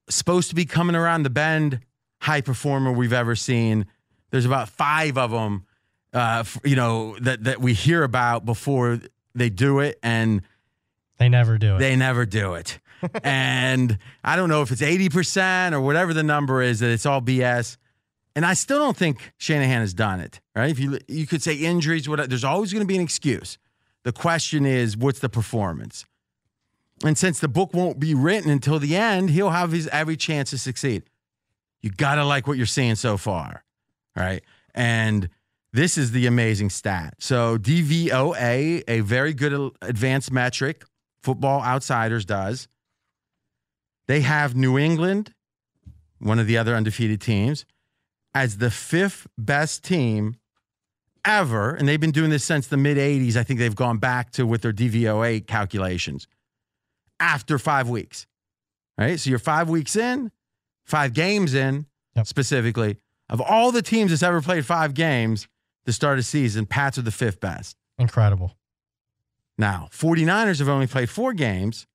supposed 0.09 0.51
to 0.51 0.55
be 0.55 0.65
coming 0.65 0.95
around 0.95 1.25
the 1.25 1.31
bend 1.31 1.81
high 2.21 2.43
performer 2.43 2.93
we've 2.93 3.13
ever 3.13 3.35
seen, 3.35 3.87
there's 4.31 4.47
about 4.47 4.69
five 4.69 5.19
of 5.19 5.33
them 5.33 5.65
uh, 6.13 6.45
you 6.65 6.77
know, 6.77 7.17
that 7.21 7.45
that 7.45 7.61
we 7.61 7.75
hear 7.75 8.03
about 8.03 8.45
before 8.45 9.01
they 9.35 9.51
do 9.51 9.81
it, 9.81 9.99
and 10.03 10.43
They 11.19 11.29
never 11.29 11.59
do 11.59 11.77
it. 11.77 11.79
they 11.79 11.97
never 11.97 12.25
do 12.27 12.55
it. 12.55 12.79
and 13.23 13.99
I 14.25 14.35
don't 14.37 14.49
know 14.49 14.63
if 14.63 14.71
it's 14.73 14.83
eighty 14.83 15.09
percent 15.09 15.75
or 15.75 15.81
whatever 15.81 16.13
the 16.15 16.23
number 16.23 16.63
is 16.63 16.81
that 16.81 16.91
it's 16.91 17.07
all 17.07 17.21
BS. 17.21 17.77
And 18.37 18.47
I 18.47 18.55
still 18.55 18.79
don't 18.79 18.97
think 18.97 19.33
Shanahan 19.37 19.81
has 19.81 19.93
done 19.95 20.21
it. 20.21 20.41
Right? 20.55 20.71
If 20.71 20.79
you 20.79 20.99
you 21.09 21.27
could 21.27 21.43
say 21.43 21.55
injuries, 21.55 22.09
what 22.09 22.29
there's 22.29 22.45
always 22.45 22.73
going 22.73 22.83
to 22.85 22.87
be 22.89 22.97
an 22.97 23.03
excuse. 23.03 23.59
The 24.05 24.13
question 24.13 24.65
is, 24.65 24.97
what's 24.97 25.19
the 25.19 25.29
performance? 25.29 26.05
And 27.05 27.17
since 27.19 27.39
the 27.41 27.49
book 27.49 27.75
won't 27.75 28.01
be 28.01 28.15
written 28.15 28.51
until 28.51 28.79
the 28.79 28.97
end, 28.97 29.31
he'll 29.31 29.51
have 29.51 29.71
his 29.73 29.87
every 29.89 30.17
chance 30.17 30.51
to 30.51 30.59
succeed. 30.59 31.03
You 31.83 31.91
gotta 31.91 32.25
like 32.25 32.47
what 32.49 32.57
you're 32.57 32.67
seeing 32.67 32.97
so 32.97 33.17
far, 33.17 33.63
right? 34.17 34.43
And 34.75 35.29
this 35.73 35.99
is 35.99 36.13
the 36.13 36.27
amazing 36.27 36.71
stat. 36.71 37.15
So 37.19 37.59
DVOA, 37.59 38.83
a 38.89 39.01
very 39.01 39.35
good 39.35 39.53
uh, 39.53 39.71
advanced 39.83 40.33
metric, 40.33 40.85
Football 41.23 41.63
Outsiders 41.63 42.25
does. 42.25 42.69
They 44.07 44.21
have 44.23 44.57
New 44.57 44.79
England, 44.79 45.35
one 46.19 46.39
of 46.39 46.47
the 46.47 46.57
other 46.57 46.75
undefeated 46.75 47.21
teams, 47.21 47.67
as 48.35 48.59
the 48.59 48.71
fifth 48.71 49.27
best 49.37 49.85
team 49.85 50.37
ever, 51.25 51.75
and 51.75 51.87
they've 51.87 52.01
been 52.01 52.13
doing 52.13 52.31
this 52.31 52.45
since 52.45 52.67
the 52.69 52.77
mid 52.77 52.97
80s. 52.97 53.37
I 53.37 53.43
think 53.43 53.59
they've 53.59 53.75
gone 53.75 53.99
back 53.99 54.31
to 54.33 54.47
with 54.47 54.63
their 54.63 54.73
DVOA 54.73 55.47
calculations 55.47 56.27
after 57.21 57.59
five 57.59 57.89
weeks. 57.89 58.27
Right? 58.97 59.21
So 59.21 59.31
you're 59.31 59.39
five 59.39 59.69
weeks 59.69 59.97
in, 59.97 60.31
five 60.87 61.13
games 61.13 61.55
in 61.55 61.87
Yep. 62.17 62.27
specifically. 62.27 62.97
Of 63.29 63.41
all 63.41 63.71
the 63.71 63.83
teams 63.83 64.11
that's 64.11 64.23
ever 64.23 64.41
played 64.41 64.65
five 64.65 64.95
games 64.95 65.47
to 65.87 65.93
start 65.93 66.19
a 66.19 66.23
season, 66.23 66.67
Pats 66.67 66.99
are 66.99 67.03
the 67.03 67.11
fifth 67.11 67.41
best. 67.41 67.77
Incredible. 67.99 68.57
Now, 69.57 69.89
49ers 69.93 70.61
have 70.61 70.69
only 70.69 70.87
played 70.87 71.11
four 71.11 71.33
games. 71.33 71.87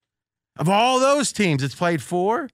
Of 0.57 0.69
all 0.69 0.99
those 0.99 1.31
teams 1.31 1.63
it's 1.63 1.75
played 1.75 2.01
four, 2.01 2.49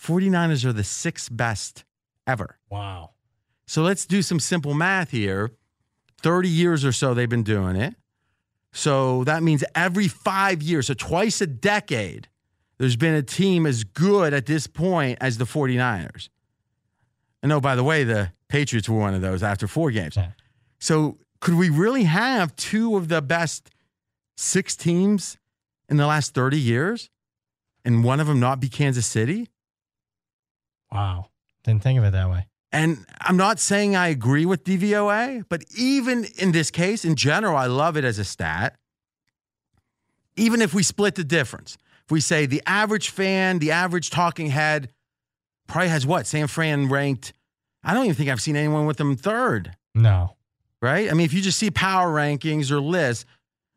49ers 0.00 0.64
are 0.64 0.72
the 0.72 0.84
sixth 0.84 1.28
best 1.30 1.84
ever. 2.26 2.58
Wow. 2.70 3.10
So 3.66 3.82
let's 3.82 4.06
do 4.06 4.22
some 4.22 4.40
simple 4.40 4.72
math 4.72 5.10
here. 5.10 5.50
30 6.22 6.48
years 6.48 6.84
or 6.84 6.92
so 6.92 7.14
they've 7.14 7.28
been 7.28 7.42
doing 7.42 7.76
it. 7.76 7.94
So 8.72 9.24
that 9.24 9.42
means 9.42 9.64
every 9.74 10.08
five 10.08 10.62
years, 10.62 10.86
so 10.86 10.94
twice 10.94 11.40
a 11.40 11.46
decade, 11.46 12.28
there's 12.78 12.96
been 12.96 13.14
a 13.14 13.22
team 13.22 13.66
as 13.66 13.82
good 13.84 14.32
at 14.32 14.46
this 14.46 14.66
point 14.66 15.18
as 15.20 15.38
the 15.38 15.44
49ers. 15.44 16.28
And 17.42 17.52
oh, 17.52 17.60
by 17.60 17.76
the 17.76 17.84
way, 17.84 18.04
the 18.04 18.32
Patriots 18.48 18.88
were 18.88 18.98
one 18.98 19.14
of 19.14 19.20
those 19.20 19.42
after 19.42 19.68
four 19.68 19.90
games. 19.90 20.16
Yeah. 20.16 20.30
So 20.78 21.18
could 21.40 21.54
we 21.54 21.70
really 21.70 22.04
have 22.04 22.54
two 22.56 22.96
of 22.96 23.08
the 23.08 23.22
best 23.22 23.70
six 24.36 24.76
teams 24.76 25.38
in 25.88 25.96
the 25.96 26.06
last 26.06 26.34
30 26.34 26.58
years 26.58 27.10
and 27.84 28.04
one 28.04 28.20
of 28.20 28.26
them 28.26 28.40
not 28.40 28.60
be 28.60 28.68
Kansas 28.68 29.06
City? 29.06 29.48
Wow. 30.90 31.26
Didn't 31.64 31.82
think 31.82 31.98
of 31.98 32.04
it 32.04 32.12
that 32.12 32.30
way. 32.30 32.46
And 32.70 33.06
I'm 33.20 33.36
not 33.36 33.58
saying 33.58 33.96
I 33.96 34.08
agree 34.08 34.44
with 34.44 34.64
DVOA, 34.64 35.44
but 35.48 35.64
even 35.76 36.26
in 36.36 36.52
this 36.52 36.70
case, 36.70 37.04
in 37.04 37.16
general, 37.16 37.56
I 37.56 37.66
love 37.66 37.96
it 37.96 38.04
as 38.04 38.18
a 38.18 38.24
stat. 38.24 38.76
Even 40.36 40.60
if 40.60 40.74
we 40.74 40.82
split 40.82 41.14
the 41.14 41.24
difference, 41.24 41.78
if 42.04 42.12
we 42.12 42.20
say 42.20 42.46
the 42.46 42.62
average 42.66 43.08
fan, 43.08 43.58
the 43.58 43.70
average 43.70 44.10
talking 44.10 44.48
head 44.48 44.90
probably 45.68 45.88
has 45.90 46.04
what? 46.06 46.26
San 46.26 46.48
Fran 46.48 46.88
ranked, 46.88 47.32
I 47.84 47.94
don't 47.94 48.04
even 48.04 48.16
think 48.16 48.28
I've 48.30 48.40
seen 48.42 48.56
anyone 48.56 48.86
with 48.86 48.96
them 48.96 49.14
third, 49.16 49.76
No. 49.94 50.34
right? 50.82 51.08
I 51.10 51.14
mean, 51.14 51.24
if 51.24 51.32
you 51.32 51.40
just 51.40 51.58
see 51.58 51.70
power 51.70 52.12
rankings 52.12 52.70
or 52.72 52.80
lists, 52.80 53.24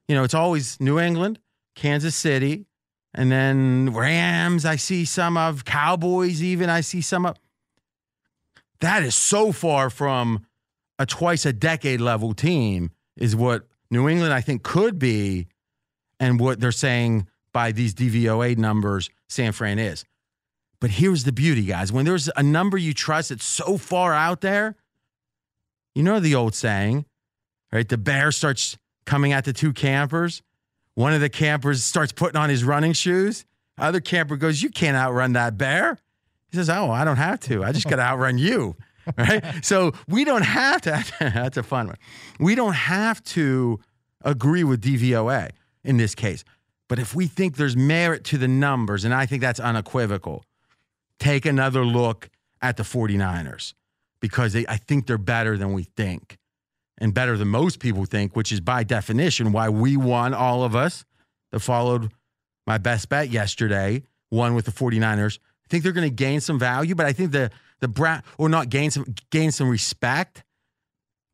you 0.08 0.16
know, 0.16 0.24
it's 0.24 0.34
always 0.34 0.80
New 0.82 1.00
England, 1.00 1.38
Kansas 1.76 2.16
City, 2.16 2.66
and 3.14 3.32
then 3.32 3.94
Rams, 3.94 4.66
I 4.66 4.78
see 4.78 5.06
some 5.06 5.38
of, 5.38 5.66
Cowboys, 5.66 6.42
even, 6.42 6.70
I 6.70 6.82
see 6.82 7.02
some 7.02 7.26
of 7.26 7.38
that 8.80 9.04
is 9.04 9.16
so 9.16 9.52
far 9.52 9.90
from 9.90 10.46
a 10.98 11.06
twice 11.06 11.46
a 11.46 11.54
decade 11.54 12.02
level 12.02 12.34
team 12.34 12.90
is 13.18 13.36
what 13.36 13.68
New 13.92 14.08
England 14.10 14.34
I 14.34 14.42
think 14.42 14.64
could 14.64 14.98
be 14.98 15.48
and 16.20 16.40
what 16.40 16.60
they're 16.60 16.72
saying 16.72 17.28
by 17.54 17.72
these 17.72 17.94
DVOA 17.94 18.58
numbers 18.58 19.10
San 19.30 19.52
Fran 19.52 19.78
is. 19.78 20.06
But 20.82 20.90
here's 20.90 21.24
the 21.24 21.32
beauty 21.32 21.64
guys, 21.64 21.92
when 21.92 22.06
there's 22.06 22.30
a 22.36 22.44
number 22.44 22.78
you 22.78 22.94
trust 22.94 23.30
that's 23.30 23.46
so 23.46 23.78
far 23.78 24.14
out 24.14 24.42
there, 24.42 24.76
you 25.94 26.02
know 26.02 26.20
the 26.20 26.36
old 26.36 26.56
saying, 26.56 27.06
right? 27.72 27.88
The 27.88 28.00
bear 28.00 28.32
starts 28.32 28.78
coming 29.06 29.32
at 29.32 29.46
the 29.46 29.54
two 29.54 29.74
campers. 29.74 30.42
One 30.96 31.14
of 31.14 31.22
the 31.22 31.30
campers 31.30 31.84
starts 31.84 32.12
putting 32.12 32.36
on 32.36 32.50
his 32.50 32.64
running 32.64 32.94
shoes. 32.94 33.46
Other 33.78 34.02
camper 34.02 34.36
goes, 34.36 34.62
"You 34.62 34.70
can't 34.70 34.98
outrun 34.98 35.34
that 35.34 35.58
bear." 35.58 36.00
He 36.50 36.58
says, 36.58 36.70
"Oh, 36.70 36.90
I 36.92 37.06
don't 37.06 37.18
have 37.18 37.40
to. 37.42 37.64
I 37.64 37.72
just 37.72 37.88
got 37.88 37.96
to 37.98 38.04
outrun 38.04 38.38
you." 38.38 38.76
Right? 39.18 39.66
so 39.66 39.94
we 40.08 40.24
don't 40.24 40.44
have 40.44 40.82
to. 40.82 41.04
That's 41.20 41.58
a 41.58 41.64
fun 41.64 41.88
one. 41.88 41.96
We 42.40 42.54
don't 42.54 42.76
have 42.76 43.24
to 43.24 43.80
agree 44.24 44.64
with 44.64 44.80
DVOA 44.80 45.50
in 45.84 45.98
this 45.98 46.14
case. 46.14 46.44
But 46.88 47.00
if 47.00 47.16
we 47.16 47.26
think 47.26 47.58
there's 47.58 47.76
merit 47.76 48.24
to 48.26 48.38
the 48.38 48.48
numbers, 48.48 49.04
and 49.04 49.12
I 49.12 49.26
think 49.26 49.42
that's 49.42 49.60
unequivocal, 49.60 50.46
take 51.22 51.46
another 51.46 51.86
look 51.86 52.30
at 52.62 52.78
the 52.78 52.84
49ers 52.84 53.74
because 54.20 54.54
they, 54.54 54.66
I 54.68 54.78
think 54.78 55.08
they're 55.08 55.18
better 55.18 55.58
than 55.58 55.74
we 55.74 55.84
think 55.84 56.38
and 56.98 57.14
better 57.14 57.38
than 57.38 57.48
most 57.48 57.80
people 57.80 58.06
think, 58.06 58.36
which 58.36 58.52
is 58.52 58.60
by 58.60 58.84
definition 58.84 59.52
why 59.52 59.70
we 59.70 59.98
won, 59.98 60.34
all 60.34 60.64
of 60.64 60.76
us 60.76 61.06
that 61.52 61.60
followed 61.60 62.12
my 62.66 62.78
best 62.78 63.08
bet 63.10 63.30
yesterday, 63.30 64.04
won 64.32 64.56
with 64.56 64.66
the 64.66 64.72
49ers. 64.72 65.38
I 65.40 65.68
think 65.70 65.84
they're 65.84 65.92
going 65.92 66.10
to 66.10 66.16
gain 66.16 66.42
some 66.42 66.60
value, 66.60 66.96
but 66.96 67.06
I 67.06 67.14
think 67.14 67.32
the 67.32 67.52
the 67.80 67.88
Brown 67.88 68.22
or 68.38 68.48
not 68.48 68.70
gain 68.70 68.92
some 68.92 69.06
gain 69.32 69.52
some 69.52 69.68
respect 69.68 70.44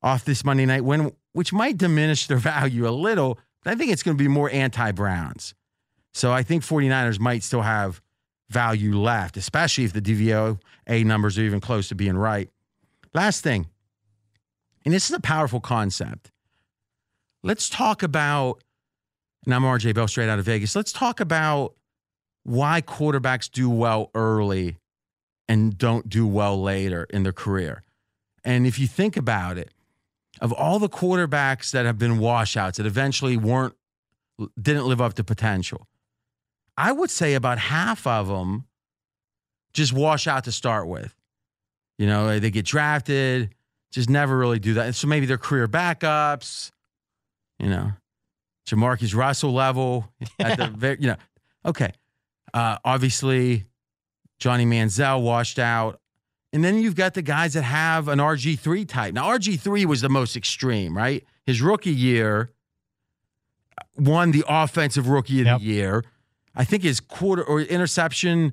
off 0.02 0.24
this 0.24 0.46
Monday 0.46 0.66
night 0.66 0.86
win, 0.86 1.12
which 1.34 1.52
might 1.52 1.78
diminish 1.78 2.28
their 2.28 2.38
value 2.38 2.88
a 2.88 2.92
little. 2.92 3.38
But 3.64 3.72
I 3.72 3.76
think 3.76 3.92
it's 3.92 4.04
going 4.04 4.18
to 4.18 4.24
be 4.24 4.30
more 4.30 4.50
anti-Browns. 4.50 5.54
So 6.14 6.32
I 6.32 6.44
think 6.44 6.64
49ers 6.64 7.20
might 7.20 7.44
still 7.44 7.64
have 7.64 8.02
value 8.50 8.98
left, 8.98 9.38
especially 9.38 9.84
if 9.84 9.94
the 9.94 10.02
DVOA 10.02 11.06
numbers 11.06 11.38
are 11.38 11.44
even 11.44 11.60
close 11.60 11.90
to 11.90 11.96
being 11.96 12.18
right. 12.18 12.50
Last 13.14 13.44
thing, 13.44 13.68
and 14.86 14.94
this 14.94 15.10
is 15.10 15.16
a 15.16 15.20
powerful 15.20 15.60
concept. 15.60 16.32
Let's 17.44 17.70
talk 17.70 18.04
about, 18.04 18.64
and 19.46 19.54
I'm 19.54 19.64
RJ 19.64 19.96
Bell 19.96 20.08
straight 20.08 20.30
out 20.30 20.40
of 20.40 20.46
Vegas. 20.46 20.76
Let's 20.76 20.92
talk 20.92 21.20
about 21.20 21.76
why 22.44 22.82
quarterbacks 22.82 23.52
do 23.52 23.70
well 23.70 24.10
early 24.16 24.78
and 25.50 25.78
don't 25.78 26.10
do 26.10 26.26
well 26.26 26.62
later 26.62 27.06
in 27.10 27.24
their 27.24 27.34
career. 27.34 27.84
And 28.44 28.66
if 28.66 28.80
you 28.80 28.88
think 28.88 29.18
about 29.18 29.58
it, 29.58 29.72
of 30.40 30.54
all 30.54 30.80
the 30.80 30.90
quarterbacks 30.90 31.72
that 31.72 31.86
have 31.86 31.98
been 31.98 32.20
washouts 32.20 32.78
that 32.78 32.86
eventually 32.86 33.38
weren't 33.38 33.74
didn't 34.62 34.86
live 34.86 35.02
up 35.02 35.16
to 35.16 35.24
potential, 35.24 35.88
I 36.78 36.92
would 36.92 37.10
say 37.10 37.34
about 37.34 37.58
half 37.58 38.06
of 38.06 38.28
them 38.28 38.66
just 39.74 39.94
wash 39.94 40.28
out 40.28 40.44
to 40.46 40.52
start 40.52 40.88
with. 40.88 41.14
You 41.98 42.06
know, 42.08 42.40
they 42.40 42.52
get 42.52 42.66
drafted, 42.66 43.50
just 43.92 44.10
never 44.10 44.38
really 44.38 44.60
do 44.60 44.76
that. 44.76 44.86
And 44.86 44.96
so 44.96 45.08
maybe 45.08 45.26
they're 45.26 45.38
career 45.40 45.68
backups, 45.68 46.72
you 47.60 47.70
know, 47.70 47.92
Jamarcus 48.68 49.16
Russell 49.16 49.54
level 49.54 50.12
at 50.40 50.58
the 50.58 50.68
very, 50.68 50.98
you 51.00 51.08
know, 51.08 51.16
okay. 51.66 51.92
Uh, 52.54 52.78
obviously, 52.86 53.66
Johnny 54.40 54.66
Manziel 54.66 55.22
washed 55.22 55.58
out. 55.60 56.00
And 56.54 56.64
then 56.64 56.78
you've 56.80 56.96
got 56.96 57.14
the 57.14 57.22
guys 57.22 57.54
that 57.56 57.64
have 57.64 58.08
an 58.08 58.20
RG3 58.20 58.88
type. 58.88 59.14
Now, 59.14 59.28
RG3 59.30 59.86
was 59.86 60.02
the 60.02 60.10
most 60.10 60.36
extreme, 60.38 60.96
right? 60.96 61.26
His 61.46 61.62
rookie 61.62 61.92
year 61.92 62.52
won 63.96 64.32
the 64.32 64.44
offensive 64.48 65.08
rookie 65.08 65.42
of 65.42 65.48
Yep. 65.48 65.60
the 65.60 65.66
year. 65.66 66.04
I 66.58 66.64
think 66.64 66.84
his 66.84 67.00
quarter 67.00 67.44
or 67.44 67.62
interception 67.62 68.52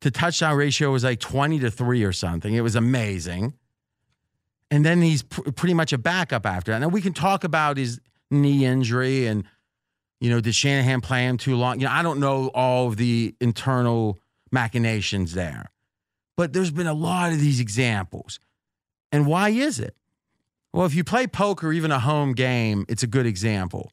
to 0.00 0.10
touchdown 0.10 0.56
ratio 0.56 0.90
was 0.90 1.04
like 1.04 1.20
20 1.20 1.60
to 1.60 1.70
3 1.70 2.02
or 2.02 2.12
something. 2.12 2.54
It 2.54 2.62
was 2.62 2.74
amazing. 2.74 3.52
And 4.70 4.84
then 4.84 5.02
he's 5.02 5.22
pr- 5.22 5.50
pretty 5.50 5.74
much 5.74 5.92
a 5.92 5.98
backup 5.98 6.46
after 6.46 6.72
that. 6.72 6.78
Now, 6.78 6.88
we 6.88 7.02
can 7.02 7.12
talk 7.12 7.44
about 7.44 7.76
his 7.76 8.00
knee 8.30 8.64
injury 8.64 9.26
and, 9.26 9.44
you 10.20 10.30
know, 10.30 10.40
did 10.40 10.54
Shanahan 10.54 11.02
play 11.02 11.26
him 11.26 11.36
too 11.36 11.54
long? 11.54 11.80
You 11.80 11.86
know, 11.86 11.92
I 11.92 12.02
don't 12.02 12.18
know 12.18 12.48
all 12.54 12.88
of 12.88 12.96
the 12.96 13.34
internal 13.40 14.18
machinations 14.50 15.34
there. 15.34 15.70
But 16.36 16.54
there's 16.54 16.70
been 16.70 16.86
a 16.86 16.94
lot 16.94 17.32
of 17.32 17.40
these 17.40 17.60
examples. 17.60 18.40
And 19.12 19.26
why 19.26 19.50
is 19.50 19.78
it? 19.78 19.94
Well, 20.72 20.86
if 20.86 20.94
you 20.94 21.04
play 21.04 21.26
poker, 21.26 21.72
even 21.72 21.92
a 21.92 22.00
home 22.00 22.32
game, 22.32 22.86
it's 22.88 23.02
a 23.02 23.06
good 23.06 23.26
example. 23.26 23.92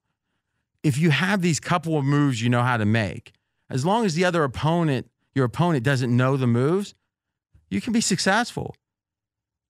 If 0.84 0.98
you 0.98 1.12
have 1.12 1.42
these 1.42 1.60
couple 1.60 1.98
of 1.98 2.06
moves 2.06 2.42
you 2.42 2.50
know 2.50 2.64
how 2.64 2.78
to 2.78 2.86
make, 2.86 3.34
as 3.72 3.86
long 3.86 4.06
as 4.06 4.16
the 4.16 4.26
other 4.26 4.44
opponent, 4.44 5.10
your 5.34 5.46
opponent 5.46 5.84
doesn't 5.84 6.16
know 6.16 6.38
the 6.38 6.48
moves, 6.48 6.94
you 7.70 7.82
can 7.82 7.94
be 7.94 8.02
successful. 8.02 8.76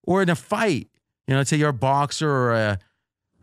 Or 0.03 0.21
in 0.21 0.29
a 0.29 0.35
fight, 0.35 0.89
You 1.27 1.35
know, 1.35 1.37
let's 1.37 1.49
say 1.49 1.57
you're 1.57 1.69
a 1.69 1.73
boxer 1.73 2.29
or 2.29 2.53
a 2.53 2.79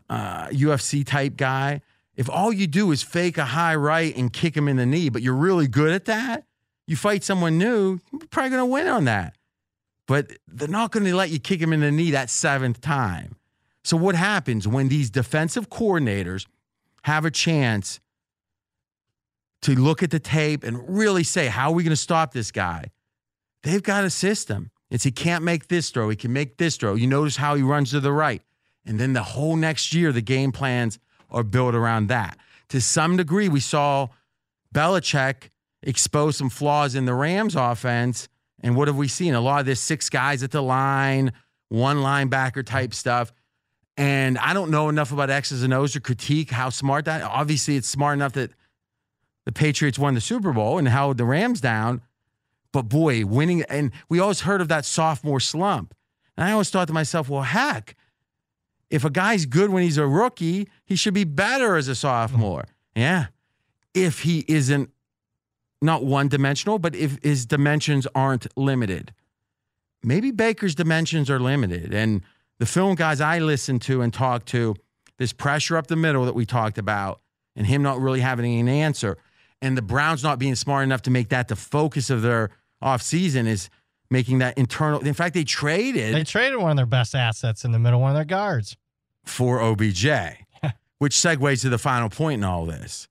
uh, 0.09 0.47
UFC 0.47 1.05
type 1.05 1.37
guy. 1.37 1.81
If 2.15 2.29
all 2.29 2.51
you 2.51 2.67
do 2.67 2.91
is 2.91 3.01
fake 3.01 3.37
a 3.37 3.45
high 3.45 3.75
right 3.75 4.15
and 4.15 4.33
kick 4.33 4.55
him 4.57 4.67
in 4.67 4.75
the 4.75 4.85
knee, 4.85 5.07
but 5.09 5.21
you're 5.21 5.33
really 5.33 5.67
good 5.67 5.91
at 5.91 6.05
that, 6.05 6.43
you 6.85 6.97
fight 6.97 7.23
someone 7.23 7.57
new, 7.57 7.99
you're 8.11 8.27
probably 8.29 8.49
going 8.49 8.61
to 8.61 8.65
win 8.65 8.87
on 8.87 9.05
that. 9.05 9.35
But 10.07 10.31
they're 10.47 10.67
not 10.67 10.91
going 10.91 11.05
to 11.05 11.15
let 11.15 11.29
you 11.29 11.39
kick 11.39 11.61
him 11.61 11.71
in 11.71 11.79
the 11.79 11.91
knee 11.91 12.11
that 12.11 12.29
seventh 12.29 12.81
time. 12.81 13.35
So, 13.83 13.95
what 13.95 14.15
happens 14.15 14.67
when 14.67 14.89
these 14.89 15.09
defensive 15.09 15.69
coordinators 15.69 16.45
have 17.03 17.25
a 17.25 17.31
chance 17.31 17.99
to 19.61 19.75
look 19.75 20.03
at 20.03 20.11
the 20.11 20.19
tape 20.19 20.63
and 20.63 20.77
really 20.87 21.23
say, 21.23 21.47
how 21.47 21.69
are 21.69 21.73
we 21.73 21.83
going 21.83 21.91
to 21.91 21.95
stop 21.97 22.33
this 22.33 22.51
guy? 22.51 22.91
They've 23.63 23.83
got 23.83 24.03
a 24.05 24.09
system. 24.09 24.71
It's 24.89 25.03
he 25.03 25.11
can't 25.11 25.43
make 25.43 25.67
this 25.67 25.89
throw, 25.89 26.09
he 26.09 26.15
can 26.15 26.33
make 26.33 26.57
this 26.57 26.77
throw. 26.77 26.95
You 26.95 27.07
notice 27.07 27.35
how 27.37 27.55
he 27.55 27.61
runs 27.61 27.91
to 27.91 27.99
the 27.99 28.11
right. 28.11 28.41
And 28.85 28.99
then 28.99 29.13
the 29.13 29.23
whole 29.23 29.55
next 29.55 29.93
year, 29.93 30.11
the 30.11 30.21
game 30.21 30.51
plans 30.51 30.97
are 31.29 31.43
built 31.43 31.75
around 31.75 32.07
that. 32.07 32.37
To 32.69 32.81
some 32.81 33.17
degree, 33.17 33.49
we 33.49 33.59
saw 33.59 34.07
Belichick 34.73 35.49
expose 35.83 36.37
some 36.37 36.49
flaws 36.49 36.95
in 36.95 37.05
the 37.05 37.13
Rams 37.13 37.55
offense. 37.55 38.27
And 38.61 38.75
what 38.75 38.87
have 38.87 38.97
we 38.97 39.07
seen? 39.07 39.33
A 39.33 39.41
lot 39.41 39.59
of 39.59 39.65
this 39.65 39.79
six 39.79 40.09
guys 40.09 40.43
at 40.43 40.51
the 40.51 40.61
line, 40.61 41.31
one 41.69 41.97
linebacker 41.97 42.65
type 42.65 42.93
stuff. 42.93 43.31
And 43.95 44.37
I 44.37 44.53
don't 44.53 44.71
know 44.71 44.89
enough 44.89 45.11
about 45.11 45.29
X's 45.29 45.63
and 45.63 45.73
O's 45.73 45.93
to 45.93 45.99
critique 45.99 46.51
how 46.51 46.69
smart 46.69 47.05
that. 47.05 47.21
Obviously, 47.21 47.75
it's 47.75 47.87
smart 47.87 48.15
enough 48.15 48.33
that 48.33 48.51
the 49.49 49.53
Patriots 49.53 49.97
won 49.97 50.13
the 50.13 50.21
Super 50.21 50.53
Bowl 50.53 50.77
and 50.77 50.87
held 50.87 51.17
the 51.17 51.25
Rams 51.25 51.59
down. 51.59 52.03
But 52.71 52.83
boy, 52.83 53.25
winning, 53.25 53.63
and 53.63 53.91
we 54.07 54.19
always 54.19 54.41
heard 54.41 54.61
of 54.61 54.67
that 54.67 54.85
sophomore 54.85 55.39
slump. 55.39 55.95
And 56.37 56.45
I 56.45 56.51
always 56.51 56.69
thought 56.69 56.87
to 56.89 56.93
myself, 56.93 57.29
well, 57.29 57.41
heck, 57.41 57.95
if 58.91 59.03
a 59.03 59.09
guy's 59.09 59.47
good 59.47 59.71
when 59.71 59.81
he's 59.81 59.97
a 59.97 60.05
rookie, 60.05 60.69
he 60.85 60.95
should 60.95 61.15
be 61.15 61.23
better 61.23 61.77
as 61.77 61.87
a 61.87 61.95
sophomore. 61.95 62.65
Yeah. 62.95 63.29
If 63.95 64.19
he 64.19 64.45
isn't 64.47 64.91
not 65.81 66.05
one 66.05 66.27
dimensional, 66.27 66.77
but 66.77 66.93
if 66.93 67.17
his 67.23 67.47
dimensions 67.47 68.05
aren't 68.13 68.45
limited. 68.55 69.15
Maybe 70.03 70.29
Baker's 70.29 70.75
dimensions 70.75 71.27
are 71.27 71.39
limited. 71.39 71.91
And 71.91 72.21
the 72.59 72.67
film 72.67 72.93
guys 72.93 73.19
I 73.19 73.39
listen 73.39 73.79
to 73.79 74.03
and 74.03 74.13
talk 74.13 74.45
to, 74.45 74.75
this 75.17 75.33
pressure 75.33 75.75
up 75.75 75.87
the 75.87 75.95
middle 75.95 76.25
that 76.25 76.35
we 76.35 76.45
talked 76.45 76.77
about, 76.77 77.21
and 77.55 77.65
him 77.65 77.81
not 77.81 77.99
really 77.99 78.19
having 78.19 78.59
an 78.59 78.69
answer, 78.69 79.17
and 79.61 79.77
the 79.77 79.81
Browns 79.81 80.23
not 80.23 80.39
being 80.39 80.55
smart 80.55 80.83
enough 80.83 81.01
to 81.03 81.11
make 81.11 81.29
that 81.29 81.47
the 81.47 81.55
focus 81.55 82.09
of 82.09 82.21
their 82.21 82.49
offseason 82.81 83.45
is 83.45 83.69
making 84.09 84.39
that 84.39 84.57
internal. 84.57 84.99
In 85.01 85.13
fact, 85.13 85.33
they 85.33 85.43
traded. 85.43 86.15
They 86.15 86.23
traded 86.23 86.59
one 86.59 86.71
of 86.71 86.77
their 86.77 86.85
best 86.85 87.15
assets 87.15 87.65
in 87.65 87.71
the 87.71 87.79
middle, 87.79 87.99
one 87.99 88.11
of 88.11 88.15
their 88.15 88.25
guards. 88.25 88.77
For 89.25 89.61
OBJ, 89.61 90.05
which 90.97 91.15
segues 91.15 91.61
to 91.61 91.69
the 91.69 91.77
final 91.77 92.09
point 92.09 92.39
in 92.39 92.43
all 92.43 92.65
this. 92.65 93.07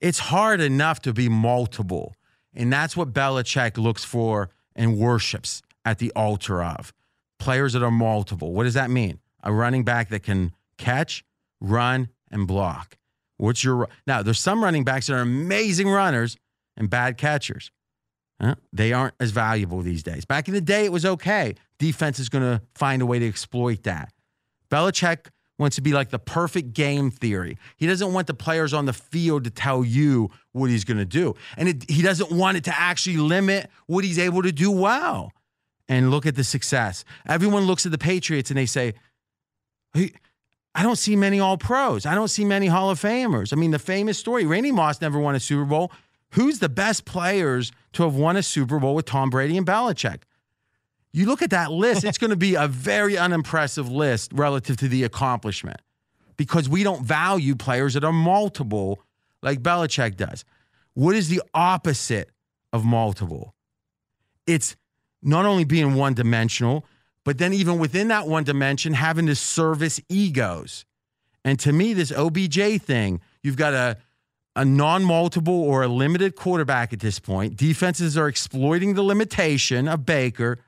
It's 0.00 0.18
hard 0.18 0.60
enough 0.60 1.00
to 1.02 1.12
be 1.12 1.28
multiple. 1.28 2.14
And 2.54 2.72
that's 2.72 2.96
what 2.96 3.12
Belichick 3.12 3.76
looks 3.76 4.04
for 4.04 4.50
and 4.74 4.98
worships 4.98 5.62
at 5.84 5.98
the 5.98 6.12
altar 6.14 6.62
of 6.62 6.92
players 7.38 7.72
that 7.72 7.82
are 7.82 7.90
multiple. 7.90 8.52
What 8.52 8.64
does 8.64 8.74
that 8.74 8.90
mean? 8.90 9.20
A 9.42 9.52
running 9.52 9.84
back 9.84 10.08
that 10.08 10.22
can 10.22 10.52
catch, 10.78 11.24
run, 11.60 12.08
and 12.30 12.46
block. 12.46 12.96
What's 13.38 13.62
your 13.62 13.88
now? 14.06 14.22
There's 14.22 14.40
some 14.40 14.62
running 14.62 14.84
backs 14.84 15.06
that 15.06 15.14
are 15.14 15.20
amazing 15.20 15.88
runners 15.88 16.36
and 16.76 16.88
bad 16.88 17.18
catchers. 17.18 17.70
Huh? 18.40 18.56
They 18.72 18.92
aren't 18.92 19.14
as 19.18 19.30
valuable 19.30 19.80
these 19.80 20.02
days. 20.02 20.24
Back 20.24 20.48
in 20.48 20.54
the 20.54 20.60
day, 20.60 20.84
it 20.84 20.92
was 20.92 21.06
okay. 21.06 21.54
Defense 21.78 22.18
is 22.18 22.28
going 22.28 22.44
to 22.44 22.62
find 22.74 23.00
a 23.00 23.06
way 23.06 23.18
to 23.18 23.26
exploit 23.26 23.82
that. 23.84 24.12
Belichick 24.70 25.28
wants 25.58 25.76
to 25.76 25.82
be 25.82 25.92
like 25.92 26.10
the 26.10 26.18
perfect 26.18 26.74
game 26.74 27.10
theory. 27.10 27.56
He 27.76 27.86
doesn't 27.86 28.12
want 28.12 28.26
the 28.26 28.34
players 28.34 28.74
on 28.74 28.84
the 28.84 28.92
field 28.92 29.44
to 29.44 29.50
tell 29.50 29.84
you 29.84 30.30
what 30.52 30.68
he's 30.68 30.84
going 30.84 30.98
to 30.98 31.06
do. 31.06 31.34
And 31.56 31.68
it, 31.68 31.90
he 31.90 32.02
doesn't 32.02 32.30
want 32.30 32.58
it 32.58 32.64
to 32.64 32.78
actually 32.78 33.16
limit 33.16 33.70
what 33.86 34.04
he's 34.04 34.18
able 34.18 34.42
to 34.42 34.52
do 34.52 34.70
well. 34.70 35.32
And 35.88 36.10
look 36.10 36.26
at 36.26 36.34
the 36.34 36.44
success. 36.44 37.04
Everyone 37.28 37.62
looks 37.62 37.86
at 37.86 37.92
the 37.92 37.98
Patriots 37.98 38.50
and 38.50 38.58
they 38.58 38.66
say, 38.66 38.94
I 40.76 40.82
don't 40.82 40.96
see 40.96 41.16
many 41.16 41.40
all 41.40 41.56
pros. 41.56 42.04
I 42.04 42.14
don't 42.14 42.28
see 42.28 42.44
many 42.44 42.66
Hall 42.66 42.90
of 42.90 43.00
Famers. 43.00 43.50
I 43.50 43.56
mean, 43.56 43.70
the 43.70 43.78
famous 43.78 44.18
story 44.18 44.44
Randy 44.44 44.70
Moss 44.70 45.00
never 45.00 45.18
won 45.18 45.34
a 45.34 45.40
Super 45.40 45.64
Bowl. 45.64 45.90
Who's 46.32 46.58
the 46.58 46.68
best 46.68 47.06
players 47.06 47.72
to 47.94 48.02
have 48.02 48.14
won 48.14 48.36
a 48.36 48.42
Super 48.42 48.78
Bowl 48.78 48.94
with 48.94 49.06
Tom 49.06 49.30
Brady 49.30 49.56
and 49.56 49.66
Belichick? 49.66 50.24
You 51.12 51.24
look 51.24 51.40
at 51.40 51.48
that 51.48 51.72
list, 51.72 52.04
it's 52.04 52.18
going 52.18 52.30
to 52.30 52.36
be 52.36 52.56
a 52.56 52.68
very 52.68 53.16
unimpressive 53.16 53.90
list 53.90 54.32
relative 54.34 54.76
to 54.76 54.88
the 54.88 55.04
accomplishment 55.04 55.80
because 56.36 56.68
we 56.68 56.82
don't 56.82 57.02
value 57.02 57.56
players 57.56 57.94
that 57.94 58.04
are 58.04 58.12
multiple 58.12 59.02
like 59.42 59.62
Belichick 59.62 60.16
does. 60.16 60.44
What 60.92 61.16
is 61.16 61.30
the 61.30 61.40
opposite 61.54 62.28
of 62.74 62.84
multiple? 62.84 63.54
It's 64.46 64.76
not 65.22 65.46
only 65.46 65.64
being 65.64 65.94
one 65.94 66.12
dimensional, 66.12 66.84
but 67.26 67.38
then 67.38 67.52
even 67.52 67.80
within 67.80 68.06
that 68.08 68.28
one 68.28 68.44
dimension, 68.44 68.94
having 68.94 69.26
to 69.26 69.34
service 69.34 70.00
egos. 70.08 70.84
And 71.44 71.58
to 71.58 71.72
me, 71.72 71.92
this 71.92 72.12
OBJ 72.12 72.80
thing, 72.80 73.20
you've 73.42 73.56
got 73.56 73.74
a 73.74 73.98
a 74.54 74.64
non-multiple 74.64 75.52
or 75.52 75.82
a 75.82 75.88
limited 75.88 76.34
quarterback 76.34 76.94
at 76.94 77.00
this 77.00 77.18
point. 77.18 77.56
Defenses 77.56 78.16
are 78.16 78.26
exploiting 78.26 78.94
the 78.94 79.02
limitation 79.02 79.86
of 79.86 80.06
Baker, 80.06 80.60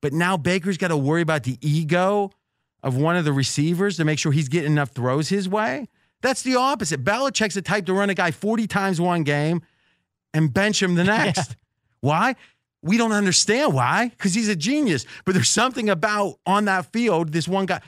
but 0.00 0.12
now 0.12 0.36
Baker's 0.36 0.78
got 0.78 0.88
to 0.88 0.96
worry 0.96 1.22
about 1.22 1.42
the 1.42 1.58
ego 1.60 2.30
of 2.84 2.96
one 2.96 3.16
of 3.16 3.24
the 3.24 3.32
receivers 3.32 3.96
to 3.96 4.04
make 4.04 4.20
sure 4.20 4.30
he's 4.30 4.48
getting 4.48 4.70
enough 4.70 4.90
throws 4.90 5.28
his 5.28 5.48
way. 5.48 5.88
That's 6.22 6.42
the 6.42 6.54
opposite. 6.54 7.02
Belichick's 7.02 7.54
the 7.56 7.62
type 7.62 7.86
to 7.86 7.94
run 7.94 8.10
a 8.10 8.14
guy 8.14 8.30
40 8.30 8.68
times 8.68 9.00
one 9.00 9.24
game 9.24 9.62
and 10.32 10.54
bench 10.54 10.80
him 10.80 10.94
the 10.94 11.04
next. 11.18 11.48
Yeah. 11.48 11.56
Why? 12.00 12.36
We 12.82 12.96
don't 12.96 13.12
understand 13.12 13.72
why, 13.72 14.08
because 14.08 14.34
he's 14.34 14.48
a 14.48 14.56
genius. 14.56 15.06
But 15.24 15.34
there's 15.34 15.48
something 15.48 15.88
about 15.88 16.38
on 16.46 16.66
that 16.66 16.92
field, 16.92 17.32
this 17.32 17.48
one 17.48 17.66
guy. 17.66 17.80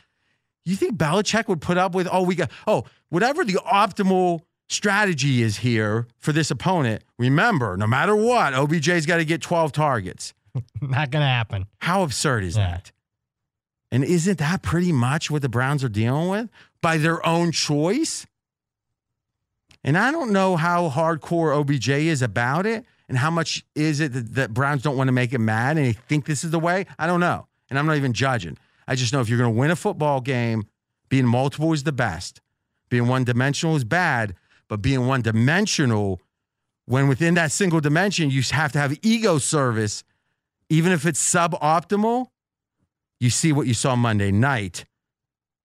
You 0.64 0.76
think 0.76 0.96
Belichick 0.98 1.48
would 1.48 1.60
put 1.60 1.78
up 1.78 1.94
with, 1.94 2.08
oh, 2.10 2.22
we 2.22 2.34
got, 2.34 2.50
oh, 2.66 2.84
whatever 3.08 3.44
the 3.44 3.54
optimal 3.54 4.40
strategy 4.68 5.42
is 5.42 5.58
here 5.58 6.06
for 6.18 6.32
this 6.32 6.50
opponent. 6.50 7.02
Remember, 7.18 7.76
no 7.76 7.86
matter 7.86 8.14
what, 8.14 8.52
OBJ's 8.54 9.06
got 9.06 9.16
to 9.18 9.24
get 9.24 9.40
12 9.40 9.72
targets. 9.72 10.34
Not 10.80 11.10
going 11.10 11.22
to 11.22 11.28
happen. 11.28 11.66
How 11.80 12.02
absurd 12.02 12.44
is 12.44 12.56
yeah. 12.56 12.70
that? 12.70 12.92
And 13.90 14.04
isn't 14.04 14.38
that 14.38 14.62
pretty 14.62 14.92
much 14.92 15.30
what 15.30 15.42
the 15.42 15.48
Browns 15.48 15.82
are 15.82 15.88
dealing 15.88 16.28
with 16.28 16.50
by 16.82 16.98
their 16.98 17.24
own 17.26 17.52
choice? 17.52 18.26
And 19.82 19.96
I 19.96 20.10
don't 20.10 20.32
know 20.32 20.56
how 20.56 20.90
hardcore 20.90 21.58
OBJ 21.58 21.88
is 21.88 22.20
about 22.20 22.66
it 22.66 22.84
and 23.08 23.16
how 23.16 23.30
much 23.30 23.64
is 23.74 24.00
it 24.00 24.12
that, 24.12 24.34
that 24.34 24.54
Browns 24.54 24.82
don't 24.82 24.96
want 24.96 25.08
to 25.08 25.12
make 25.12 25.32
him 25.32 25.44
mad 25.44 25.76
and 25.76 25.86
they 25.86 25.92
think 25.92 26.26
this 26.26 26.44
is 26.44 26.50
the 26.50 26.58
way. 26.58 26.86
I 26.98 27.06
don't 27.06 27.20
know. 27.20 27.46
And 27.70 27.78
I'm 27.78 27.86
not 27.86 27.96
even 27.96 28.12
judging. 28.12 28.56
I 28.86 28.94
just 28.94 29.12
know 29.12 29.20
if 29.20 29.28
you're 29.28 29.38
going 29.38 29.52
to 29.52 29.58
win 29.58 29.70
a 29.70 29.76
football 29.76 30.20
game, 30.20 30.66
being 31.08 31.26
multiple 31.26 31.72
is 31.72 31.84
the 31.84 31.92
best. 31.92 32.40
Being 32.90 33.06
one 33.06 33.24
dimensional 33.24 33.76
is 33.76 33.84
bad, 33.84 34.34
but 34.68 34.82
being 34.82 35.06
one 35.06 35.22
dimensional, 35.22 36.20
when 36.86 37.08
within 37.08 37.34
that 37.34 37.52
single 37.52 37.80
dimension, 37.80 38.30
you 38.30 38.42
have 38.50 38.72
to 38.72 38.78
have 38.78 38.96
ego 39.02 39.38
service, 39.38 40.04
even 40.70 40.92
if 40.92 41.06
it's 41.06 41.22
suboptimal, 41.22 42.28
you 43.20 43.30
see 43.30 43.52
what 43.52 43.66
you 43.66 43.74
saw 43.74 43.96
Monday 43.96 44.30
night 44.30 44.84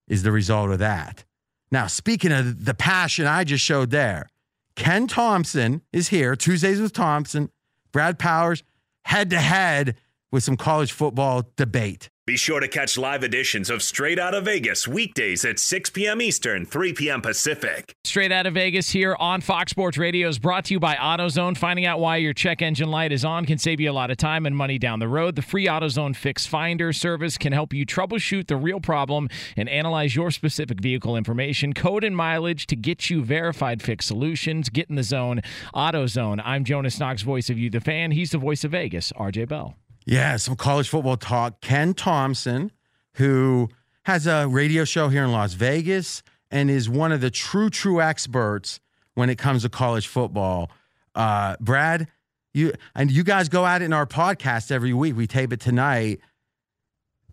is 0.08 0.24
the 0.24 0.32
result 0.32 0.72
of 0.72 0.80
that. 0.80 1.24
Now, 1.72 1.88
speaking 1.88 2.32
of 2.32 2.66
the 2.66 2.74
passion 2.74 3.26
I 3.26 3.44
just 3.44 3.64
showed 3.64 3.90
there, 3.90 4.30
Ken 4.76 5.08
Thompson 5.08 5.82
is 5.92 6.10
here, 6.10 6.36
Tuesdays 6.36 6.82
with 6.82 6.94
Thompson, 6.94 7.50
Brad 7.92 8.18
Powers, 8.18 8.64
head 9.06 9.30
to 9.30 9.40
head 9.40 9.96
with 10.32 10.44
some 10.44 10.58
college 10.58 10.92
football 10.92 11.50
debate. 11.56 12.10
Be 12.26 12.38
sure 12.38 12.62
to 12.62 12.70
catch 12.70 12.98
live 12.98 13.22
editions 13.26 13.70
of 13.70 13.84
Straight 13.84 14.18
Out 14.18 14.34
of 14.34 14.46
Vegas 14.46 14.88
weekdays 14.88 15.44
at 15.44 15.60
6 15.60 15.90
p.m. 15.90 16.22
Eastern, 16.22 16.66
3 16.66 16.94
p.m. 16.94 17.22
Pacific. 17.22 17.94
Straight 18.06 18.32
Out 18.32 18.46
of 18.46 18.54
Vegas 18.54 18.90
here 18.90 19.18
on 19.20 19.42
Fox 19.42 19.72
Sports 19.72 19.98
Radio 19.98 20.30
is 20.30 20.40
brought 20.40 20.64
to 20.66 20.74
you 20.74 20.80
by 20.80 20.96
AutoZone. 20.96 21.58
Finding 21.58 21.86
out 21.86 22.00
why 22.00 22.16
your 22.16 22.32
check 22.32 22.62
engine 22.62 22.90
light 22.90 23.12
is 23.12 23.26
on 23.26 23.46
can 23.46 23.58
save 23.58 23.82
you 23.82 23.92
a 23.92 23.94
lot 23.94 24.10
of 24.10 24.16
time 24.16 24.46
and 24.46 24.56
money 24.56 24.80
down 24.80 25.00
the 25.00 25.08
road. 25.10 25.36
The 25.36 25.42
free 25.42 25.66
AutoZone 25.66 26.16
Fix 26.16 26.46
Finder 26.46 26.94
service 26.94 27.38
can 27.38 27.52
help 27.52 27.74
you 27.74 27.86
troubleshoot 27.86 28.48
the 28.48 28.56
real 28.56 28.80
problem 28.80 29.28
and 29.58 29.68
analyze 29.68 30.16
your 30.16 30.32
specific 30.32 30.80
vehicle 30.80 31.18
information, 31.18 31.74
code 31.74 32.06
and 32.06 32.16
mileage 32.16 32.68
to 32.68 32.78
get 32.78 33.10
you 33.10 33.22
verified 33.22 33.82
fix 33.82 34.06
solutions. 34.06 34.70
Get 34.70 34.90
in 34.90 34.96
the 34.96 35.04
zone. 35.04 35.42
AutoZone. 35.76 36.42
I'm 36.46 36.64
Jonas 36.64 36.98
Knox, 37.02 37.22
voice 37.22 37.50
of 37.50 37.58
you, 37.58 37.70
the 37.70 37.82
fan. 37.82 38.12
He's 38.12 38.32
the 38.32 38.38
voice 38.38 38.64
of 38.64 38.72
Vegas, 38.72 39.12
RJ 39.12 39.50
Bell. 39.50 39.76
Yeah, 40.06 40.38
some 40.38 40.56
college 40.56 40.90
football 40.90 41.18
talk. 41.18 41.62
Ken 41.62 41.94
Thompson, 41.94 42.72
who 43.16 43.70
has 44.04 44.28
a 44.28 44.48
radio 44.48 44.84
show 44.84 45.10
here 45.10 45.24
in 45.24 45.32
Las 45.32 45.54
Vegas 45.54 46.24
and 46.52 46.70
is 46.70 46.90
one 46.90 47.12
of 47.12 47.22
the 47.22 47.32
true, 47.32 47.70
true 47.70 48.02
experts 48.02 48.80
when 49.16 49.30
it 49.30 49.38
comes 49.38 49.64
to 49.64 49.70
college 49.70 50.08
football. 50.08 50.70
Uh, 51.16 51.56
Brad, 51.60 52.08
you 52.54 52.74
and 52.96 53.12
you 53.12 53.24
guys 53.24 53.50
go 53.50 53.66
at 53.66 53.82
it 53.82 53.86
in 53.86 53.94
our 53.94 54.06
podcast 54.06 54.72
every 54.72 54.94
week. 54.94 55.16
We 55.16 55.28
tape 55.28 55.54
it 55.54 55.60
tonight. 55.60 56.20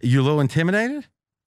You 0.00 0.20
a 0.20 0.22
little 0.22 0.40
intimidated? 0.40 1.06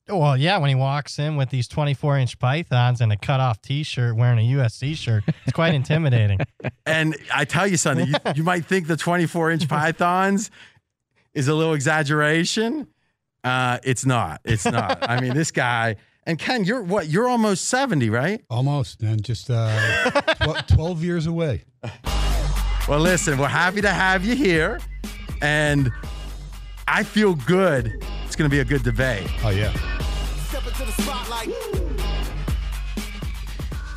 Well, 0.09 0.35
yeah, 0.35 0.57
when 0.57 0.67
he 0.67 0.75
walks 0.75 1.17
in 1.17 1.37
with 1.37 1.49
these 1.49 1.67
24 1.69 2.17
inch 2.17 2.37
pythons 2.37 2.99
and 2.99 3.11
a 3.13 3.17
cut 3.17 3.39
off 3.39 3.61
t 3.61 3.83
shirt 3.83 4.17
wearing 4.17 4.37
a 4.39 4.57
USC 4.57 4.97
shirt, 4.97 5.23
it's 5.27 5.53
quite 5.53 5.73
intimidating. 5.73 6.39
And 6.85 7.15
I 7.33 7.45
tell 7.45 7.65
you 7.65 7.77
something, 7.77 8.07
you, 8.07 8.13
you 8.35 8.43
might 8.43 8.65
think 8.65 8.87
the 8.87 8.97
24 8.97 9.51
inch 9.51 9.69
pythons 9.69 10.51
is 11.33 11.47
a 11.47 11.53
little 11.53 11.73
exaggeration. 11.73 12.87
Uh, 13.43 13.79
it's 13.83 14.05
not. 14.05 14.41
It's 14.45 14.65
not. 14.65 15.09
I 15.09 15.19
mean, 15.19 15.33
this 15.33 15.51
guy, 15.51 15.97
and 16.25 16.39
Ken, 16.39 16.63
you're 16.63 16.81
what? 16.81 17.07
You're 17.07 17.27
almost 17.27 17.65
70, 17.65 18.09
right? 18.09 18.41
Almost, 18.49 19.01
and 19.01 19.21
just 19.23 19.49
uh, 19.49 20.09
tw- 20.35 20.67
12 20.73 21.03
years 21.03 21.27
away. 21.27 21.65
Well, 22.87 22.99
listen, 22.99 23.37
we're 23.37 23.47
happy 23.47 23.81
to 23.81 23.89
have 23.89 24.23
you 24.25 24.35
here. 24.35 24.79
And 25.41 25.91
I 26.87 27.03
feel 27.03 27.35
good. 27.35 27.91
It's 28.25 28.35
going 28.35 28.49
to 28.49 28.53
be 28.53 28.61
a 28.61 28.65
good 28.65 28.83
debate. 28.83 29.27
Oh, 29.43 29.49
yeah. 29.49 29.73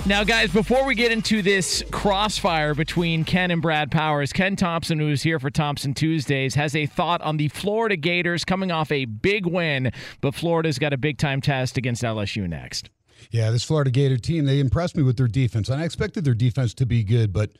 Now, 0.06 0.22
guys, 0.22 0.52
before 0.52 0.84
we 0.84 0.94
get 0.94 1.10
into 1.10 1.42
this 1.42 1.82
crossfire 1.90 2.74
between 2.74 3.24
Ken 3.24 3.50
and 3.50 3.60
Brad 3.60 3.90
Powers, 3.90 4.32
Ken 4.32 4.54
Thompson, 4.54 5.00
who's 5.00 5.20
here 5.20 5.40
for 5.40 5.50
Thompson 5.50 5.94
Tuesdays, 5.94 6.54
has 6.54 6.76
a 6.76 6.86
thought 6.86 7.20
on 7.22 7.38
the 7.38 7.48
Florida 7.48 7.96
Gators 7.96 8.44
coming 8.44 8.70
off 8.70 8.92
a 8.92 9.06
big 9.06 9.46
win, 9.46 9.90
but 10.20 10.32
Florida's 10.32 10.78
got 10.78 10.92
a 10.92 10.96
big 10.96 11.18
time 11.18 11.40
test 11.40 11.76
against 11.76 12.04
LSU 12.04 12.48
next. 12.48 12.88
Yeah, 13.32 13.50
this 13.50 13.64
Florida 13.64 13.90
Gator 13.90 14.16
team, 14.16 14.44
they 14.44 14.60
impressed 14.60 14.96
me 14.96 15.02
with 15.02 15.16
their 15.16 15.26
defense. 15.26 15.68
And 15.70 15.82
I 15.82 15.84
expected 15.84 16.24
their 16.24 16.34
defense 16.34 16.72
to 16.74 16.86
be 16.86 17.02
good, 17.02 17.32
but 17.32 17.50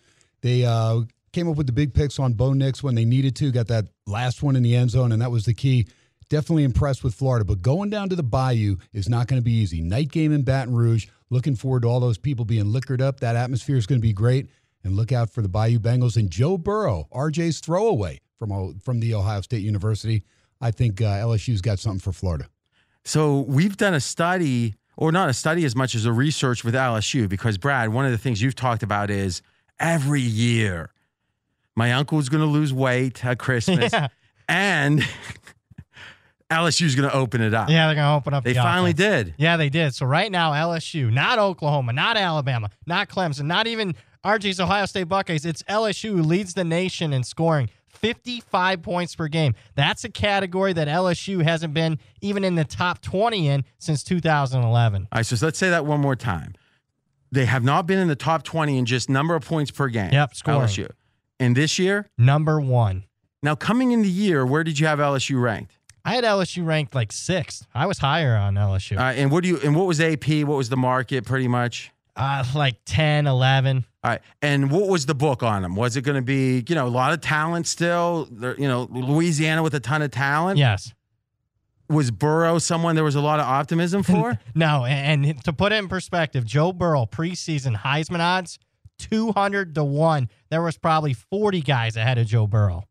they 0.43 0.65
uh, 0.65 1.01
came 1.33 1.49
up 1.49 1.57
with 1.57 1.67
the 1.67 1.73
big 1.73 1.95
picks 1.95 2.21
on 2.21 2.35
Bo 2.35 2.53
Nix 2.53 2.81
when 2.81 2.95
they 2.95 3.05
needed 3.05 3.35
to, 3.37 3.51
got 3.51 3.67
that 3.67 3.87
last 4.07 4.45
one 4.45 4.55
in 4.55 4.63
the 4.63 4.77
end 4.77 4.91
zone, 4.91 5.11
and 5.11 5.21
that 5.21 5.33
was 5.33 5.47
the 5.47 5.55
key. 5.55 5.89
Definitely 6.29 6.63
impressed 6.63 7.03
with 7.03 7.15
Florida, 7.15 7.45
but 7.45 7.61
going 7.61 7.91
down 7.91 8.09
to 8.09 8.15
the 8.15 8.23
Bayou 8.23 8.77
is 8.93 9.09
not 9.09 9.27
going 9.27 9.41
to 9.41 9.45
be 9.45 9.53
easy. 9.53 9.81
Night 9.81 10.13
game 10.13 10.33
in 10.33 10.43
Baton 10.43 10.77
Rouge. 10.77 11.09
Looking 11.31 11.57
forward 11.57 11.83
to 11.83 11.89
all 11.89 12.01
those 12.01 12.19
people 12.19 12.45
being 12.45 12.73
liquored 12.73 13.03
up. 13.03 13.21
That 13.21 13.37
atmosphere 13.37 13.77
is 13.77 13.87
going 13.87 14.01
to 14.01 14.07
be 14.07 14.13
great. 14.13 14.49
And 14.85 14.95
look 14.95 15.11
out 15.11 15.31
for 15.31 15.43
the 15.43 15.49
Bayou 15.49 15.81
Bengals 15.81 16.17
and 16.17 16.31
Joe 16.31 16.57
Burrow, 16.57 17.09
RJ's 17.13 17.59
throwaway 17.59 18.21
from 18.39 18.79
from 18.79 19.01
the 19.01 19.15
Ohio 19.15 19.41
State 19.41 19.63
University. 19.63 20.23
I 20.61 20.71
think 20.71 21.01
uh, 21.03 21.07
LSU's 21.07 21.61
got 21.61 21.79
something 21.81 21.99
for 21.99 22.13
Florida. 22.13 22.49
So 23.05 23.41
we've 23.41 23.77
done 23.77 23.95
a 23.95 24.01
study, 24.01 24.75
or 24.97 25.11
not 25.11 25.29
a 25.29 25.33
study 25.35 25.65
as 25.65 25.75
much 25.75 25.95
as 25.97 26.05
a 26.07 26.13
research 26.13 26.63
with 26.65 26.75
LSU, 26.75 27.29
because 27.29 27.59
Brad, 27.59 27.89
one 27.89 28.05
of 28.07 28.13
the 28.13 28.19
things 28.19 28.41
you've 28.41 28.55
talked 28.55 28.83
about 28.85 29.11
is 29.11 29.43
every 29.81 30.21
year 30.23 30.93
my 31.75 31.93
uncle's 31.93 32.29
going 32.29 32.43
to 32.43 32.49
lose 32.51 32.73
weight 32.73 33.25
at 33.25 33.39
Christmas, 33.39 33.93
Yeah. 33.93 34.09
and 34.49 35.03
LSU's 36.51 36.95
going 36.95 37.09
to 37.09 37.15
open 37.15 37.41
it 37.41 37.53
up. 37.55 37.69
Yeah, 37.69 37.87
they're 37.87 37.97
going 37.97 38.07
to 38.09 38.15
open 38.15 38.33
up 38.35 38.45
They 38.45 38.53
the 38.53 38.61
finally 38.61 38.93
offense. 38.93 39.25
did. 39.27 39.35
Yeah, 39.39 39.57
they 39.57 39.69
did. 39.69 39.95
So 39.95 40.07
right 40.07 40.31
now, 40.31 40.53
LSU, 40.53 41.13
not 41.13 41.39
Oklahoma, 41.39 41.93
not 41.93 42.17
Alabama, 42.17 42.71
not 42.87 43.09
Clemson, 43.09 43.47
not 43.47 43.67
even 43.67 43.95
RJ's 44.25 44.61
Ohio 44.61 44.87
State 44.87 45.05
Buckeyes. 45.09 45.45
It's 45.45 45.63
LSU 45.65 46.11
who 46.11 46.23
leads 46.23 46.55
the 46.55 46.65
nation 46.65 47.13
in 47.13 47.25
scoring. 47.25 47.69
55 47.89 48.83
points 48.83 49.17
per 49.17 49.27
game. 49.27 49.55
That's 49.75 50.05
a 50.05 50.09
category 50.09 50.73
that 50.75 50.87
LSU 50.87 51.43
hasn't 51.43 51.75
been 51.75 51.99
even 52.21 52.45
in 52.45 52.55
the 52.55 52.65
top 52.65 53.01
20 53.01 53.49
in 53.49 53.65
since 53.79 54.05
2011. 54.05 55.09
All 55.11 55.17
right, 55.19 55.27
so 55.27 55.37
let's 55.45 55.59
say 55.59 55.71
that 55.71 55.87
one 55.87 56.01
more 56.01 56.15
time. 56.15 56.55
They 57.33 57.47
have 57.47 57.65
not 57.65 57.87
been 57.87 57.99
in 57.99 58.07
the 58.09 58.15
top 58.17 58.43
20 58.45 58.79
in 58.79 58.85
just 58.87 59.09
number 59.11 59.35
of 59.35 59.45
points 59.45 59.71
per 59.71 59.89
game. 59.89 60.13
Yep, 60.13 60.35
scoring. 60.35 60.61
LSU. 60.61 60.91
And 61.41 61.57
this 61.57 61.79
year, 61.79 62.07
Number 62.17 62.61
one. 62.61 63.05
now 63.43 63.55
coming 63.57 63.93
in 63.93 64.03
the 64.03 64.09
year, 64.11 64.47
where 64.47 64.63
did 64.63 64.79
you 64.79 64.87
have 64.87 64.99
LSU 65.01 65.41
ranked? 65.41 65.77
I 66.07 66.15
had 66.15 66.25
LSU 66.25 66.65
ranked 66.65 66.95
like 66.95 67.11
sixth. 67.13 67.67
I 67.75 67.87
was 67.87 67.99
higher 67.99 68.37
on 68.37 68.55
LSU. 68.55 68.97
Uh, 68.97 69.03
and 69.13 69.31
what 69.31 69.43
do 69.43 69.49
you 69.51 69.59
and 69.63 69.75
what 69.77 69.87
was 69.87 70.01
AP? 70.01 70.27
What 70.45 70.57
was 70.57 70.69
the 70.69 70.77
market 70.77 71.27
pretty 71.27 71.49
much? 71.49 71.91
Uh, 72.15 72.43
like 72.55 72.77
10, 72.87 73.27
11. 73.27 73.85
All 74.03 74.11
right. 74.13 74.21
And 74.41 74.71
what 74.71 74.89
was 74.89 75.05
the 75.05 75.15
book 75.15 75.43
on 75.43 75.61
them? 75.61 75.77
Was 75.77 75.97
it 75.97 76.03
going 76.03 76.15
to 76.15 76.23
be, 76.23 76.65
you 76.67 76.75
know, 76.75 76.87
a 76.87 76.89
lot 76.89 77.13
of 77.13 77.21
talent 77.21 77.67
still? 77.67 78.27
There- 78.31 78.59
You 78.59 78.69
know, 78.69 78.89
Louisiana 78.91 79.63
with 79.63 79.75
a 79.75 79.81
ton 79.81 80.01
of 80.01 80.13
talent? 80.13 80.59
Yes. 80.59 80.95
Was 81.91 82.11
Burrow 82.11 82.59
someone 82.59 82.95
there 82.95 83.05
was 83.05 83.17
a 83.17 83.21
lot 83.21 83.39
of 83.39 83.47
optimism 83.47 84.03
for? 84.05 84.39
No, 84.55 84.87
and, 84.87 85.27
and 85.27 85.45
to 85.45 85.53
put 85.53 85.73
it 85.73 85.77
in 85.77 85.89
perspective, 85.89 86.47
Joe 86.47 86.73
Burrow 86.73 87.05
preseason 87.05 87.77
Heisman 87.77 88.21
odds 88.21 88.59
200 88.99 89.75
to 89.75 89.85
1. 89.85 90.31
There 90.51 90.63
was 90.63 90.79
probably 90.79 91.13
40 91.13 91.61
guys 91.61 91.97
ahead 91.97 92.17
of 92.17 92.27
Joe 92.27 92.47
Burrow. 92.47 92.85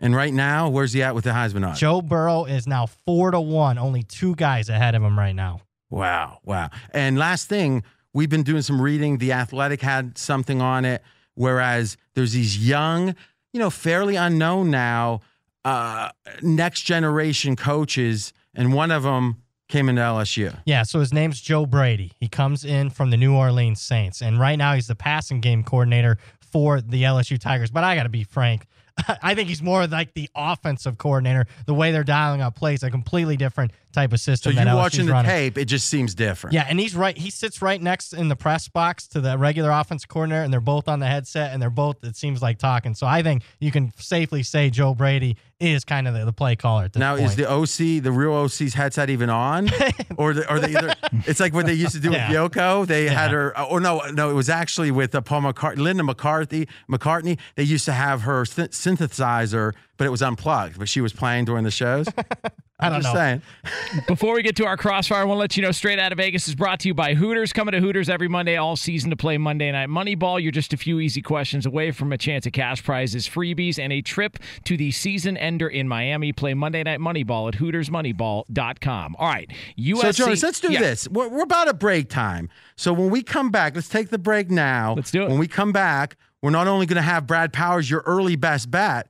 And 0.00 0.16
right 0.16 0.32
now, 0.32 0.68
where's 0.68 0.92
he 0.92 1.02
at 1.02 1.14
with 1.14 1.24
the 1.24 1.30
Heisman 1.30 1.66
odds? 1.66 1.78
Joe 1.78 2.00
Burrow 2.00 2.44
is 2.44 2.66
now 2.66 2.86
4 2.86 3.32
to 3.32 3.40
1, 3.40 3.78
only 3.78 4.02
two 4.02 4.34
guys 4.34 4.68
ahead 4.68 4.94
of 4.94 5.02
him 5.02 5.18
right 5.18 5.34
now. 5.34 5.60
Wow, 5.90 6.38
wow. 6.44 6.70
And 6.92 7.18
last 7.18 7.48
thing, 7.48 7.82
we've 8.12 8.30
been 8.30 8.42
doing 8.42 8.62
some 8.62 8.80
reading. 8.80 9.18
The 9.18 9.32
Athletic 9.32 9.82
had 9.82 10.16
something 10.16 10.62
on 10.62 10.84
it, 10.84 11.02
whereas 11.34 11.96
there's 12.14 12.32
these 12.32 12.66
young, 12.66 13.14
you 13.52 13.60
know, 13.60 13.70
fairly 13.70 14.16
unknown 14.16 14.70
now, 14.70 15.20
uh, 15.64 16.10
next 16.40 16.82
generation 16.82 17.56
coaches, 17.56 18.32
and 18.54 18.72
one 18.72 18.90
of 18.90 19.02
them 19.02 19.42
came 19.68 19.88
into 19.88 20.02
LSU. 20.02 20.56
Yeah, 20.64 20.82
so 20.82 21.00
his 21.00 21.12
name's 21.12 21.40
Joe 21.40 21.66
Brady. 21.66 22.12
He 22.18 22.28
comes 22.28 22.64
in 22.64 22.90
from 22.90 23.10
the 23.10 23.16
New 23.16 23.34
Orleans 23.34 23.80
Saints, 23.80 24.22
and 24.22 24.38
right 24.38 24.56
now 24.56 24.74
he's 24.74 24.86
the 24.86 24.94
passing 24.94 25.40
game 25.40 25.62
coordinator 25.62 26.18
for 26.40 26.80
the 26.80 27.04
LSU 27.04 27.38
Tigers. 27.38 27.70
But 27.70 27.84
I 27.84 27.94
got 27.94 28.04
to 28.04 28.08
be 28.08 28.24
frank. 28.24 28.66
I 29.22 29.34
think 29.34 29.48
he's 29.48 29.62
more 29.62 29.86
like 29.86 30.14
the 30.14 30.28
offensive 30.34 30.98
coordinator. 30.98 31.46
The 31.66 31.74
way 31.74 31.92
they're 31.92 32.04
dialing 32.04 32.40
up 32.42 32.56
plays, 32.56 32.82
a 32.82 32.90
completely 32.90 33.36
different 33.36 33.72
type 33.92 34.12
of 34.12 34.20
system. 34.20 34.52
So 34.54 34.60
you 34.60 34.76
watching 34.76 35.06
the 35.06 35.12
running. 35.12 35.30
tape, 35.30 35.58
it 35.58 35.66
just 35.66 35.88
seems 35.88 36.14
different. 36.14 36.54
Yeah, 36.54 36.66
and 36.68 36.78
he's 36.80 36.94
right. 36.94 37.16
He 37.16 37.30
sits 37.30 37.60
right 37.62 37.80
next 37.80 38.12
in 38.12 38.28
the 38.28 38.36
press 38.36 38.68
box 38.68 39.06
to 39.08 39.20
the 39.20 39.36
regular 39.38 39.70
offense 39.70 40.04
coordinator, 40.04 40.42
and 40.42 40.52
they're 40.52 40.60
both 40.60 40.88
on 40.88 41.00
the 41.00 41.06
headset, 41.06 41.52
and 41.52 41.60
they're 41.62 41.70
both. 41.70 42.02
It 42.04 42.16
seems 42.16 42.42
like 42.42 42.58
talking. 42.58 42.94
So 42.94 43.06
I 43.06 43.22
think 43.22 43.42
you 43.60 43.70
can 43.70 43.92
safely 43.98 44.42
say 44.42 44.70
Joe 44.70 44.94
Brady 44.94 45.36
is 45.58 45.84
kind 45.84 46.08
of 46.08 46.14
the, 46.14 46.24
the 46.24 46.32
play 46.32 46.56
caller 46.56 46.84
at 46.84 46.92
this 46.94 47.00
Now 47.00 47.16
point. 47.16 47.26
is 47.26 47.36
the 47.36 47.50
OC 47.50 48.02
the 48.02 48.10
real 48.12 48.32
OC's 48.32 48.72
headset 48.72 49.10
even 49.10 49.28
on, 49.28 49.68
or 50.16 50.32
the, 50.32 50.50
or 50.50 50.58
they 50.58 50.74
either? 50.74 50.94
It's 51.26 51.38
like 51.40 51.52
what 51.52 51.66
they 51.66 51.74
used 51.74 51.92
to 51.92 52.00
do 52.00 52.10
Yeah. 52.12 52.28
with 52.42 52.52
Yoko. 52.52 52.86
They 52.86 53.08
had 53.08 53.30
her. 53.32 53.58
or 53.60 53.78
no, 53.80 54.00
no, 54.12 54.30
it 54.30 54.34
was 54.34 54.48
actually 54.48 54.90
with 54.90 55.14
uh, 55.14 55.20
Paul 55.20 55.42
McCartney, 55.42 55.78
Linda 55.78 56.02
McCarthy, 56.02 56.66
McCartney. 56.90 57.38
They 57.56 57.62
used 57.64 57.84
to 57.84 57.92
have 57.92 58.22
her 58.22 58.44
synthesizer, 58.44 59.74
but 59.98 60.06
it 60.06 60.10
was 60.10 60.22
unplugged, 60.22 60.78
but 60.78 60.88
she 60.88 61.00
was 61.00 61.12
playing 61.12 61.44
during 61.44 61.64
the 61.64 61.70
shows. 61.70 62.06
I 62.80 62.88
don't 62.88 63.02
Just 63.02 63.14
know. 63.14 63.20
saying. 63.20 63.42
Before 64.08 64.34
we 64.34 64.42
get 64.42 64.56
to 64.56 64.64
our 64.66 64.76
crossfire, 64.76 65.20
I 65.20 65.24
want 65.24 65.36
to 65.36 65.40
let 65.40 65.56
you 65.56 65.62
know 65.62 65.70
Straight 65.70 65.98
Out 65.98 66.12
of 66.12 66.18
Vegas 66.18 66.48
is 66.48 66.54
brought 66.54 66.80
to 66.80 66.88
you 66.88 66.94
by 66.94 67.14
Hooters. 67.14 67.52
Coming 67.52 67.72
to 67.72 67.80
Hooters 67.80 68.08
every 68.08 68.28
Monday 68.28 68.56
all 68.56 68.74
season 68.76 69.10
to 69.10 69.16
play 69.16 69.36
Monday 69.38 69.70
Night 69.70 69.88
Moneyball. 69.88 70.42
You're 70.42 70.50
just 70.52 70.72
a 70.72 70.76
few 70.76 70.98
easy 71.00 71.20
questions 71.22 71.66
away 71.66 71.90
from 71.90 72.12
a 72.12 72.18
chance 72.18 72.46
at 72.46 72.52
cash 72.52 72.82
prizes, 72.82 73.28
freebies, 73.28 73.78
and 73.78 73.92
a 73.92 74.00
trip 74.00 74.38
to 74.64 74.76
the 74.76 74.90
season 74.90 75.36
ender 75.36 75.68
in 75.68 75.88
Miami. 75.88 76.32
Play 76.32 76.54
Monday 76.54 76.82
Night 76.82 77.00
Moneyball 77.00 77.48
at 77.52 77.58
HootersMoneyball.com. 77.60 79.16
All 79.18 79.28
right, 79.28 79.50
USC. 79.78 80.00
So, 80.00 80.12
Jonas, 80.12 80.42
let's 80.42 80.60
do 80.60 80.72
Yeah. 80.72 80.80
this. 80.80 81.08
We're, 81.08 81.28
we're 81.28 81.42
about 81.42 81.68
at 81.68 81.78
break 81.78 82.08
time. 82.08 82.48
So, 82.76 82.92
when 82.92 83.10
we 83.10 83.22
come 83.22 83.50
back, 83.50 83.74
let's 83.74 83.88
take 83.88 84.08
the 84.10 84.18
break 84.18 84.50
now. 84.50 84.94
Let's 84.94 85.10
do 85.10 85.22
it. 85.24 85.28
When 85.28 85.38
we 85.38 85.46
come 85.48 85.72
back, 85.72 86.16
we're 86.42 86.50
not 86.50 86.66
only 86.66 86.86
going 86.86 86.96
to 86.96 87.02
have 87.02 87.26
Brad 87.26 87.52
Powers, 87.52 87.90
your 87.90 88.02
early 88.06 88.36
best 88.36 88.70
bet, 88.70 89.08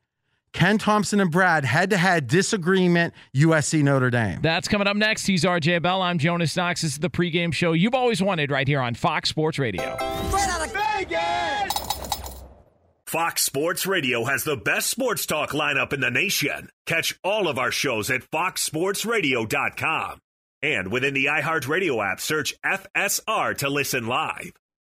Ken 0.53 0.78
Thompson 0.78 1.20
and 1.20 1.30
Brad 1.30 1.64
head 1.64 1.90
to 1.90 1.96
head 1.96 2.26
disagreement, 2.26 3.14
USC 3.36 3.82
Notre 3.82 4.11
Dame. 4.11 4.40
That's 4.42 4.68
coming 4.68 4.88
up 4.88 4.96
next. 4.96 5.26
He's 5.26 5.44
RJ 5.44 5.82
Bell. 5.82 6.03
I'm 6.03 6.18
Jonas 6.18 6.57
Knox. 6.57 6.82
This 6.82 6.92
is 6.92 6.98
the 6.98 7.11
pregame 7.11 7.53
show 7.53 7.72
you've 7.72 7.94
always 7.94 8.22
wanted 8.22 8.51
right 8.51 8.66
here 8.66 8.80
on 8.80 8.94
Fox 8.94 9.28
Sports 9.28 9.59
Radio. 9.59 9.82
Out 9.82 10.66
of 10.66 10.72
Vegas. 10.72 11.74
Fox 13.07 13.42
Sports 13.42 13.86
Radio 13.86 14.24
has 14.24 14.44
the 14.44 14.57
best 14.57 14.88
sports 14.88 15.26
talk 15.26 15.51
lineup 15.51 15.92
in 15.92 16.01
the 16.01 16.11
nation. 16.11 16.70
Catch 16.86 17.18
all 17.24 17.48
of 17.48 17.59
our 17.59 17.72
shows 17.72 18.11
at 18.11 18.22
foxsportsradio.com. 18.30 20.20
And 20.62 20.92
within 20.92 21.14
the 21.14 21.24
iHeartRadio 21.26 22.05
app, 22.12 22.20
search 22.20 22.55
FSR 22.64 23.57
to 23.59 23.68
listen 23.70 24.07
live. 24.07 24.53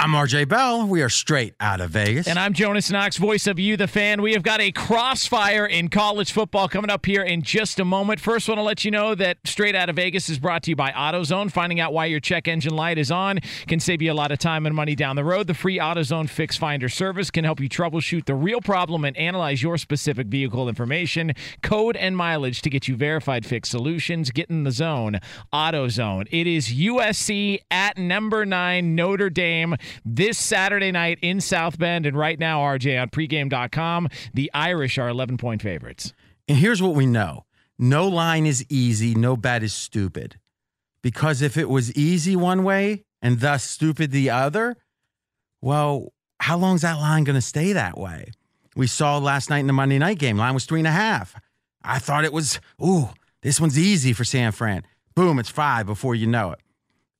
I'm 0.00 0.12
RJ 0.12 0.48
Bell. 0.48 0.86
We 0.86 1.02
are 1.02 1.08
straight 1.08 1.54
out 1.58 1.80
of 1.80 1.90
Vegas. 1.90 2.28
And 2.28 2.38
I'm 2.38 2.52
Jonas 2.52 2.88
Knox, 2.88 3.16
voice 3.16 3.48
of 3.48 3.58
You, 3.58 3.76
the 3.76 3.88
fan. 3.88 4.22
We 4.22 4.32
have 4.34 4.44
got 4.44 4.60
a 4.60 4.70
crossfire 4.70 5.66
in 5.66 5.88
college 5.88 6.30
football 6.30 6.68
coming 6.68 6.88
up 6.88 7.04
here 7.04 7.24
in 7.24 7.42
just 7.42 7.80
a 7.80 7.84
moment. 7.84 8.20
First, 8.20 8.46
want 8.46 8.58
to 8.58 8.62
let 8.62 8.84
you 8.84 8.92
know 8.92 9.16
that 9.16 9.38
Straight 9.44 9.74
Out 9.74 9.88
of 9.88 9.96
Vegas 9.96 10.28
is 10.28 10.38
brought 10.38 10.62
to 10.62 10.70
you 10.70 10.76
by 10.76 10.92
AutoZone. 10.92 11.50
Finding 11.50 11.80
out 11.80 11.92
why 11.92 12.04
your 12.04 12.20
check 12.20 12.46
engine 12.46 12.76
light 12.76 12.96
is 12.96 13.10
on 13.10 13.40
can 13.66 13.80
save 13.80 14.00
you 14.00 14.12
a 14.12 14.14
lot 14.14 14.30
of 14.30 14.38
time 14.38 14.66
and 14.66 14.76
money 14.76 14.94
down 14.94 15.16
the 15.16 15.24
road. 15.24 15.48
The 15.48 15.54
free 15.54 15.78
AutoZone 15.78 16.30
Fix 16.30 16.56
Finder 16.56 16.88
service 16.88 17.32
can 17.32 17.44
help 17.44 17.58
you 17.58 17.68
troubleshoot 17.68 18.24
the 18.26 18.36
real 18.36 18.60
problem 18.60 19.04
and 19.04 19.16
analyze 19.16 19.64
your 19.64 19.76
specific 19.78 20.28
vehicle 20.28 20.68
information, 20.68 21.32
code, 21.64 21.96
and 21.96 22.16
mileage 22.16 22.62
to 22.62 22.70
get 22.70 22.86
you 22.86 22.94
verified 22.94 23.44
fix 23.44 23.68
solutions. 23.68 24.30
Get 24.30 24.48
in 24.48 24.62
the 24.62 24.70
zone. 24.70 25.18
AutoZone. 25.52 26.28
It 26.30 26.46
is 26.46 26.68
USC 26.68 27.58
at 27.68 27.98
number 27.98 28.46
nine, 28.46 28.94
Notre 28.94 29.28
Dame 29.28 29.74
this 30.04 30.38
Saturday 30.38 30.92
night 30.92 31.18
in 31.22 31.40
South 31.40 31.78
Bend. 31.78 32.06
And 32.06 32.16
right 32.16 32.38
now, 32.38 32.60
RJ, 32.60 33.00
on 33.00 33.08
pregame.com, 33.08 34.08
the 34.34 34.50
Irish 34.54 34.98
are 34.98 35.08
11 35.08 35.36
point 35.36 35.62
favorites. 35.62 36.12
And 36.46 36.58
here's 36.58 36.82
what 36.82 36.94
we 36.94 37.06
know 37.06 37.44
no 37.78 38.08
line 38.08 38.46
is 38.46 38.64
easy, 38.68 39.14
no 39.14 39.36
bet 39.36 39.62
is 39.62 39.72
stupid. 39.72 40.38
Because 41.02 41.42
if 41.42 41.56
it 41.56 41.68
was 41.68 41.92
easy 41.94 42.34
one 42.34 42.64
way 42.64 43.04
and 43.22 43.40
thus 43.40 43.62
stupid 43.62 44.10
the 44.10 44.30
other, 44.30 44.76
well, 45.60 46.12
how 46.40 46.56
long 46.58 46.76
is 46.76 46.82
that 46.82 46.98
line 46.98 47.24
going 47.24 47.34
to 47.34 47.40
stay 47.40 47.72
that 47.72 47.96
way? 47.96 48.30
We 48.76 48.86
saw 48.86 49.18
last 49.18 49.50
night 49.50 49.60
in 49.60 49.66
the 49.66 49.72
Monday 49.72 49.98
night 49.98 50.18
game, 50.18 50.36
line 50.36 50.54
was 50.54 50.64
three 50.64 50.80
and 50.80 50.86
a 50.86 50.92
half. 50.92 51.34
I 51.82 51.98
thought 51.98 52.24
it 52.24 52.32
was, 52.32 52.60
ooh, 52.84 53.10
this 53.42 53.60
one's 53.60 53.78
easy 53.78 54.12
for 54.12 54.24
San 54.24 54.52
Fran. 54.52 54.82
Boom, 55.14 55.38
it's 55.38 55.50
five 55.50 55.86
before 55.86 56.14
you 56.14 56.26
know 56.26 56.52
it. 56.52 56.60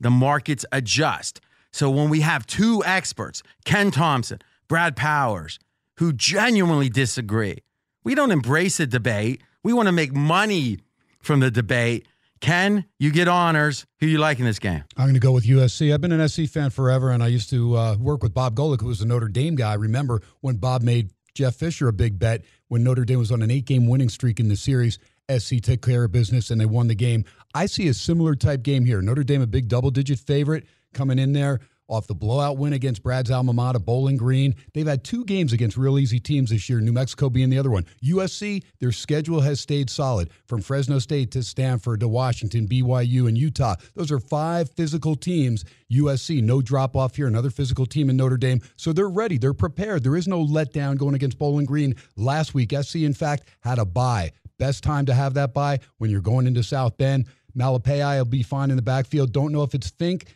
The 0.01 0.11
markets 0.11 0.65
adjust. 0.71 1.41
So 1.79 1.89
when 1.91 2.09
we 2.11 2.23
have 2.23 2.45
two 2.45 2.83
experts, 2.85 3.45
Ken 3.65 3.93
Thompson, 3.93 4.41
Brad 4.67 4.97
Powers, 4.97 5.61
who 5.99 6.13
genuinely 6.13 6.89
disagree, 6.89 7.59
we 8.03 8.17
don't 8.17 8.33
embrace 8.33 8.81
a 8.81 8.87
debate. 8.89 9.43
We 9.63 9.73
want 9.73 9.87
to 9.87 9.93
make 9.93 10.13
money 10.13 10.81
from 11.21 11.39
the 11.39 11.53
debate. 11.53 12.09
Ken, 12.41 12.85
you 12.99 13.13
get 13.13 13.29
honors. 13.29 13.87
Who 14.01 14.09
you 14.09 14.19
like 14.19 14.41
in 14.41 14.45
this 14.45 14.59
game? 14.59 14.83
I'm 14.97 15.05
going 15.05 15.15
to 15.15 15.21
go 15.21 15.31
with 15.31 15.45
USC. 15.45 15.95
I've 15.95 16.01
been 16.01 16.11
an 16.11 16.29
SC 16.29 16.47
fan 16.47 16.71
forever, 16.71 17.13
and 17.13 17.23
I 17.23 17.29
used 17.29 17.49
to 17.51 17.77
uh, 17.77 17.97
work 17.97 18.25
with 18.25 18.35
Bob 18.35 18.57
Golick, 18.57 18.81
who 18.81 18.89
was 18.89 19.01
a 19.01 19.07
Notre 19.07 19.29
Dame 19.29 19.55
guy. 19.55 19.71
I 19.71 19.75
remember 19.75 20.21
when 20.41 20.57
Bob 20.57 20.83
made 20.83 21.13
Jeff 21.33 21.55
Fisher 21.55 21.87
a 21.87 21.93
big 21.93 22.19
bet 22.19 22.43
when 22.67 22.83
Notre 22.83 23.05
Dame 23.05 23.21
was 23.21 23.31
on 23.31 23.41
an 23.41 23.53
eight 23.53 23.67
game 23.67 23.87
winning 23.87 24.09
streak 24.09 24.41
in 24.41 24.49
the 24.49 24.57
series. 24.57 24.99
SC 25.31 25.61
took 25.61 25.83
care 25.83 26.03
of 26.03 26.11
business 26.11 26.51
and 26.51 26.61
they 26.61 26.67
won 26.67 26.89
the 26.89 26.97
game. 26.97 27.25
I 27.55 27.67
see 27.67 27.87
a 27.87 27.95
similar 27.95 28.35
type 28.35 28.65
game 28.65 28.85
here. 28.85 29.01
Notre 29.01 29.23
Dame, 29.23 29.43
a 29.43 29.47
big 29.47 29.69
double 29.69 29.93
digit 29.93 30.19
favorite 30.19 30.67
coming 30.93 31.19
in 31.19 31.33
there 31.33 31.61
off 31.89 32.07
the 32.07 32.15
blowout 32.15 32.59
win 32.59 32.75
against 32.75 33.03
Brad's 33.03 33.31
alma 33.31 33.53
mater, 33.53 33.79
Bowling 33.79 34.17
Green. 34.17 34.55
They've 34.75 34.87
had 34.87 35.03
two 35.05 35.25
games 35.25 35.53
against 35.53 35.77
real 35.77 35.99
easy 35.99 36.21
teams 36.21 36.51
this 36.51 36.69
year, 36.69 36.81
New 36.81 36.93
Mexico 36.93 37.31
being 37.31 37.49
the 37.51 37.59
other 37.59 37.71
one. 37.71 37.87
USC, 38.05 38.63
their 38.79 38.93
schedule 38.93 39.41
has 39.41 39.61
stayed 39.61 39.89
solid 39.89 40.31
from 40.47 40.61
Fresno 40.61 40.99
State 40.99 41.31
to 41.33 41.43
Stanford 41.43 42.01
to 42.01 42.09
Washington, 42.09 42.69
BYU, 42.69 43.27
and 43.27 43.39
Utah. 43.39 43.75
Those 43.95 44.13
are 44.13 44.21
five 44.21 44.71
physical 44.71 45.17
teams. 45.17 45.65
USC, 45.91 46.43
no 46.43 46.61
drop 46.61 46.95
off 46.95 47.17
here, 47.17 47.27
another 47.27 47.51
physical 47.51 47.87
team 47.87 48.11
in 48.11 48.17
Notre 48.17 48.37
Dame. 48.37 48.61
So 48.77 48.93
they're 48.93 49.09
ready, 49.09 49.39
they're 49.39 49.55
prepared. 49.55 50.05
There 50.05 50.17
is 50.17 50.29
no 50.29 50.45
letdown 50.45 50.99
going 50.99 51.15
against 51.15 51.39
Bowling 51.39 51.67
Green 51.67 51.95
last 52.17 52.53
week. 52.53 52.75
SC, 52.79 52.97
in 52.97 53.15
fact, 53.15 53.49
had 53.61 53.79
a 53.79 53.87
bye. 53.87 54.33
Best 54.59 54.83
time 54.83 55.07
to 55.07 55.15
have 55.15 55.35
that 55.35 55.55
bye 55.55 55.79
when 55.99 56.11
you're 56.11 56.21
going 56.21 56.47
into 56.47 56.63
South 56.63 56.99
Bend. 56.99 57.27
Malepeai 57.57 58.19
will 58.19 58.25
be 58.25 58.43
fine 58.43 58.71
in 58.71 58.77
the 58.77 58.83
backfield. 58.83 59.33
Don't 59.33 59.53
know 59.53 59.63
if 59.63 59.75
it's 59.75 59.89
Fink 59.91 60.27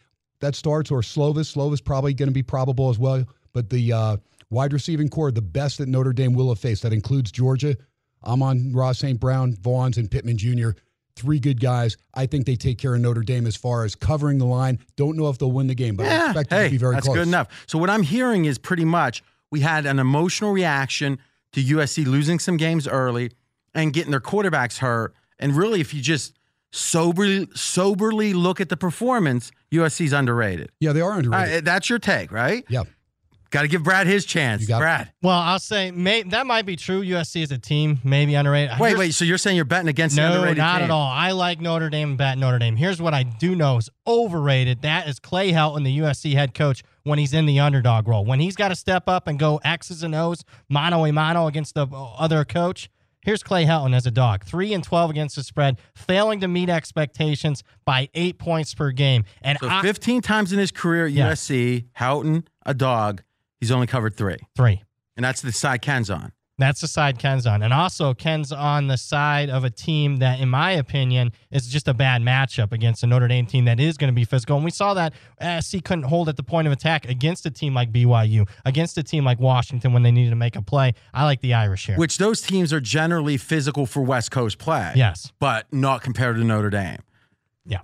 that 0.42 0.54
starts 0.54 0.90
or 0.90 1.00
Slovis. 1.00 1.54
Slovis 1.54 1.82
probably 1.82 2.12
going 2.12 2.28
to 2.28 2.34
be 2.34 2.42
probable 2.42 2.90
as 2.90 2.98
well. 2.98 3.24
But 3.52 3.70
the 3.70 3.92
uh, 3.92 4.16
wide 4.50 4.72
receiving 4.72 5.08
core, 5.08 5.30
the 5.30 5.40
best 5.40 5.78
that 5.78 5.88
Notre 5.88 6.12
Dame 6.12 6.34
will 6.34 6.50
have 6.50 6.58
faced. 6.58 6.82
That 6.82 6.92
includes 6.92 7.32
Georgia, 7.32 7.76
Amon-Ra 8.24 8.92
St. 8.92 9.18
Brown, 9.18 9.54
Vaughns, 9.54 9.96
and 9.96 10.10
Pittman 10.10 10.36
Jr. 10.36 10.70
Three 11.14 11.38
good 11.38 11.60
guys. 11.60 11.96
I 12.14 12.26
think 12.26 12.46
they 12.46 12.56
take 12.56 12.78
care 12.78 12.94
of 12.94 13.00
Notre 13.00 13.22
Dame 13.22 13.46
as 13.46 13.56
far 13.56 13.84
as 13.84 13.94
covering 13.94 14.38
the 14.38 14.46
line. 14.46 14.78
Don't 14.96 15.16
know 15.16 15.28
if 15.28 15.38
they'll 15.38 15.52
win 15.52 15.68
the 15.68 15.74
game, 15.74 15.94
but 15.94 16.06
I 16.06 16.26
expect 16.26 16.50
hey, 16.50 16.62
it 16.62 16.64
to 16.64 16.70
be 16.72 16.76
very 16.78 16.94
that's 16.94 17.06
close. 17.06 17.16
good 17.16 17.28
enough. 17.28 17.64
So 17.66 17.78
what 17.78 17.90
I'm 17.90 18.02
hearing 18.02 18.46
is 18.46 18.58
pretty 18.58 18.84
much 18.84 19.22
we 19.50 19.60
had 19.60 19.86
an 19.86 19.98
emotional 19.98 20.52
reaction 20.52 21.18
to 21.52 21.62
USC 21.62 22.06
losing 22.06 22.38
some 22.38 22.56
games 22.56 22.88
early 22.88 23.32
and 23.74 23.92
getting 23.92 24.10
their 24.10 24.20
quarterbacks 24.20 24.78
hurt. 24.78 25.14
And 25.38 25.54
really, 25.54 25.80
if 25.80 25.92
you 25.92 26.00
just 26.00 26.34
soberly 26.72 27.48
soberly 27.54 28.32
look 28.32 28.60
at 28.60 28.68
the 28.68 28.76
performance, 28.76 29.52
USC's 29.72 30.12
underrated. 30.12 30.70
Yeah, 30.80 30.92
they 30.92 31.00
are 31.00 31.12
underrated. 31.12 31.54
right, 31.54 31.64
that's 31.64 31.88
your 31.88 31.98
take, 31.98 32.32
right? 32.32 32.64
yeah. 32.68 32.82
Got 33.50 33.62
to 33.62 33.68
give 33.68 33.82
Brad 33.82 34.06
his 34.06 34.24
chance. 34.24 34.62
You 34.62 34.68
got 34.68 34.78
it. 34.78 34.80
Brad. 34.80 35.12
Well, 35.20 35.36
I'll 35.36 35.58
say 35.58 35.90
may, 35.90 36.22
that 36.22 36.46
might 36.46 36.64
be 36.64 36.74
true. 36.74 37.02
USC 37.02 37.42
is 37.42 37.52
a 37.52 37.58
team, 37.58 38.00
maybe 38.02 38.34
underrated. 38.34 38.78
Wait, 38.78 38.88
Here's- 38.88 38.98
wait. 38.98 39.10
So 39.12 39.26
you're 39.26 39.36
saying 39.36 39.56
you're 39.56 39.66
betting 39.66 39.88
against 39.88 40.16
the 40.16 40.22
No, 40.22 40.32
underrated 40.36 40.56
not 40.56 40.76
team? 40.76 40.84
at 40.84 40.90
all. 40.90 41.06
I 41.06 41.32
like 41.32 41.60
Notre 41.60 41.90
Dame 41.90 42.08
and 42.08 42.16
bet 42.16 42.38
Notre 42.38 42.58
Dame. 42.58 42.76
Here's 42.76 43.02
what 43.02 43.12
I 43.12 43.24
do 43.24 43.54
know 43.54 43.76
is 43.76 43.90
overrated. 44.06 44.80
That 44.80 45.06
is 45.06 45.18
Clay 45.20 45.52
Helton, 45.52 45.84
the 45.84 45.98
USC 45.98 46.32
head 46.32 46.54
coach, 46.54 46.82
when 47.02 47.18
he's 47.18 47.34
in 47.34 47.44
the 47.44 47.60
underdog 47.60 48.08
role. 48.08 48.24
When 48.24 48.40
he's 48.40 48.56
got 48.56 48.68
to 48.68 48.74
step 48.74 49.06
up 49.06 49.26
and 49.28 49.38
go 49.38 49.60
X's 49.62 50.02
and 50.02 50.14
O's, 50.14 50.44
mano 50.70 51.04
a 51.04 51.12
mano 51.12 51.46
against 51.46 51.74
the 51.74 51.86
other 51.92 52.46
coach. 52.46 52.88
Here's 53.24 53.42
Clay 53.42 53.64
Helton 53.64 53.94
as 53.94 54.04
a 54.06 54.10
dog. 54.10 54.44
Three 54.44 54.72
and 54.74 54.82
twelve 54.82 55.10
against 55.10 55.36
the 55.36 55.42
spread, 55.44 55.78
failing 55.94 56.40
to 56.40 56.48
meet 56.48 56.68
expectations 56.68 57.62
by 57.84 58.08
eight 58.14 58.38
points 58.38 58.74
per 58.74 58.90
game. 58.90 59.24
And 59.42 59.58
So 59.60 59.68
I, 59.68 59.80
15 59.82 60.22
times 60.22 60.52
in 60.52 60.58
his 60.58 60.70
career 60.72 61.06
at 61.06 61.12
Yes. 61.12 61.48
USC, 61.48 61.86
Helton, 61.98 62.46
a 62.66 62.74
dog, 62.74 63.22
he's 63.60 63.70
only 63.70 63.86
covered 63.86 64.16
three. 64.16 64.38
three. 64.56 64.82
And 65.16 65.24
that's 65.24 65.40
the 65.40 65.52
side 65.52 65.82
Ken's 65.82 66.10
on. 66.10 66.32
That's 66.58 66.82
the 66.82 66.86
side 66.88 67.18
Ken's 67.18 67.46
on. 67.46 67.62
And 67.62 67.72
also, 67.72 68.12
Ken's 68.12 68.52
on 68.52 68.86
the 68.86 68.98
side 68.98 69.48
of 69.48 69.64
a 69.64 69.70
team 69.70 70.18
that, 70.18 70.38
in 70.38 70.48
my 70.50 70.72
opinion, 70.72 71.32
is 71.50 71.66
just 71.66 71.88
a 71.88 71.94
bad 71.94 72.22
matchup 72.22 72.72
against 72.72 73.02
a 73.02 73.06
Notre 73.06 73.26
Dame 73.26 73.46
team 73.46 73.64
that 73.64 73.80
is 73.80 73.96
going 73.96 74.12
to 74.12 74.14
be 74.14 74.24
physical. 74.24 74.56
And 74.56 74.64
we 74.64 74.70
saw 74.70 74.94
that 74.94 75.14
uh, 75.40 75.60
SC 75.60 75.82
couldn't 75.82 76.04
hold 76.04 76.28
at 76.28 76.36
the 76.36 76.42
point 76.42 76.66
of 76.66 76.72
attack 76.72 77.08
against 77.08 77.46
a 77.46 77.50
team 77.50 77.74
like 77.74 77.90
BYU, 77.90 78.48
against 78.66 78.98
a 78.98 79.02
team 79.02 79.24
like 79.24 79.40
Washington 79.40 79.92
when 79.92 80.02
they 80.02 80.10
needed 80.10 80.30
to 80.30 80.36
make 80.36 80.54
a 80.54 80.62
play. 80.62 80.92
I 81.14 81.24
like 81.24 81.40
the 81.40 81.54
Irish 81.54 81.86
here. 81.86 81.96
Which 81.96 82.18
those 82.18 82.42
teams 82.42 82.72
are 82.72 82.80
generally 82.80 83.38
physical 83.38 83.86
for 83.86 84.02
West 84.02 84.30
Coast 84.30 84.58
play. 84.58 84.92
yes. 84.94 85.32
But 85.40 85.72
not 85.72 86.02
compared 86.02 86.36
to 86.36 86.44
Notre 86.44 86.70
Dame. 86.70 86.98
Yeah. 87.64 87.80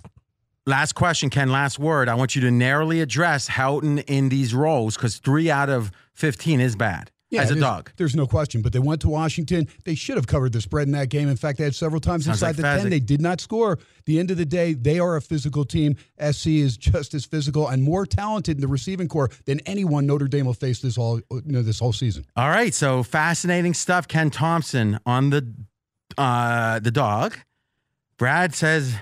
Last 0.65 0.93
question, 0.93 1.31
Ken. 1.31 1.51
Last 1.51 1.79
word. 1.79 2.07
I 2.07 2.13
want 2.13 2.35
you 2.35 2.41
to 2.41 2.51
narrowly 2.51 3.01
address 3.01 3.49
Helton 3.49 4.03
in 4.07 4.29
these 4.29 4.53
roles 4.53 4.95
because 4.95 5.17
three 5.17 5.49
out 5.49 5.69
of 5.69 5.91
15 6.13 6.61
is 6.61 6.75
bad 6.75 7.09
Yeah, 7.29 7.43
as 7.43 7.51
a 7.51 7.59
dog. 7.59 7.91
There's 7.97 8.15
no 8.15 8.25
question. 8.25 8.61
But 8.61 8.73
they 8.73 8.79
went 8.79 9.01
to 9.01 9.09
Washington. 9.09 9.67
They 9.85 9.93
should 9.93 10.17
have 10.17 10.25
covered 10.25 10.51
the 10.51 10.61
spread 10.61 10.87
in 10.87 10.93
that 10.93 11.09
game. 11.09 11.29
In 11.29 11.37
fact, 11.37 11.59
they 11.59 11.63
had 11.63 11.75
several 11.75 12.01
times 12.01 12.25
Sounds 12.25 12.41
inside 12.41 12.47
like 12.47 12.55
the 12.55 12.63
Fezzik. 12.63 12.81
10. 12.81 12.89
They 12.89 12.99
did 12.99 13.21
not 13.21 13.39
score. 13.39 13.77
The 14.05 14.19
end 14.19 14.31
of 14.31 14.37
the 14.37 14.45
day, 14.45 14.73
they 14.73 14.99
are 14.99 15.15
a 15.15 15.21
physical 15.21 15.63
team. 15.63 15.95
SC 16.19 16.47
is 16.47 16.75
just 16.75 17.13
as 17.13 17.25
physical 17.25 17.67
and 17.67 17.83
more 17.83 18.07
talented 18.07 18.57
in 18.57 18.61
the 18.61 18.67
receiving 18.67 19.07
core 19.07 19.29
than 19.45 19.59
anyone 19.61 20.07
Notre 20.07 20.27
Dame 20.27 20.47
will 20.47 20.53
face 20.55 20.81
this 20.81 20.97
all 20.97 21.19
you 21.29 21.41
know, 21.45 21.61
this 21.61 21.79
whole 21.79 21.93
season. 21.93 22.25
All 22.35 22.49
right. 22.49 22.73
So 22.73 23.03
fascinating 23.03 23.75
stuff. 23.75 24.07
Ken 24.07 24.31
Thompson 24.31 24.99
on 25.05 25.29
the 25.29 25.53
uh, 26.17 26.79
the 26.79 26.91
dog. 26.91 27.37
Brad 28.17 28.53
says, 28.53 28.95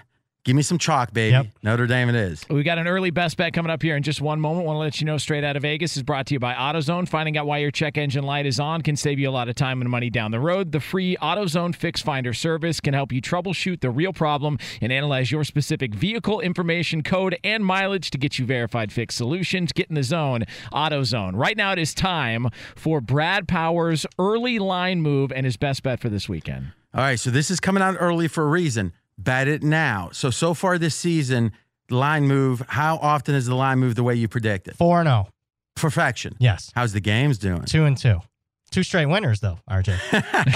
give 0.48 0.56
me 0.56 0.62
some 0.62 0.78
chalk, 0.78 1.14
baby. 1.14 1.34
Yep. 1.34 1.48
Notre 1.62 1.88
Dame 1.88 2.08
it 2.10 2.16
is. 2.16 2.44
We 2.50 2.64
got 2.64 2.78
an 2.78 2.88
early 2.88 3.12
best 3.12 3.36
bet 3.36 3.54
coming 3.54 3.70
up 3.70 3.84
here 3.84 3.98
in 3.98 4.02
just 4.02 4.22
one 4.22 4.40
moment. 4.40 4.66
Want 4.66 4.78
to 4.78 4.80
let 4.80 5.00
you 5.02 5.06
know 5.06 5.18
straight 5.18 5.44
out 5.44 5.58
of 5.58 5.62
Vegas 5.62 5.98
is 5.98 6.04
brought 6.04 6.26
to 6.28 6.34
you 6.34 6.40
by 6.40 6.54
AutoZone. 6.54 7.08
Finding 7.08 7.38
out 7.38 7.46
why 7.46 7.58
your 7.58 7.70
check 7.70 7.98
engine 7.98 8.24
light 8.24 8.46
is 8.46 8.58
on 8.60 8.82
can 8.82 8.96
save 8.96 9.20
you 9.20 9.30
a 9.30 9.32
lot 9.32 9.50
of 9.50 9.56
time 9.56 9.82
and 9.82 9.90
money 9.90 10.10
down 10.10 10.32
the 10.32 10.40
road. 10.40 10.72
The 10.72 10.80
free 10.80 11.18
AutoZone 11.18 11.76
Fix 11.76 12.02
Finder 12.02 12.34
service 12.34 12.80
can 12.80 12.94
help 12.94 13.12
you 13.12 13.22
troubleshoot 13.22 13.82
the 13.82 13.92
real 13.92 14.14
problem 14.14 14.58
and 14.82 14.92
analyze 14.92 15.32
your 15.32 15.44
specific 15.44 15.94
vehicle 15.94 16.40
information, 16.40 17.04
code, 17.04 17.38
and 17.44 17.66
mileage 17.66 18.10
to 18.12 18.18
get 18.18 18.40
you 18.40 18.46
verified 18.46 18.92
fix 18.94 19.16
solutions. 19.16 19.74
Get 19.74 19.90
in 19.90 19.96
the 19.96 20.04
zone, 20.04 20.46
AutoZone. 20.72 21.34
Right 21.36 21.58
now, 21.58 21.74
it 21.74 21.80
is 21.80 21.94
time 21.94 22.48
for 22.76 23.02
Brad 23.02 23.50
Powers' 23.50 24.06
early 24.18 24.60
line 24.60 25.02
move 25.02 25.34
and 25.34 25.46
his 25.46 25.58
best 25.58 25.84
bet 25.84 26.00
for 26.00 26.08
this 26.08 26.30
weekend. 26.30 26.72
All 26.94 27.02
right. 27.02 27.20
So 27.20 27.30
this 27.30 27.52
is 27.52 27.60
coming 27.60 27.84
out 27.84 27.98
early 28.00 28.30
for 28.30 28.44
a 28.46 28.48
reason. 28.48 28.94
Bet 29.18 29.48
it 29.48 29.64
now. 29.64 30.10
So, 30.12 30.30
so 30.30 30.54
far 30.54 30.78
this 30.78 30.96
season, 30.96 31.52
line 31.90 32.28
move, 32.28 32.62
how 32.68 32.98
often 32.98 33.36
is 33.36 33.46
the 33.48 33.56
line 33.56 33.80
move 33.80 33.96
the 33.96 34.04
way 34.04 34.16
you 34.16 34.28
predicted? 34.28 34.76
4 34.76 35.04
0. 35.04 35.28
Perfection. 35.76 36.36
Yes. 36.40 36.72
How's 36.76 36.94
the 36.94 37.00
games 37.00 37.38
doing? 37.38 37.64
2 37.64 37.86
and 37.86 37.98
2. 37.98 38.20
Two 38.70 38.84
straight 38.84 39.06
winners, 39.06 39.40
though, 39.40 39.60
RJ. 39.70 39.98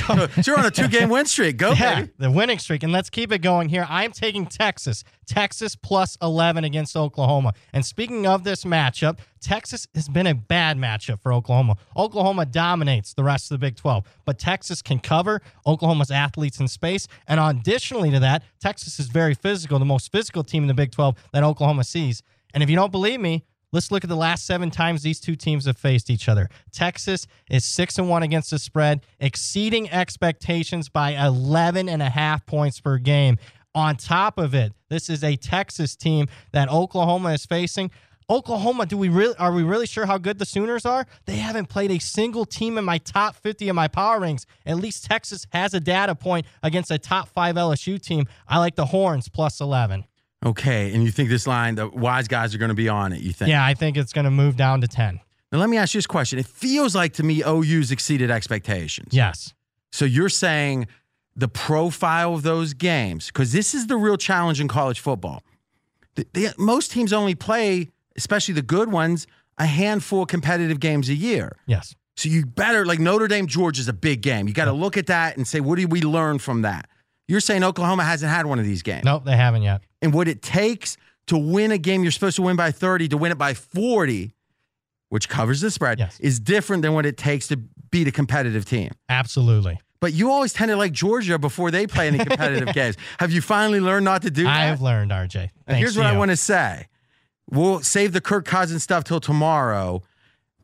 so 0.05 0.27
you're 0.45 0.59
on 0.59 0.65
a 0.65 0.71
two 0.71 0.89
game 0.89 1.09
win 1.09 1.25
streak. 1.25 1.55
Go, 1.55 1.71
yeah, 1.71 2.01
baby. 2.01 2.11
the 2.17 2.29
winning 2.29 2.59
streak. 2.59 2.83
And 2.83 2.91
let's 2.91 3.09
keep 3.09 3.31
it 3.31 3.39
going 3.39 3.69
here. 3.69 3.87
I'm 3.89 4.11
taking 4.11 4.45
Texas. 4.45 5.05
Texas 5.25 5.77
plus 5.77 6.17
11 6.21 6.65
against 6.65 6.97
Oklahoma. 6.97 7.53
And 7.71 7.85
speaking 7.85 8.27
of 8.27 8.43
this 8.43 8.65
matchup, 8.65 9.19
Texas 9.39 9.87
has 9.95 10.09
been 10.09 10.27
a 10.27 10.35
bad 10.35 10.77
matchup 10.77 11.21
for 11.21 11.31
Oklahoma. 11.31 11.77
Oklahoma 11.95 12.45
dominates 12.45 13.13
the 13.13 13.23
rest 13.23 13.49
of 13.49 13.55
the 13.59 13.65
Big 13.65 13.77
12, 13.77 14.03
but 14.25 14.37
Texas 14.37 14.81
can 14.81 14.99
cover 14.99 15.41
Oklahoma's 15.65 16.11
athletes 16.11 16.59
in 16.59 16.67
space. 16.67 17.07
And 17.29 17.39
additionally 17.39 18.11
to 18.11 18.19
that, 18.19 18.43
Texas 18.59 18.99
is 18.99 19.07
very 19.07 19.33
physical, 19.33 19.79
the 19.79 19.85
most 19.85 20.11
physical 20.11 20.43
team 20.43 20.63
in 20.63 20.67
the 20.67 20.73
Big 20.73 20.91
12 20.91 21.15
that 21.31 21.43
Oklahoma 21.43 21.85
sees. 21.85 22.23
And 22.53 22.61
if 22.61 22.69
you 22.69 22.75
don't 22.75 22.91
believe 22.91 23.21
me, 23.21 23.45
Let's 23.73 23.89
look 23.89 24.03
at 24.03 24.09
the 24.09 24.17
last 24.17 24.45
seven 24.45 24.69
times 24.69 25.01
these 25.01 25.21
two 25.21 25.37
teams 25.37 25.65
have 25.65 25.77
faced 25.77 26.09
each 26.09 26.27
other. 26.27 26.49
Texas 26.73 27.25
is 27.49 27.63
six 27.63 27.97
and 27.97 28.09
one 28.09 28.21
against 28.21 28.51
the 28.51 28.59
spread, 28.59 29.05
exceeding 29.19 29.89
expectations 29.89 30.89
by 30.89 31.11
11 31.11 31.87
and 31.87 32.01
a 32.01 32.09
half 32.09 32.45
points 32.45 32.81
per 32.81 32.97
game. 32.97 33.37
On 33.73 33.95
top 33.95 34.37
of 34.37 34.53
it, 34.53 34.73
this 34.89 35.09
is 35.09 35.23
a 35.23 35.37
Texas 35.37 35.95
team 35.95 36.27
that 36.51 36.69
Oklahoma 36.69 37.29
is 37.29 37.45
facing. 37.45 37.91
Oklahoma, 38.29 38.85
do 38.85 38.97
we 38.97 39.07
really 39.07 39.35
are 39.37 39.53
we 39.53 39.63
really 39.63 39.87
sure 39.87 40.05
how 40.05 40.17
good 40.17 40.37
the 40.37 40.45
Sooners 40.45 40.85
are? 40.85 41.05
They 41.25 41.37
haven't 41.37 41.67
played 41.67 41.91
a 41.91 41.99
single 41.99 42.45
team 42.45 42.77
in 42.77 42.83
my 42.83 42.97
top 42.97 43.35
50 43.35 43.69
of 43.69 43.75
my 43.75 43.87
power 43.87 44.19
rings. 44.19 44.45
At 44.65 44.77
least 44.77 45.05
Texas 45.05 45.47
has 45.51 45.73
a 45.73 45.79
data 45.79 46.15
point 46.15 46.45
against 46.61 46.91
a 46.91 46.97
top 46.97 47.29
5 47.29 47.55
LSU 47.55 48.01
team. 48.01 48.27
I 48.47 48.59
like 48.59 48.75
the 48.75 48.85
Horns 48.85 49.29
plus 49.29 49.61
11. 49.61 50.05
Okay. 50.45 50.93
And 50.93 51.03
you 51.03 51.11
think 51.11 51.29
this 51.29 51.45
line, 51.45 51.75
the 51.75 51.87
wise 51.87 52.27
guys 52.27 52.55
are 52.55 52.57
going 52.57 52.69
to 52.69 52.75
be 52.75 52.89
on 52.89 53.13
it, 53.13 53.21
you 53.21 53.31
think? 53.31 53.49
Yeah, 53.49 53.65
I 53.65 53.73
think 53.73 53.97
it's 53.97 54.13
going 54.13 54.25
to 54.25 54.31
move 54.31 54.55
down 54.55 54.81
to 54.81 54.87
10. 54.87 55.19
Now, 55.51 55.59
let 55.59 55.69
me 55.69 55.77
ask 55.77 55.93
you 55.93 55.97
this 55.99 56.07
question. 56.07 56.39
It 56.39 56.47
feels 56.47 56.95
like 56.95 57.13
to 57.13 57.23
me 57.23 57.43
OU's 57.45 57.91
exceeded 57.91 58.31
expectations. 58.31 59.13
Yes. 59.13 59.53
So 59.91 60.05
you're 60.05 60.29
saying 60.29 60.87
the 61.35 61.47
profile 61.47 62.33
of 62.33 62.43
those 62.43 62.73
games, 62.73 63.27
because 63.27 63.51
this 63.51 63.73
is 63.73 63.87
the 63.87 63.97
real 63.97 64.17
challenge 64.17 64.59
in 64.59 64.67
college 64.67 64.99
football. 64.99 65.43
The, 66.15 66.27
the, 66.33 66.53
most 66.57 66.91
teams 66.91 67.13
only 67.13 67.35
play, 67.35 67.89
especially 68.15 68.53
the 68.53 68.61
good 68.61 68.91
ones, 68.91 69.27
a 69.57 69.65
handful 69.65 70.23
of 70.23 70.27
competitive 70.27 70.79
games 70.79 71.09
a 71.09 71.13
year. 71.13 71.57
Yes. 71.67 71.95
So 72.15 72.29
you 72.29 72.45
better, 72.45 72.85
like 72.85 72.99
Notre 72.99 73.27
Dame, 73.27 73.47
Georgia 73.47 73.81
is 73.81 73.87
a 73.87 73.93
big 73.93 74.21
game. 74.21 74.47
You 74.47 74.53
got 74.53 74.65
to 74.65 74.73
look 74.73 74.97
at 74.97 75.07
that 75.07 75.37
and 75.37 75.47
say, 75.47 75.59
what 75.59 75.77
did 75.77 75.91
we 75.91 76.01
learn 76.01 76.39
from 76.39 76.61
that? 76.63 76.87
You're 77.31 77.39
saying 77.39 77.63
Oklahoma 77.63 78.03
hasn't 78.03 78.29
had 78.29 78.45
one 78.45 78.59
of 78.59 78.65
these 78.65 78.81
games. 78.83 79.05
Nope, 79.05 79.23
they 79.23 79.37
haven't 79.37 79.61
yet. 79.61 79.79
And 80.01 80.13
what 80.13 80.27
it 80.27 80.41
takes 80.41 80.97
to 81.27 81.37
win 81.37 81.71
a 81.71 81.77
game 81.77 82.03
you're 82.03 82.11
supposed 82.11 82.35
to 82.35 82.41
win 82.41 82.57
by 82.57 82.71
30 82.71 83.07
to 83.07 83.17
win 83.17 83.31
it 83.31 83.37
by 83.37 83.53
40, 83.53 84.35
which 85.07 85.29
covers 85.29 85.61
the 85.61 85.71
spread, 85.71 85.97
Yes. 85.97 86.19
is 86.19 86.41
different 86.41 86.81
than 86.81 86.91
what 86.93 87.05
it 87.05 87.15
takes 87.15 87.47
to 87.47 87.55
beat 87.89 88.05
a 88.09 88.11
competitive 88.11 88.65
team. 88.65 88.91
Absolutely. 89.07 89.79
But 90.01 90.11
you 90.11 90.29
always 90.29 90.51
tend 90.51 90.69
to 90.71 90.75
like 90.75 90.91
Georgia 90.91 91.39
before 91.39 91.71
they 91.71 91.87
play 91.87 92.07
any 92.07 92.17
competitive 92.17 92.73
games. 92.73 92.97
Have 93.19 93.31
you 93.31 93.39
finally 93.41 93.79
learned 93.79 94.03
not 94.03 94.23
to 94.23 94.29
do 94.29 94.43
that? 94.43 94.49
I 94.57 94.65
have 94.65 94.81
learned, 94.81 95.11
RJ. 95.11 95.35
And 95.35 95.49
Thanks 95.67 95.79
here's 95.79 95.97
what 95.97 96.07
I 96.07 96.17
want 96.17 96.31
to 96.31 96.35
say. 96.37 96.87
We'll 97.49 97.79
save 97.79 98.11
the 98.11 98.19
Kirk 98.19 98.43
Cousins 98.43 98.83
stuff 98.83 99.05
till 99.05 99.21
tomorrow. 99.21 100.03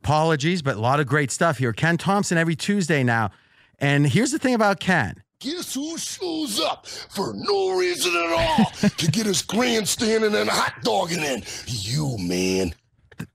Apologies, 0.03 0.61
but 0.61 0.76
a 0.76 0.80
lot 0.82 0.99
of 0.99 1.07
great 1.07 1.32
stuff 1.32 1.59
here. 1.59 1.72
Ken 1.72 1.97
Thompson 1.97 2.38
every 2.38 2.57
Tuesday 2.57 3.03
now. 3.03 3.32
And 3.80 4.05
here's 4.07 4.32
the 4.32 4.39
thing 4.39 4.53
about 4.53 4.82
Ken. 4.82 5.24
Guess 5.39 5.75
who 5.75 5.99
shows 5.99 6.59
up 6.59 6.88
for 6.88 7.31
no 7.35 7.77
reason 7.77 8.11
at 8.15 8.31
all 8.31 8.89
to 8.89 9.11
get 9.11 9.27
his 9.27 9.43
grandstanding 9.43 10.33
and 10.33 10.49
hot 10.49 10.81
dogging 10.81 11.21
in? 11.21 11.43
You, 11.67 12.17
man. 12.17 12.73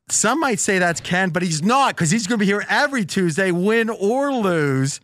Some 0.08 0.40
might 0.40 0.58
say 0.58 0.80
that's 0.80 1.00
Ken, 1.00 1.30
but 1.30 1.42
he's 1.42 1.62
not 1.62 1.94
because 1.94 2.10
he's 2.10 2.26
going 2.26 2.40
to 2.40 2.42
be 2.42 2.46
here 2.46 2.64
every 2.68 3.04
Tuesday, 3.04 3.52
win 3.52 3.88
or 3.88 4.32
lose. 4.32 5.00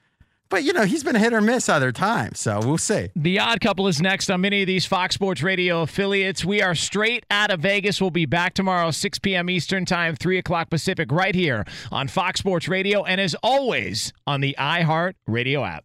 But, 0.48 0.64
you 0.64 0.72
know, 0.72 0.86
he's 0.86 1.04
been 1.04 1.14
hit 1.14 1.32
or 1.32 1.40
miss 1.40 1.68
other 1.68 1.92
times. 1.92 2.40
So 2.40 2.58
we'll 2.64 2.78
see. 2.78 3.10
The 3.14 3.38
Odd 3.38 3.60
Couple 3.60 3.86
is 3.86 4.00
next 4.02 4.28
on 4.28 4.40
many 4.40 4.62
of 4.62 4.66
these 4.66 4.84
Fox 4.84 5.14
Sports 5.14 5.42
Radio 5.42 5.82
affiliates. 5.82 6.44
We 6.44 6.62
are 6.62 6.74
straight 6.74 7.24
out 7.30 7.52
of 7.52 7.60
Vegas. 7.60 8.00
We'll 8.00 8.10
be 8.10 8.26
back 8.26 8.54
tomorrow, 8.54 8.90
6 8.90 9.18
p.m. 9.20 9.48
Eastern 9.48 9.84
Time, 9.84 10.16
3 10.16 10.38
o'clock 10.38 10.68
Pacific, 10.68 11.12
right 11.12 11.34
here 11.34 11.64
on 11.92 12.08
Fox 12.08 12.40
Sports 12.40 12.66
Radio, 12.66 13.04
and 13.04 13.20
as 13.20 13.36
always, 13.40 14.12
on 14.26 14.40
the 14.40 14.56
iHeart 14.58 15.14
Radio 15.28 15.64
app. 15.64 15.84